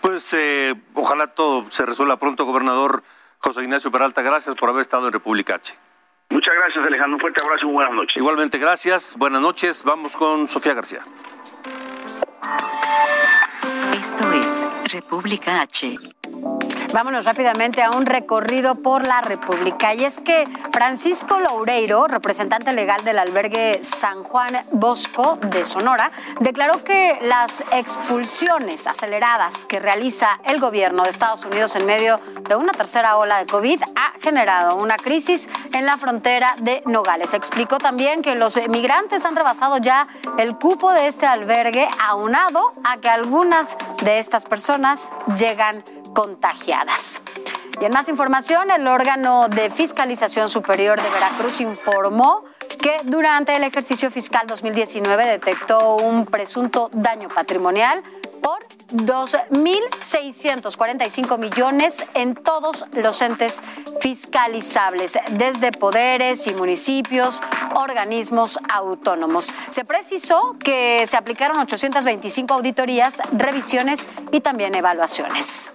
Pues 0.00 0.32
eh, 0.34 0.74
ojalá 0.94 1.28
todo 1.28 1.64
se 1.70 1.86
resuelva 1.86 2.18
pronto, 2.18 2.44
gobernador 2.44 3.02
José 3.38 3.62
Ignacio 3.62 3.90
Peralta. 3.90 4.22
Gracias 4.22 4.54
por 4.54 4.68
haber 4.70 4.82
estado 4.82 5.06
en 5.06 5.12
República 5.12 5.54
H. 5.54 5.74
Muchas 6.30 6.54
gracias, 6.54 6.84
Alejandro. 6.86 7.16
Un 7.16 7.20
fuerte 7.20 7.42
abrazo 7.42 7.66
y 7.66 7.72
buenas 7.72 7.92
noches. 7.92 8.16
Igualmente, 8.16 8.58
gracias. 8.58 9.16
Buenas 9.18 9.40
noches. 9.40 9.82
Vamos 9.84 10.16
con 10.16 10.48
Sofía 10.48 10.74
García. 10.74 11.00
República 14.92 15.62
H. 15.62 16.19
Vámonos 16.92 17.24
rápidamente 17.24 17.84
a 17.84 17.92
un 17.92 18.04
recorrido 18.04 18.74
por 18.74 19.06
la 19.06 19.20
República. 19.20 19.94
Y 19.94 20.04
es 20.04 20.18
que 20.18 20.44
Francisco 20.72 21.38
Loureiro, 21.38 22.06
representante 22.06 22.72
legal 22.72 23.04
del 23.04 23.20
albergue 23.20 23.78
San 23.82 24.24
Juan 24.24 24.66
Bosco 24.72 25.36
de 25.36 25.64
Sonora, 25.64 26.10
declaró 26.40 26.82
que 26.82 27.18
las 27.22 27.60
expulsiones 27.72 28.88
aceleradas 28.88 29.64
que 29.66 29.78
realiza 29.78 30.40
el 30.44 30.58
gobierno 30.58 31.04
de 31.04 31.10
Estados 31.10 31.44
Unidos 31.44 31.76
en 31.76 31.86
medio 31.86 32.20
de 32.48 32.56
una 32.56 32.72
tercera 32.72 33.18
ola 33.18 33.38
de 33.38 33.46
COVID 33.46 33.82
ha 33.94 34.12
generado 34.20 34.74
una 34.74 34.96
crisis 34.96 35.48
en 35.72 35.86
la 35.86 35.96
frontera 35.96 36.56
de 36.60 36.82
Nogales. 36.86 37.34
Explicó 37.34 37.78
también 37.78 38.20
que 38.20 38.34
los 38.34 38.56
migrantes 38.68 39.24
han 39.24 39.36
rebasado 39.36 39.78
ya 39.78 40.08
el 40.38 40.56
cupo 40.56 40.92
de 40.92 41.06
este 41.06 41.26
albergue, 41.26 41.88
aunado 42.08 42.74
a 42.82 42.96
que 42.96 43.08
algunas 43.08 43.76
de 44.02 44.18
estas 44.18 44.44
personas 44.44 45.10
llegan 45.38 45.84
contagiadas. 46.14 47.22
Y 47.80 47.84
en 47.84 47.92
más 47.92 48.08
información, 48.08 48.70
el 48.70 48.86
órgano 48.86 49.48
de 49.48 49.70
fiscalización 49.70 50.50
superior 50.50 51.00
de 51.00 51.08
Veracruz 51.08 51.60
informó 51.60 52.44
que 52.80 53.00
durante 53.04 53.56
el 53.56 53.64
ejercicio 53.64 54.10
fiscal 54.10 54.46
2019 54.46 55.26
detectó 55.26 55.96
un 55.96 56.24
presunto 56.24 56.90
daño 56.92 57.28
patrimonial 57.28 58.02
por 58.42 58.58
2.645 58.92 61.38
millones 61.38 62.04
en 62.14 62.34
todos 62.34 62.84
los 62.92 63.22
entes 63.22 63.62
fiscalizables, 64.00 65.18
desde 65.30 65.72
poderes 65.72 66.46
y 66.46 66.54
municipios, 66.54 67.40
organismos 67.74 68.58
autónomos. 68.72 69.48
Se 69.70 69.84
precisó 69.84 70.56
que 70.58 71.06
se 71.06 71.16
aplicaron 71.16 71.58
825 71.58 72.54
auditorías, 72.54 73.18
revisiones 73.32 74.08
y 74.32 74.40
también 74.40 74.74
evaluaciones. 74.74 75.72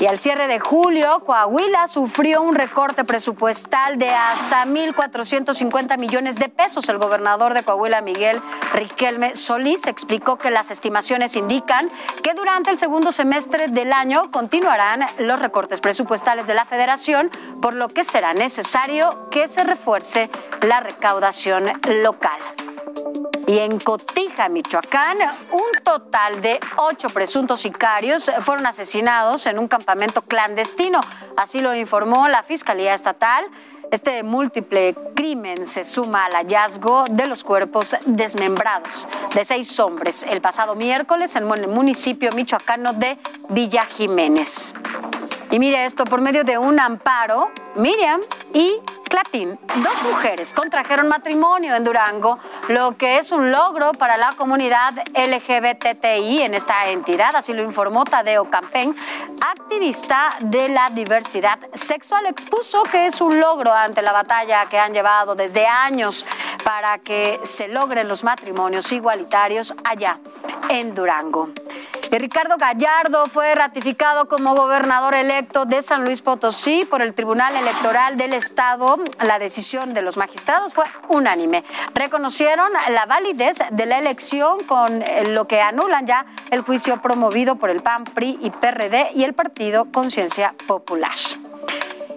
Y 0.00 0.06
al 0.06 0.18
cierre 0.18 0.48
de 0.48 0.58
julio, 0.58 1.20
Coahuila 1.26 1.86
sufrió 1.86 2.40
un 2.40 2.54
recorte 2.54 3.04
presupuestal 3.04 3.98
de 3.98 4.08
hasta 4.08 4.64
1.450 4.64 5.98
millones 5.98 6.36
de 6.36 6.48
pesos. 6.48 6.88
El 6.88 6.96
gobernador 6.96 7.52
de 7.52 7.62
Coahuila, 7.62 8.00
Miguel 8.00 8.40
Riquelme 8.72 9.36
Solís, 9.36 9.86
explicó 9.86 10.38
que 10.38 10.50
las 10.50 10.70
estimaciones 10.70 11.36
indican 11.36 11.86
que 12.22 12.32
durante 12.32 12.70
el 12.70 12.78
segundo 12.78 13.12
semestre 13.12 13.68
del 13.68 13.92
año 13.92 14.30
continuarán 14.30 15.06
los 15.18 15.38
recortes 15.38 15.82
presupuestales 15.82 16.46
de 16.46 16.54
la 16.54 16.64
federación, 16.64 17.30
por 17.60 17.74
lo 17.74 17.88
que 17.88 18.02
será 18.02 18.32
necesario 18.32 19.28
que 19.28 19.48
se 19.48 19.64
refuerce 19.64 20.30
la 20.62 20.80
recaudación 20.80 21.70
local. 22.02 22.40
Y 23.46 23.58
en 23.58 23.78
Cotija, 23.78 24.48
Michoacán, 24.48 25.16
un 25.52 25.82
total 25.82 26.40
de 26.40 26.60
ocho 26.76 27.08
presuntos 27.08 27.60
sicarios 27.60 28.30
fueron 28.42 28.66
asesinados 28.66 29.46
en 29.46 29.58
un 29.58 29.66
campamento 29.66 30.22
clandestino. 30.22 31.00
Así 31.36 31.60
lo 31.60 31.74
informó 31.74 32.28
la 32.28 32.42
Fiscalía 32.42 32.94
Estatal. 32.94 33.44
Este 33.90 34.22
múltiple 34.22 34.94
crimen 35.16 35.66
se 35.66 35.82
suma 35.82 36.26
al 36.26 36.34
hallazgo 36.34 37.06
de 37.10 37.26
los 37.26 37.42
cuerpos 37.42 37.96
desmembrados 38.06 39.08
de 39.34 39.44
seis 39.44 39.80
hombres 39.80 40.22
el 40.22 40.40
pasado 40.40 40.76
miércoles 40.76 41.34
en 41.34 41.50
el 41.50 41.66
municipio 41.66 42.30
michoacano 42.30 42.92
de 42.92 43.18
Villa 43.48 43.84
Jiménez. 43.84 44.74
Y 45.50 45.58
mire 45.58 45.84
esto, 45.84 46.04
por 46.04 46.20
medio 46.20 46.44
de 46.44 46.56
un 46.56 46.78
amparo, 46.78 47.50
Miriam 47.76 48.20
y 48.52 48.80
Clatín, 49.08 49.58
dos 49.76 50.02
mujeres 50.04 50.52
contrajeron 50.54 51.08
matrimonio 51.08 51.74
en 51.74 51.82
Durango, 51.82 52.38
lo 52.68 52.96
que 52.96 53.18
es 53.18 53.32
un 53.32 53.50
logro 53.50 53.92
para 53.92 54.16
la 54.16 54.34
comunidad 54.36 54.94
LGBTI 55.14 56.42
en 56.42 56.54
esta 56.54 56.88
entidad, 56.90 57.34
así 57.34 57.52
lo 57.52 57.62
informó 57.62 58.04
Tadeo 58.04 58.48
Campén, 58.50 58.94
activista 59.40 60.36
de 60.40 60.68
la 60.68 60.90
diversidad 60.90 61.58
sexual. 61.74 62.26
Expuso 62.26 62.84
que 62.84 63.06
es 63.06 63.20
un 63.20 63.40
logro 63.40 63.72
ante 63.72 64.00
la 64.02 64.12
batalla 64.12 64.66
que 64.66 64.78
han 64.78 64.92
llevado 64.92 65.34
desde 65.34 65.66
años 65.66 66.24
para 66.62 66.98
que 66.98 67.40
se 67.42 67.66
logren 67.66 68.06
los 68.06 68.22
matrimonios 68.22 68.92
igualitarios 68.92 69.74
allá 69.84 70.20
en 70.68 70.94
Durango. 70.94 71.50
Ricardo 72.18 72.56
Gallardo 72.58 73.26
fue 73.26 73.54
ratificado 73.54 74.26
como 74.26 74.54
gobernador 74.54 75.14
electo 75.14 75.64
de 75.64 75.80
San 75.80 76.04
Luis 76.04 76.22
Potosí 76.22 76.84
por 76.90 77.02
el 77.02 77.14
Tribunal 77.14 77.54
Electoral 77.54 78.16
del 78.16 78.32
Estado. 78.32 78.98
La 79.20 79.38
decisión 79.38 79.94
de 79.94 80.02
los 80.02 80.16
magistrados 80.16 80.74
fue 80.74 80.84
unánime. 81.08 81.64
Reconocieron 81.94 82.68
la 82.90 83.06
validez 83.06 83.58
de 83.70 83.86
la 83.86 83.98
elección 83.98 84.64
con 84.64 85.04
lo 85.28 85.46
que 85.46 85.60
anulan 85.60 86.06
ya 86.06 86.26
el 86.50 86.62
juicio 86.62 87.00
promovido 87.00 87.56
por 87.56 87.70
el 87.70 87.80
PAN, 87.80 88.04
PRI 88.04 88.38
y 88.42 88.50
PRD 88.50 89.12
y 89.14 89.22
el 89.22 89.34
partido 89.34 89.86
Conciencia 89.92 90.54
Popular. 90.66 91.14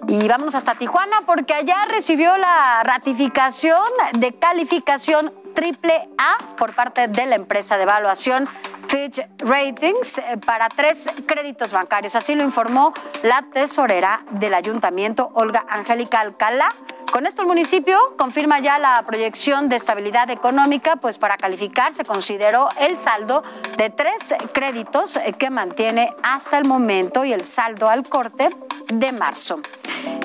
Y 0.07 0.27
vámonos 0.27 0.55
hasta 0.55 0.75
Tijuana 0.75 1.21
porque 1.25 1.53
allá 1.53 1.77
recibió 1.87 2.35
la 2.37 2.81
ratificación 2.83 3.83
de 4.13 4.33
calificación 4.33 5.31
triple 5.53 6.09
A 6.17 6.37
por 6.57 6.73
parte 6.73 7.07
de 7.07 7.25
la 7.25 7.35
empresa 7.35 7.77
de 7.77 7.83
evaluación 7.83 8.49
Fitch 8.87 9.21
Ratings 9.39 10.17
eh, 10.17 10.37
para 10.45 10.69
tres 10.69 11.09
créditos 11.25 11.71
bancarios. 11.71 12.15
Así 12.15 12.35
lo 12.35 12.43
informó 12.43 12.93
la 13.23 13.43
tesorera 13.53 14.21
del 14.31 14.53
ayuntamiento, 14.53 15.31
Olga 15.33 15.65
Angélica 15.69 16.19
Alcalá. 16.19 16.73
Con 17.11 17.27
esto 17.27 17.43
el 17.43 17.47
municipio 17.47 17.99
confirma 18.17 18.59
ya 18.59 18.79
la 18.79 19.03
proyección 19.05 19.69
de 19.69 19.75
estabilidad 19.75 20.31
económica, 20.31 20.95
pues 20.95 21.19
para 21.19 21.37
calificar 21.37 21.93
se 21.93 22.03
consideró 22.05 22.69
el 22.79 22.97
saldo 22.97 23.43
de 23.77 23.91
tres 23.91 24.33
créditos 24.51 25.17
eh, 25.17 25.33
que 25.37 25.49
mantiene 25.49 26.09
hasta 26.23 26.57
el 26.57 26.65
momento 26.65 27.23
y 27.23 27.33
el 27.33 27.45
saldo 27.45 27.87
al 27.87 28.07
corte 28.09 28.49
de 28.87 29.11
marzo. 29.11 29.59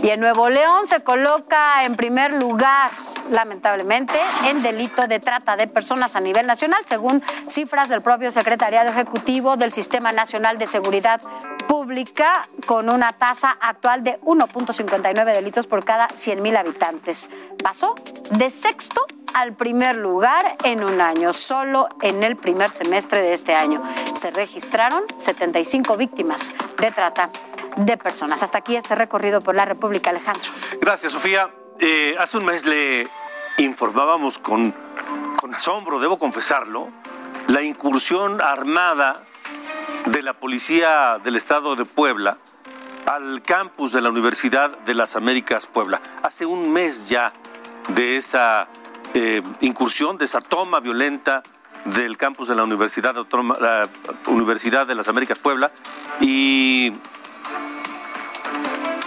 Y 0.02 0.10
en 0.10 0.20
Nuevo 0.20 0.48
León 0.48 0.86
se 0.86 1.00
coloca 1.00 1.84
en 1.84 1.96
primer 1.96 2.32
lugar, 2.32 2.90
lamentablemente, 3.30 4.14
en 4.46 4.62
delito 4.62 5.06
de 5.06 5.20
trata 5.20 5.56
de 5.56 5.66
personas 5.66 6.16
a 6.16 6.20
nivel 6.20 6.46
nacional, 6.46 6.82
según 6.86 7.22
cifras 7.46 7.88
del 7.88 8.02
propio 8.02 8.30
Secretariado 8.30 8.90
Ejecutivo 8.90 9.56
del 9.56 9.72
Sistema 9.72 10.12
Nacional 10.12 10.58
de 10.58 10.66
Seguridad 10.66 11.20
Pública, 11.66 12.48
con 12.66 12.88
una 12.88 13.12
tasa 13.12 13.56
actual 13.60 14.04
de 14.04 14.20
1.59 14.20 15.24
delitos 15.34 15.66
por 15.66 15.84
cada 15.84 16.08
100.000 16.08 16.56
habitantes. 16.56 17.30
Pasó 17.62 17.94
de 18.30 18.50
sexto 18.50 19.04
al 19.34 19.54
primer 19.54 19.96
lugar 19.96 20.56
en 20.64 20.82
un 20.82 21.00
año, 21.00 21.32
solo 21.32 21.88
en 22.02 22.22
el 22.22 22.36
primer 22.36 22.70
semestre 22.70 23.22
de 23.22 23.34
este 23.34 23.54
año. 23.54 23.82
Se 24.14 24.30
registraron 24.30 25.04
75 25.18 25.96
víctimas 25.96 26.52
de 26.78 26.90
trata 26.90 27.30
de 27.76 27.96
personas. 27.96 28.42
Hasta 28.42 28.58
aquí 28.58 28.76
este 28.76 28.94
recorrido 28.94 29.40
por 29.40 29.54
la 29.54 29.64
República, 29.64 30.10
Alejandro. 30.10 30.50
Gracias, 30.80 31.12
Sofía. 31.12 31.50
Eh, 31.80 32.16
hace 32.18 32.38
un 32.38 32.44
mes 32.44 32.66
le 32.66 33.06
informábamos 33.58 34.38
con, 34.38 34.74
con 35.36 35.54
asombro, 35.54 36.00
debo 36.00 36.18
confesarlo, 36.18 36.88
la 37.46 37.62
incursión 37.62 38.40
armada 38.40 39.22
de 40.06 40.22
la 40.22 40.32
Policía 40.32 41.18
del 41.22 41.36
Estado 41.36 41.76
de 41.76 41.84
Puebla 41.84 42.38
al 43.06 43.42
campus 43.42 43.92
de 43.92 44.00
la 44.00 44.10
Universidad 44.10 44.76
de 44.80 44.94
las 44.94 45.14
Américas 45.14 45.66
Puebla. 45.66 46.00
Hace 46.22 46.46
un 46.46 46.72
mes 46.72 47.08
ya 47.08 47.32
de 47.88 48.16
esa 48.16 48.68
eh, 49.14 49.42
incursión, 49.60 50.18
de 50.18 50.24
esa 50.24 50.40
toma 50.40 50.80
violenta 50.80 51.44
del 51.84 52.16
campus 52.16 52.48
de 52.48 52.56
la 52.56 52.64
Universidad, 52.64 53.14
la 53.14 53.88
Universidad 54.26 54.86
de 54.86 54.94
las 54.96 55.06
Américas 55.06 55.38
Puebla 55.38 55.70
y 56.20 56.92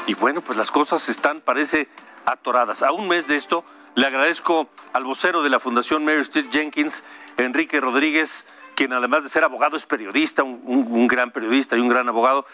y 0.08 0.14
bueno, 0.16 0.42
pues 0.42 0.58
las 0.58 0.72
cosas 0.72 1.08
están, 1.08 1.40
parece, 1.40 1.88
atoradas. 2.26 2.84
A 2.84 2.92
un 2.92 3.08
mes 3.08 3.28
de 3.28 3.36
esto, 3.36 3.66
le 3.96 4.08
agradezco 4.08 4.70
al 4.94 5.04
vocero 5.04 5.44
de 5.44 5.50
la 5.50 5.60
Fundación 5.60 6.06
Mary 6.06 6.22
Street 6.22 6.48
Jenkins, 6.52 7.04
Enrique 7.38 7.82
Rodríguez, 7.82 8.46
quien 8.76 8.94
además 8.94 9.24
de 9.24 9.30
ser 9.30 9.44
abogado 9.44 9.76
es 9.76 9.86
periodista, 9.86 10.44
un, 10.44 11.08
gran 11.08 11.32
periodista 11.32 11.76
y 11.76 11.82
un 11.82 11.90
gran 11.90 12.08
abogado. 12.08 12.46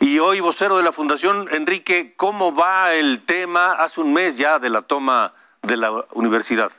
Y 0.00 0.18
hoy 0.18 0.40
vocero 0.40 0.76
de 0.76 0.82
la 0.82 0.92
Fundación, 0.92 1.48
Enrique, 1.52 2.14
¿cómo 2.16 2.54
va 2.54 2.94
el 2.94 3.22
tema 3.24 3.72
hace 3.72 4.00
un 4.00 4.12
mes 4.12 4.36
ya 4.36 4.58
de 4.58 4.70
la 4.70 4.82
toma 4.82 5.32
de 5.62 5.76
la 5.76 5.90
universidad? 6.12 6.72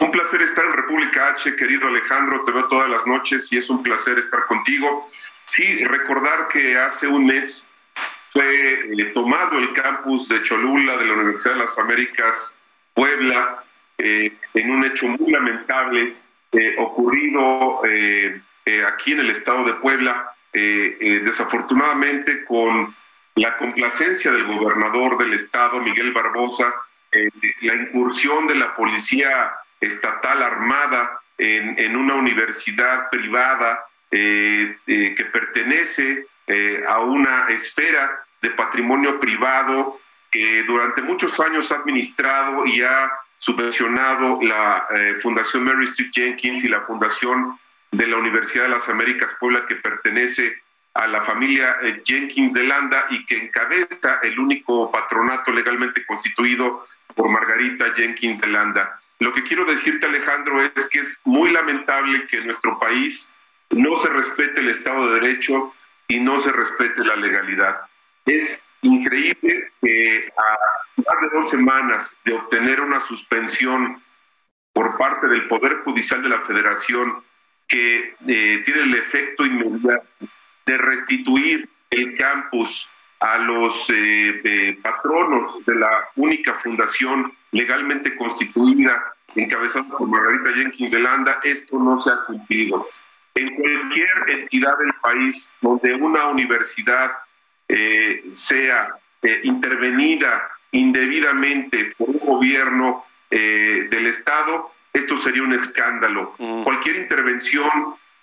Un 0.00 0.10
placer 0.10 0.42
estar 0.42 0.64
en 0.64 0.72
República 0.72 1.28
H, 1.28 1.54
querido 1.54 1.86
Alejandro, 1.86 2.44
te 2.44 2.50
veo 2.50 2.66
todas 2.66 2.90
las 2.90 3.06
noches 3.06 3.52
y 3.52 3.58
es 3.58 3.70
un 3.70 3.82
placer 3.82 4.18
estar 4.18 4.46
contigo. 4.46 5.08
Sí, 5.44 5.84
recordar 5.84 6.48
que 6.48 6.76
hace 6.76 7.06
un 7.06 7.26
mes 7.26 7.68
fue 8.32 8.90
eh, 8.98 9.04
tomado 9.14 9.58
el 9.58 9.72
campus 9.74 10.28
de 10.28 10.42
Cholula 10.42 10.96
de 10.96 11.04
la 11.06 11.14
Universidad 11.14 11.54
de 11.54 11.60
las 11.60 11.78
Américas 11.78 12.56
Puebla 12.94 13.62
eh, 13.98 14.32
en 14.54 14.70
un 14.70 14.84
hecho 14.84 15.06
muy 15.06 15.30
lamentable 15.30 16.14
eh, 16.52 16.74
ocurrido 16.78 17.82
aquí 18.86 19.12
en 19.12 19.20
el 19.20 19.30
estado 19.30 19.64
de 19.64 19.74
Puebla, 19.74 20.32
desafortunadamente 20.52 22.44
con 22.44 22.94
la 23.34 23.56
complacencia 23.56 24.30
del 24.30 24.44
gobernador 24.44 25.18
del 25.18 25.32
estado, 25.32 25.80
Miguel 25.80 26.12
Barbosa, 26.12 26.72
la 27.62 27.74
incursión 27.74 28.46
de 28.46 28.54
la 28.54 28.76
policía 28.76 29.52
estatal 29.80 30.42
armada 30.42 31.20
en, 31.38 31.76
en 31.78 31.96
una 31.96 32.14
universidad 32.14 33.10
privada 33.10 33.84
que 34.10 35.28
pertenece 35.32 36.26
a 36.88 36.98
una 37.00 37.46
esfera 37.48 38.24
de 38.42 38.50
patrimonio 38.50 39.18
privado 39.20 40.00
que 40.30 40.64
durante 40.64 41.02
muchos 41.02 41.38
años 41.38 41.70
ha 41.70 41.76
administrado 41.76 42.66
y 42.66 42.82
ha 42.82 43.12
subvencionado 43.38 44.38
la 44.40 44.86
eh, 44.90 45.16
Fundación 45.20 45.64
Mary 45.64 45.84
Street 45.84 46.10
Jenkins 46.12 46.64
y 46.64 46.68
la 46.68 46.80
Fundación 46.82 47.58
de 47.90 48.06
la 48.06 48.16
Universidad 48.16 48.64
de 48.64 48.70
las 48.70 48.88
Américas 48.88 49.36
Puebla 49.38 49.66
que 49.66 49.76
pertenece 49.76 50.62
a 50.94 51.06
la 51.06 51.22
familia 51.22 51.76
eh, 51.82 52.02
Jenkins 52.04 52.54
de 52.54 52.64
Landa 52.64 53.06
y 53.10 53.26
que 53.26 53.38
encabeza 53.38 54.20
el 54.22 54.38
único 54.38 54.90
patronato 54.90 55.52
legalmente 55.52 56.04
constituido 56.06 56.86
por 57.14 57.30
Margarita 57.30 57.92
Jenkins 57.94 58.40
de 58.40 58.46
Landa. 58.46 58.98
Lo 59.18 59.34
que 59.34 59.42
quiero 59.42 59.64
decirte, 59.64 60.06
Alejandro, 60.06 60.62
es 60.62 60.88
que 60.88 61.00
es 61.00 61.20
muy 61.24 61.50
lamentable 61.50 62.26
que 62.26 62.38
en 62.38 62.46
nuestro 62.46 62.78
país 62.78 63.32
no 63.70 63.96
se 63.96 64.08
respete 64.08 64.60
el 64.60 64.68
Estado 64.68 65.08
de 65.08 65.20
Derecho 65.20 65.74
y 66.12 66.20
no 66.20 66.38
se 66.40 66.52
respete 66.52 67.02
la 67.04 67.16
legalidad. 67.16 67.80
Es 68.26 68.62
increíble 68.82 69.70
que 69.80 70.30
a 70.36 71.00
más 71.00 71.20
de 71.22 71.38
dos 71.38 71.48
semanas 71.48 72.18
de 72.26 72.34
obtener 72.34 72.82
una 72.82 73.00
suspensión 73.00 74.02
por 74.74 74.98
parte 74.98 75.26
del 75.28 75.48
Poder 75.48 75.76
Judicial 75.84 76.22
de 76.22 76.28
la 76.28 76.42
Federación 76.42 77.24
que 77.66 78.14
eh, 78.26 78.62
tiene 78.62 78.82
el 78.82 78.94
efecto 78.94 79.46
inmediato 79.46 80.04
de 80.66 80.76
restituir 80.76 81.68
el 81.88 82.16
campus 82.18 82.86
a 83.20 83.38
los 83.38 83.88
eh, 83.88 84.40
eh, 84.44 84.78
patronos 84.82 85.64
de 85.64 85.76
la 85.76 86.08
única 86.16 86.54
fundación 86.54 87.32
legalmente 87.52 88.16
constituida, 88.16 89.14
encabezada 89.34 89.88
por 89.96 90.08
Margarita 90.08 90.52
Jenkins 90.52 90.90
de 90.90 90.98
Landa, 90.98 91.40
esto 91.42 91.78
no 91.78 91.98
se 92.02 92.10
ha 92.10 92.24
cumplido. 92.26 92.86
En 93.34 93.54
cualquier 93.54 94.10
entidad 94.28 94.76
del 94.78 94.92
país 95.02 95.52
donde 95.60 95.94
una 95.94 96.26
universidad 96.26 97.12
eh, 97.68 98.24
sea 98.32 98.94
eh, 99.22 99.40
intervenida 99.44 100.50
indebidamente 100.72 101.94
por 101.96 102.10
un 102.10 102.18
gobierno 102.18 103.04
eh, 103.30 103.88
del 103.90 104.06
Estado, 104.06 104.72
esto 104.92 105.16
sería 105.16 105.42
un 105.42 105.54
escándalo. 105.54 106.34
Mm. 106.38 106.64
Cualquier 106.64 106.96
intervención 106.96 107.70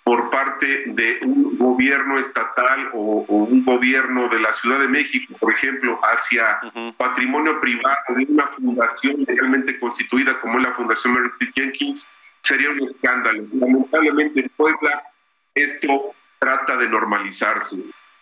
por 0.04 0.30
parte 0.30 0.84
de 0.86 1.18
un 1.22 1.58
gobierno 1.58 2.18
estatal 2.18 2.90
o, 2.92 3.24
un 3.28 3.64
gobierno 3.64 4.28
de 4.28 4.40
la 4.40 4.52
Ciudad 4.52 4.78
de 4.78 4.88
México, 4.88 5.34
por 5.38 5.52
ejemplo, 5.52 6.00
hacia 6.02 6.60
patrimonio 6.96 7.60
privado 7.60 7.96
de 8.16 8.26
una 8.28 8.46
fundación 8.46 9.24
legalmente 9.26 9.78
constituida 9.78 10.40
como 10.40 10.58
es 10.58 10.64
la 10.64 10.72
Fundación 10.72 11.14
Mary 11.14 11.30
Jenkins, 11.54 12.10
sería 12.40 12.70
un 12.70 12.82
escándalo. 12.82 13.44
Lamentablemente 13.52 14.40
en 14.40 14.48
Puebla 14.50 15.02
esto 15.54 16.14
trata 16.38 16.76
de 16.76 16.88
normalizarse 16.88 17.76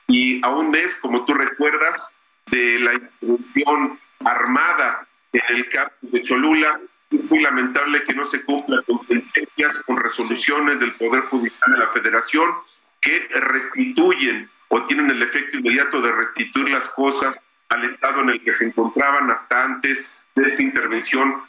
y 0.09 0.45
a 0.45 0.49
un 0.49 0.71
mes, 0.71 0.95
como 0.97 1.25
tú 1.25 1.35
recuerdas, 1.35 2.15
de 2.51 2.79
la 2.81 2.95
intervención 2.95 4.01
armada 4.25 5.07
en 5.33 5.57
el 5.57 5.69
campo 5.69 5.95
de 6.01 6.23
Cholula, 6.23 6.81
es 7.11 7.31
muy 7.31 7.41
lamentable 7.43 8.03
que 8.05 8.15
no 8.15 8.25
se 8.25 8.43
cumpla 8.43 8.83
con 8.87 9.07
sentencias, 9.07 9.79
con 9.85 9.99
resoluciones 9.99 10.81
del 10.81 10.93
Poder 10.93 11.23
Judicial 11.23 11.73
de 11.73 11.79
la 11.79 11.89
Federación 11.89 12.51
que 13.01 13.29
restituyen 13.29 14.51
o 14.69 14.85
tienen 14.85 15.11
el 15.11 15.23
efecto 15.23 15.59
inmediato 15.59 16.01
de 16.01 16.13
restituir 16.13 16.71
las 16.71 16.89
cosas 16.89 17.39
al 17.69 17.85
estado 17.85 18.23
en 18.23 18.31
el 18.31 18.43
que 18.43 18.53
se 18.53 18.65
encontraban 18.65 19.31
hasta 19.31 19.65
antes 19.65 20.07
de 20.35 20.43
esta 20.43 20.63
intervención. 20.63 21.43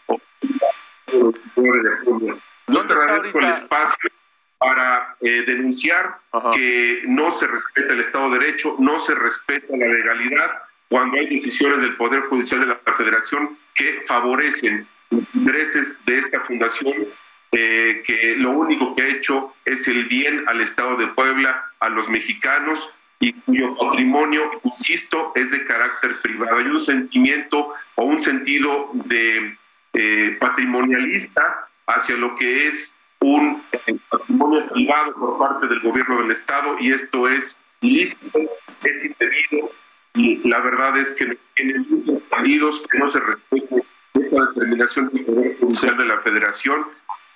¿Dónde 2.69 2.93
está 2.93 3.39
el 3.39 3.45
espacio 3.45 4.11
para 4.57 5.15
eh, 5.21 5.43
denunciar 5.47 6.17
que 6.53 7.01
no 7.05 7.33
se 7.33 7.47
respeta 7.47 7.93
el 7.93 8.01
Estado 8.01 8.29
de 8.29 8.39
Derecho, 8.39 8.75
no 8.79 8.99
se 8.99 9.15
respeta 9.15 9.75
la 9.75 9.87
legalidad 9.87 10.63
cuando 10.89 11.17
hay 11.17 11.27
decisiones 11.27 11.81
del 11.81 11.95
Poder 11.95 12.21
Judicial 12.23 12.61
de 12.61 12.65
la 12.67 12.95
Federación 12.95 13.57
que 13.73 14.03
favorecen 14.05 14.87
los 15.11 15.33
intereses 15.33 15.97
de 16.05 16.17
esta 16.17 16.41
fundación 16.41 17.07
eh, 17.51 18.03
que 18.05 18.35
lo 18.35 18.51
único 18.51 18.95
que 18.95 19.03
ha 19.03 19.07
hecho 19.07 19.55
es 19.65 19.87
el 19.87 20.05
bien 20.05 20.43
al 20.47 20.61
Estado 20.61 20.97
de 20.97 21.07
Puebla, 21.07 21.63
a 21.79 21.89
los 21.89 22.09
mexicanos 22.09 22.91
y 23.19 23.33
cuyo 23.33 23.75
patrimonio, 23.75 24.51
insisto, 24.63 25.31
es 25.35 25.51
de 25.51 25.65
carácter 25.65 26.15
privado. 26.21 26.57
Hay 26.57 26.65
un 26.65 26.79
sentimiento 26.79 27.73
o 27.95 28.03
un 28.03 28.21
sentido 28.21 28.91
de 28.93 29.57
eh, 29.93 30.37
patrimonialista 30.39 31.68
hacia 31.89 32.15
lo 32.15 32.35
que 32.35 32.67
es 32.67 32.95
un 33.19 33.61
eh, 33.71 33.97
patrimonio 34.09 34.67
privado 34.69 35.13
por 35.15 35.37
parte 35.37 35.67
del 35.67 35.81
gobierno 35.81 36.21
del 36.21 36.31
Estado 36.31 36.77
y 36.79 36.93
esto 36.93 37.27
es 37.27 37.59
ilícito, 37.81 38.39
es 38.83 39.05
indebido 39.05 39.71
y 40.13 40.47
la 40.47 40.59
verdad 40.59 40.97
es 40.97 41.11
que 41.11 41.37
tienen 41.55 41.85
muchos 41.89 42.21
partidos 42.23 42.83
que 42.89 42.97
no 42.97 43.09
se 43.09 43.19
respete 43.19 43.83
esta 44.13 44.45
determinación 44.47 45.07
del 45.07 45.25
Poder 45.25 45.57
Judicial 45.59 45.97
de 45.97 46.05
la 46.05 46.19
Federación. 46.19 46.87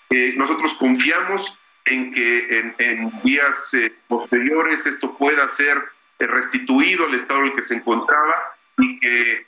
Eh, 0.10 0.34
nosotros 0.38 0.74
confiamos 0.74 1.58
en 1.86 2.14
que 2.14 2.74
en, 2.78 3.12
días 3.24 3.74
eh, 3.74 3.94
posteriores 4.08 4.86
esto 4.86 5.18
pueda 5.18 5.48
ser 5.48 5.82
eh, 6.20 6.28
restituido 6.28 7.06
al 7.06 7.16
estado 7.16 7.42
en 7.42 7.46
el 7.48 7.56
que 7.56 7.62
se 7.62 7.76
encontraba 7.76 8.36
y 8.78 9.00
que 9.00 9.46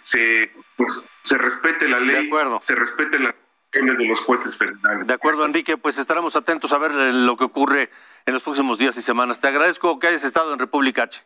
se, 0.00 0.50
pues, 0.76 1.04
se 1.20 1.38
respete 1.38 1.88
la 1.88 2.00
ley, 2.00 2.28
se 2.60 2.74
respeten 2.74 3.24
las 3.24 3.34
de 3.72 4.06
los 4.06 4.20
jueces 4.20 4.56
federales. 4.56 5.06
De 5.06 5.14
acuerdo, 5.14 5.44
Enrique, 5.44 5.76
pues 5.76 5.98
estaremos 5.98 6.36
atentos 6.36 6.72
a 6.72 6.78
ver 6.78 6.92
lo 6.92 7.36
que 7.36 7.44
ocurre 7.44 7.90
en 8.26 8.34
los 8.34 8.42
próximos 8.42 8.78
días 8.78 8.96
y 8.96 9.02
semanas. 9.02 9.40
Te 9.40 9.48
agradezco 9.48 9.98
que 9.98 10.08
hayas 10.08 10.24
estado 10.24 10.52
en 10.52 10.58
República 10.58 11.04
H. 11.04 11.22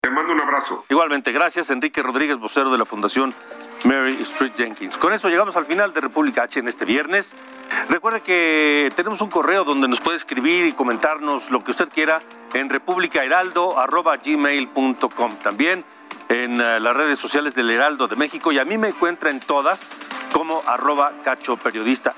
Te 0.00 0.10
mando 0.10 0.32
un 0.32 0.40
abrazo. 0.40 0.84
Igualmente, 0.88 1.32
gracias 1.32 1.70
Enrique 1.70 2.00
Rodríguez, 2.02 2.38
vocero 2.38 2.70
de 2.70 2.78
la 2.78 2.84
Fundación 2.84 3.34
Mary 3.84 4.16
Street 4.22 4.52
Jenkins. 4.56 4.96
Con 4.96 5.12
eso 5.12 5.28
llegamos 5.28 5.56
al 5.56 5.66
final 5.66 5.92
de 5.92 6.00
República 6.00 6.44
H 6.44 6.60
en 6.60 6.68
este 6.68 6.84
viernes. 6.84 7.34
Recuerde 7.90 8.20
que 8.20 8.90
tenemos 8.94 9.20
un 9.20 9.28
correo 9.28 9.64
donde 9.64 9.88
nos 9.88 10.00
puede 10.00 10.16
escribir 10.16 10.66
y 10.66 10.72
comentarnos 10.72 11.50
lo 11.50 11.58
que 11.60 11.72
usted 11.72 11.88
quiera 11.88 12.22
en 12.54 12.70
republicaheraldo.gmail.com. 12.70 15.30
También 15.42 15.84
en 16.28 16.60
eh, 16.60 16.80
las 16.80 16.94
redes 16.94 17.18
sociales 17.18 17.54
del 17.54 17.70
Heraldo 17.70 18.08
de 18.08 18.16
México 18.16 18.52
y 18.52 18.58
a 18.58 18.64
mí 18.64 18.78
me 18.78 18.88
encuentra 18.88 19.30
en 19.30 19.40
todas 19.40 19.96
como 20.32 20.62
arroba 20.66 21.12
cacho 21.24 21.58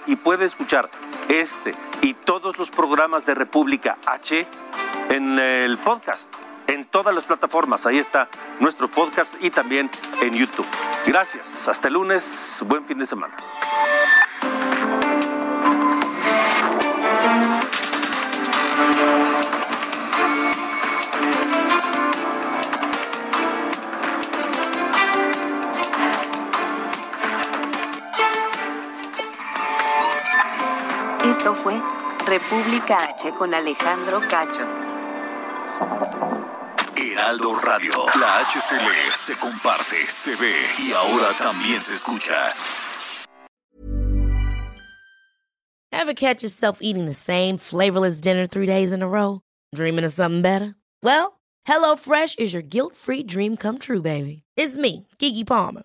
y 0.06 0.16
puede 0.16 0.44
escuchar 0.44 0.90
este 1.28 1.72
y 2.02 2.14
todos 2.14 2.58
los 2.58 2.70
programas 2.70 3.24
de 3.24 3.34
República 3.34 3.98
H 4.06 4.46
en 5.10 5.38
el 5.38 5.78
podcast 5.78 6.28
en 6.70 6.84
todas 6.84 7.14
las 7.14 7.24
plataformas. 7.24 7.84
Ahí 7.86 7.98
está 7.98 8.28
nuestro 8.60 8.88
podcast 8.88 9.42
y 9.42 9.50
también 9.50 9.90
en 10.22 10.32
YouTube. 10.32 10.66
Gracias. 11.04 11.68
Hasta 11.68 11.88
el 11.88 11.94
lunes. 11.94 12.62
Buen 12.66 12.84
fin 12.84 12.98
de 12.98 13.06
semana. 13.06 13.36
Esto 31.40 31.54
fue 31.54 31.80
República 32.26 32.98
H 33.02 33.32
con 33.38 33.54
Alejandro 33.54 34.20
Cacho. 34.28 34.60
Heraldo 36.94 37.54
Radio. 37.64 37.92
La 38.20 38.40
HCL 38.44 39.10
se 39.10 39.34
comparte, 39.38 40.04
se 40.04 40.36
ve 40.36 40.52
y 40.76 40.92
ahora 40.92 41.34
también 41.38 41.80
se 41.80 41.94
escucha. 41.94 42.34
Ever 45.90 46.12
catch 46.12 46.42
yourself 46.42 46.80
eating 46.82 47.06
the 47.06 47.14
same 47.14 47.56
flavorless 47.56 48.20
dinner 48.20 48.46
three 48.46 48.66
days 48.66 48.92
in 48.92 49.00
a 49.00 49.08
row? 49.08 49.40
Dreaming 49.74 50.04
of 50.04 50.12
something 50.12 50.42
better? 50.42 50.74
Well, 51.02 51.40
HelloFresh 51.66 52.38
is 52.38 52.52
your 52.52 52.60
guilt-free 52.62 53.22
dream 53.22 53.56
come 53.56 53.78
true, 53.78 54.02
baby. 54.02 54.42
It's 54.58 54.76
me, 54.76 55.06
Kiki 55.18 55.44
Palmer. 55.44 55.84